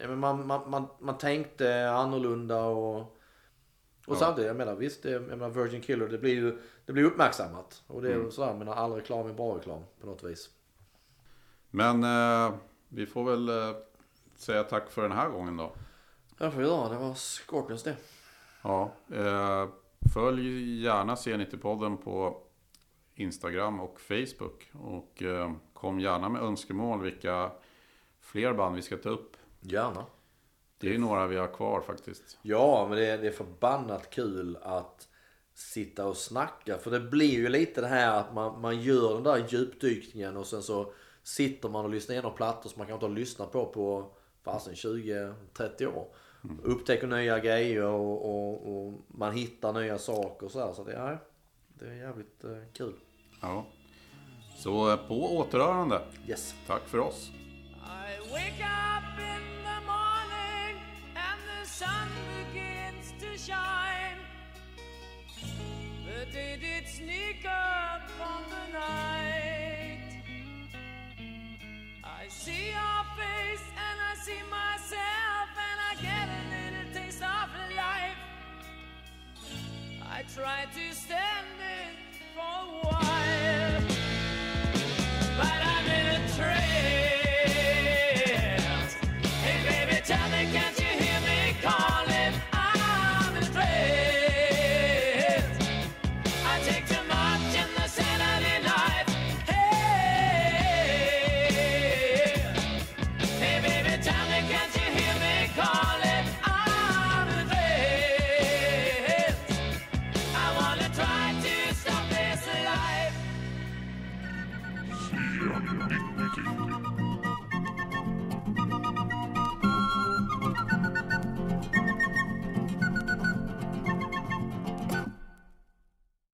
[0.00, 3.12] eh, man, man, man, man tänkte annorlunda och...
[4.06, 4.18] Och Ja.
[4.18, 7.82] samtidigt, jag menar visst, det, jag menar Virgin Killer, det blir ju det blir uppmärksammat.
[7.86, 8.30] Och det är Mm.
[8.30, 10.50] sådär, menar all reklam är bra reklam på något vis.
[11.70, 12.54] Men eh,
[12.88, 13.76] vi får väl eh,
[14.36, 15.72] säga tack för den här gången då.
[16.38, 17.96] Jag får göra, det var Scorpions det.
[18.62, 19.68] Ja, eh,
[20.14, 22.42] följ gärna C90-podden på
[23.16, 24.70] Instagram och Facebook.
[24.72, 27.50] Och eh, kom gärna med önskemål vilka
[28.20, 29.36] fler band vi ska ta upp.
[29.60, 30.06] Gärna.
[30.78, 32.38] Det är några vi har kvar faktiskt.
[32.42, 35.08] Ja, men det är, det är förbannat kul att
[35.54, 36.78] sitta och snacka.
[36.78, 40.46] För det blir ju lite det här att man, man gör den där djupdykningen och
[40.46, 43.66] sen så sitter man och lyssnar igenom plattor som man kanske inte har lyssnat på
[43.66, 44.10] på
[44.42, 46.08] fasen 20-30 år.
[46.62, 50.72] Upptäcker nya grejer och, och, och man hittar nya saker och så här.
[50.72, 51.18] Så det, ja,
[51.68, 52.94] det är jävligt eh, kul.
[53.40, 53.64] Ja.
[54.56, 56.00] Så eh, på återhörande.
[56.28, 56.54] Yes.
[56.66, 57.30] Tack för oss.
[57.84, 60.80] I wake up in the morning
[61.14, 64.18] and the sun begins to shine.
[66.06, 70.00] The day did sneak up on the night.
[72.04, 77.48] I see your face and I see myself and I get a little taste of
[77.76, 78.18] life.
[80.02, 82.05] I try to stand it
[82.36, 83.65] for a while.